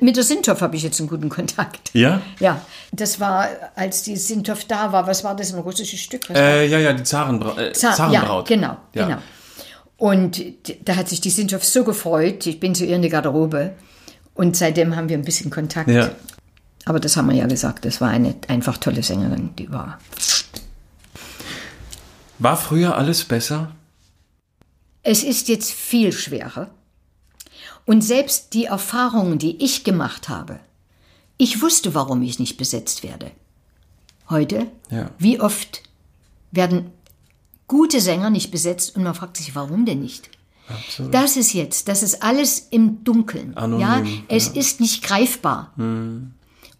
[0.00, 1.90] Mit der Sinthoff habe ich jetzt einen guten Kontakt.
[1.94, 2.20] Ja?
[2.40, 2.60] Ja,
[2.92, 6.28] das war, als die Sinthoff da war, was war das, ein russisches Stück?
[6.30, 8.50] Äh, ja, ja, die Zarenbra äh, Zar- Zarenbraut.
[8.50, 9.06] Ja, genau, Ja.
[9.06, 9.18] genau.
[9.96, 10.42] Und
[10.84, 12.44] da hat sich die Sinthoff so gefreut.
[12.46, 13.74] Ich bin zu ihr in die Garderobe.
[14.34, 15.88] Und seitdem haben wir ein bisschen Kontakt.
[15.88, 16.10] Ja.
[16.86, 17.84] Aber das haben wir ja gesagt.
[17.84, 19.50] Das war eine einfach tolle Sängerin.
[19.56, 19.98] Die war.
[22.40, 23.70] War früher alles besser?
[25.04, 26.70] Es ist jetzt viel schwerer.
[27.86, 30.58] Und selbst die Erfahrungen, die ich gemacht habe,
[31.36, 33.30] ich wusste, warum ich nicht besetzt werde.
[34.30, 35.10] Heute, Ja.
[35.18, 35.82] wie oft
[36.50, 36.90] werden
[37.68, 40.30] gute Sänger nicht besetzt und man fragt sich, warum denn nicht?
[40.68, 41.12] Absolut.
[41.12, 43.54] Das ist jetzt, das ist alles im Dunkeln.
[43.56, 44.52] Anonym, ja, es ja.
[44.52, 44.60] Hm.
[44.60, 45.72] ist nicht greifbar.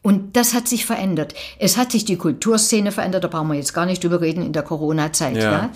[0.05, 1.33] Und das hat sich verändert.
[1.58, 4.52] Es hat sich die Kulturszene verändert, da brauchen wir jetzt gar nicht drüber reden in
[4.52, 5.36] der Corona-Zeit.
[5.36, 5.50] Ja.
[5.50, 5.70] Ja.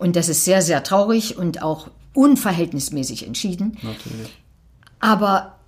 [0.00, 3.78] Und das ist sehr, sehr traurig und auch unverhältnismäßig entschieden.
[3.82, 4.36] Natürlich.
[4.98, 5.60] Aber,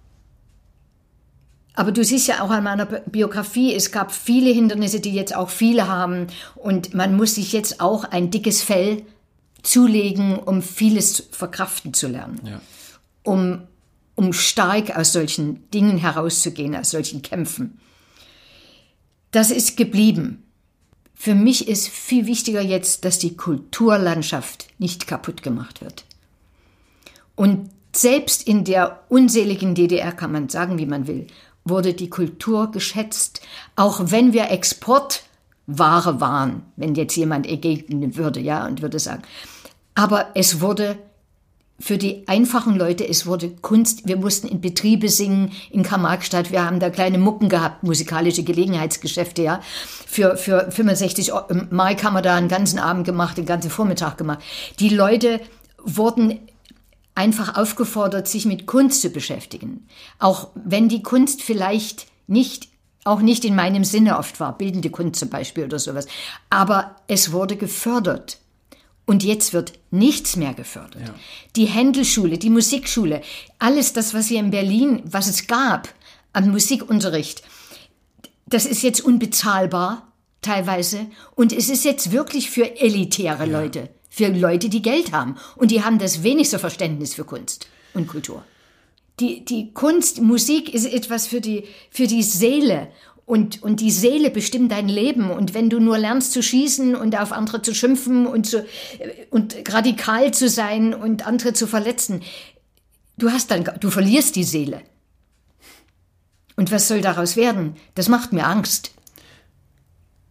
[1.74, 5.36] aber du siehst ja auch an meiner Bi- Biografie, es gab viele Hindernisse, die jetzt
[5.36, 6.26] auch viele haben.
[6.56, 9.04] Und man muss sich jetzt auch ein dickes Fell
[9.62, 12.40] zulegen, um vieles verkraften zu lernen.
[12.44, 12.60] Ja.
[13.22, 13.68] Um,
[14.16, 17.78] um stark aus solchen Dingen herauszugehen, aus solchen Kämpfen.
[19.30, 20.42] Das ist geblieben.
[21.14, 26.04] Für mich ist viel wichtiger jetzt, dass die Kulturlandschaft nicht kaputt gemacht wird.
[27.36, 31.26] Und selbst in der unseligen DDR kann man sagen, wie man will,
[31.64, 33.42] wurde die Kultur geschätzt,
[33.76, 39.22] auch wenn wir Exportware waren, wenn jetzt jemand entgegnen würde, ja, und würde sagen.
[39.94, 40.96] Aber es wurde
[41.80, 46.64] für die einfachen Leute, es wurde Kunst, wir mussten in Betriebe singen, in Karl-Marx-Stadt, wir
[46.64, 49.60] haben da kleine Mucken gehabt, musikalische Gelegenheitsgeschäfte, ja.
[50.06, 51.32] Für, für 65
[51.70, 54.40] Mark haben wir da einen ganzen Abend gemacht, den ganzen Vormittag gemacht.
[54.78, 55.40] Die Leute
[55.82, 56.38] wurden
[57.14, 59.86] einfach aufgefordert, sich mit Kunst zu beschäftigen.
[60.18, 62.68] Auch wenn die Kunst vielleicht nicht,
[63.04, 66.06] auch nicht in meinem Sinne oft war, bildende Kunst zum Beispiel oder sowas.
[66.50, 68.38] Aber es wurde gefördert.
[69.10, 71.02] Und jetzt wird nichts mehr gefördert.
[71.56, 73.22] Die Händelschule, die Musikschule,
[73.58, 75.92] alles das, was hier in Berlin, was es gab
[76.32, 77.42] an Musikunterricht,
[78.46, 81.08] das ist jetzt unbezahlbar teilweise.
[81.34, 85.34] Und es ist jetzt wirklich für elitäre Leute, für Leute, die Geld haben.
[85.56, 88.44] Und die haben das wenigste Verständnis für Kunst und Kultur.
[89.18, 92.92] Die, die Kunst, Musik ist etwas für die, für die Seele.
[93.30, 95.30] Und, und die Seele bestimmt dein Leben.
[95.30, 98.66] Und wenn du nur lernst zu schießen und auf andere zu schimpfen und, zu,
[99.30, 102.22] und radikal zu sein und andere zu verletzen,
[103.18, 104.80] du hast dann, du verlierst die Seele.
[106.56, 107.76] Und was soll daraus werden?
[107.94, 108.90] Das macht mir Angst.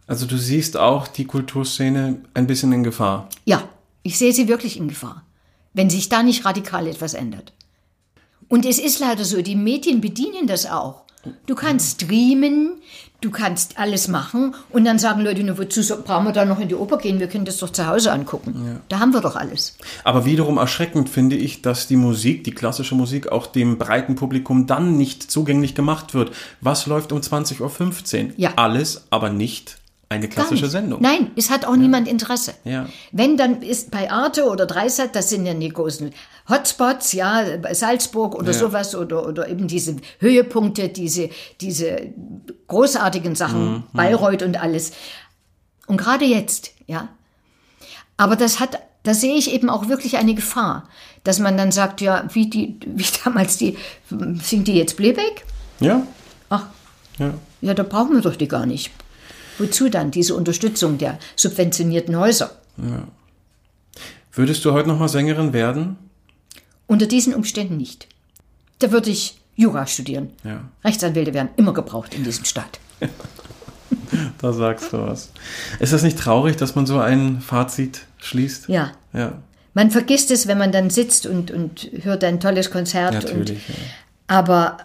[0.06, 3.30] Also du siehst auch die Kulturszene ein bisschen in Gefahr.
[3.46, 3.70] Ja,
[4.04, 5.26] ich sehe sie wirklich in Gefahr,
[5.74, 7.54] wenn sich da nicht radikal etwas ändert.
[8.50, 11.06] Und es ist leider so, die Medien bedienen das auch.
[11.46, 12.76] Du kannst streamen,
[13.22, 16.70] du kannst alles machen und dann sagen Leute, na, wozu brauchen wir da noch in
[16.70, 17.20] die Oper gehen?
[17.20, 18.80] Wir können das doch zu Hause angucken.
[18.88, 19.78] Da haben wir doch alles.
[20.04, 24.66] Aber wiederum erschreckend finde ich, dass die Musik, die klassische Musik, auch dem breiten Publikum
[24.66, 26.32] dann nicht zugänglich gemacht wird.
[26.62, 27.60] Was läuft um 20.15
[28.26, 28.32] Uhr?
[28.38, 28.54] Ja.
[28.56, 30.68] Alles, aber nicht eine klassische.
[30.68, 31.02] Sendung.
[31.02, 32.54] Nein, es hat auch niemand Interesse.
[32.64, 32.88] Ja.
[33.12, 36.12] Wenn, dann ist bei Arte oder Dreisat, das sind ja die großen
[36.50, 38.58] Hotspots, ja, bei Salzburg oder Ja.
[38.58, 41.30] sowas oder, oder eben diese Höhepunkte, diese,
[41.62, 42.12] diese
[42.68, 44.92] großartigen Sachen, Mhm, Bayreuth und alles.
[45.88, 47.10] Und gerade jetzt, ja.
[48.18, 50.90] Aber das hat, da sehe ich eben auch wirklich eine Gefahr,
[51.24, 53.78] dass man dann sagt, ja, wie die, wie damals die,
[54.42, 55.46] singt die jetzt Playback?
[55.80, 56.06] Ja?
[56.50, 56.66] Ach,
[57.20, 57.34] Ja.
[57.62, 58.92] ja, da brauchen wir doch die gar nicht.
[59.58, 62.52] Wozu dann diese Unterstützung der subventionierten Häuser?
[64.32, 65.98] Würdest du heute noch mal Sängerin werden?
[66.90, 68.08] Unter diesen Umständen nicht.
[68.80, 70.32] Da würde ich Jura studieren.
[70.44, 70.64] Ja.
[70.84, 72.80] Rechtsanwälte werden immer gebraucht in diesem Staat.
[74.40, 75.32] Da sagst du was.
[75.80, 78.68] Ist das nicht traurig, dass man so ein Fazit schließt?
[78.68, 78.92] Ja.
[79.14, 79.34] Ja,
[79.76, 83.14] Man vergisst es, wenn man dann sitzt und, und hört ein tolles Konzert.
[83.14, 83.68] Und, natürlich.
[83.68, 83.76] Ja.
[84.28, 84.78] aber,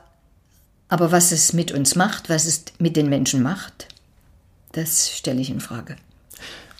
[0.89, 3.89] aber was es mit uns macht, was es mit den Menschen macht,
[4.73, 5.97] das stelle ich in Frage.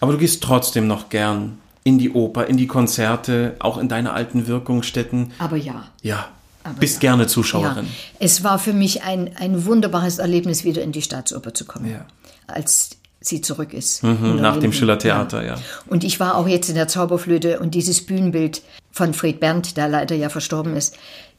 [0.01, 4.13] Aber du gehst trotzdem noch gern in die Oper, in die Konzerte, auch in deine
[4.13, 5.33] alten Wirkungsstätten.
[5.39, 5.85] Aber ja.
[6.03, 6.29] Ja,
[6.65, 7.01] Aber bist ja.
[7.11, 7.87] gerne Ja, Zuschauerin.
[8.19, 12.07] es war für mich ein, ein wunderbares Erlebnis, wieder in die Staatsoper zu kommen, Ja.
[12.47, 12.91] als
[13.21, 14.03] sie zurück ist.
[14.03, 14.73] Mhm, 100 nach dem.
[14.73, 15.57] Schillertheater, ja.
[15.87, 19.89] Und ich war auch jetzt in der Zauberflöte und dieses Bühnenbild von Fred Berndt, der
[19.89, 20.97] leider ja verstorben ist,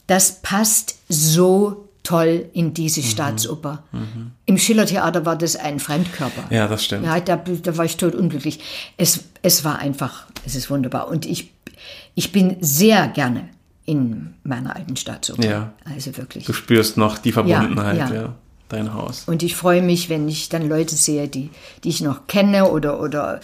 [0.08, 3.04] das passt so toll in diese Mhm.
[3.04, 3.82] Staatsoper.
[4.44, 6.44] Im Schillertheater war das ein Fremdkörper.
[6.50, 7.04] Ja, das stimmt.
[7.04, 8.60] Ja, da, da war ich tot unglücklich.
[8.96, 11.08] Es, es war einfach, es ist wunderbar.
[11.08, 11.50] Und ich,
[12.14, 13.48] ich bin sehr gerne
[13.86, 15.44] in meiner alten Staatsoper.
[15.44, 15.72] Ja.
[15.84, 16.44] Also wirklich.
[16.44, 18.34] Du spürst noch die Verbundenheit, ja, ja.
[18.68, 19.24] dein Haus.
[19.26, 21.50] Und ich freue mich, wenn ich dann Leute sehe, die,
[21.82, 23.40] die ich noch kenne oder, oder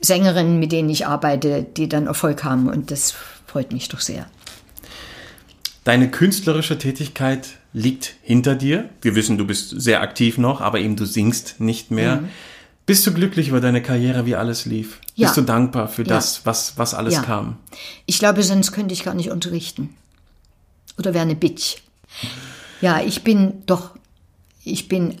[0.00, 2.68] Sängerinnen, mit denen ich arbeite, die dann Erfolg haben.
[2.68, 3.14] Und das
[3.46, 4.26] freut mich doch sehr.
[5.84, 8.88] Deine künstlerische Tätigkeit liegt hinter dir.
[9.02, 12.24] Wir wissen, du bist sehr aktiv noch, aber eben du singst nicht mehr.
[12.86, 14.98] Bist du glücklich über deine Karriere, wie alles lief?
[15.14, 15.26] Ja.
[15.28, 16.08] Bist du dankbar für Ja.
[16.08, 17.22] das, was, was alles Ja.
[17.22, 17.56] kam?
[18.06, 19.94] Ich glaube, sonst könnte ich gar nicht unterrichten.
[20.98, 21.76] Oder wäre eine Bitch.
[22.80, 23.90] Ja, ich bin doch,
[24.64, 25.16] ich bin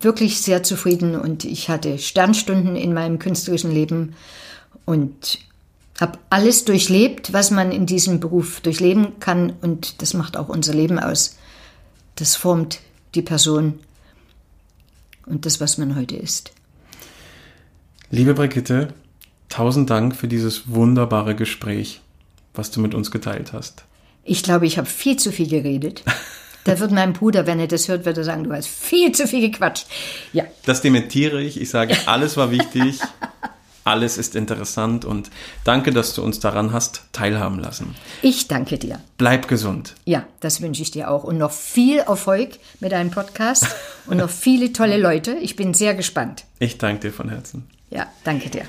[0.00, 4.14] wirklich sehr zufrieden und ich hatte Sternstunden in meinem künstlerischen Leben
[4.84, 5.38] und
[6.00, 10.72] habe alles durchlebt, was man in diesem Beruf durchleben kann und das macht auch unser
[10.72, 11.36] Leben aus.
[12.18, 12.80] Das formt
[13.14, 13.78] die Person
[15.26, 16.50] und das, was man heute ist.
[18.10, 18.92] Liebe Brigitte,
[19.48, 22.00] tausend Dank für dieses wunderbare Gespräch,
[22.54, 23.84] was du mit uns geteilt hast.
[24.24, 26.02] Ich glaube, ich habe viel zu viel geredet.
[26.64, 29.26] Da wird mein Bruder, wenn er das hört, wird er sagen, du hast viel zu
[29.26, 29.86] viel gequatscht.
[30.34, 31.58] Ja, Das dementiere ich.
[31.58, 32.98] Ich sage, alles war wichtig,
[33.88, 35.30] alles ist interessant und
[35.64, 37.94] danke, dass du uns daran hast teilhaben lassen.
[38.22, 39.00] ich danke dir.
[39.16, 39.94] Bleib gesund.
[40.04, 41.24] Ja, das wünsche ich dir auch.
[41.24, 42.50] Und noch viel Erfolg
[42.80, 43.66] mit deinem Podcast
[44.06, 45.32] und noch viele tolle Leute.
[45.40, 46.44] Ich bin sehr gespannt.
[46.58, 47.68] Ich danke dir von Herzen.
[47.90, 48.64] Ja, danke dir.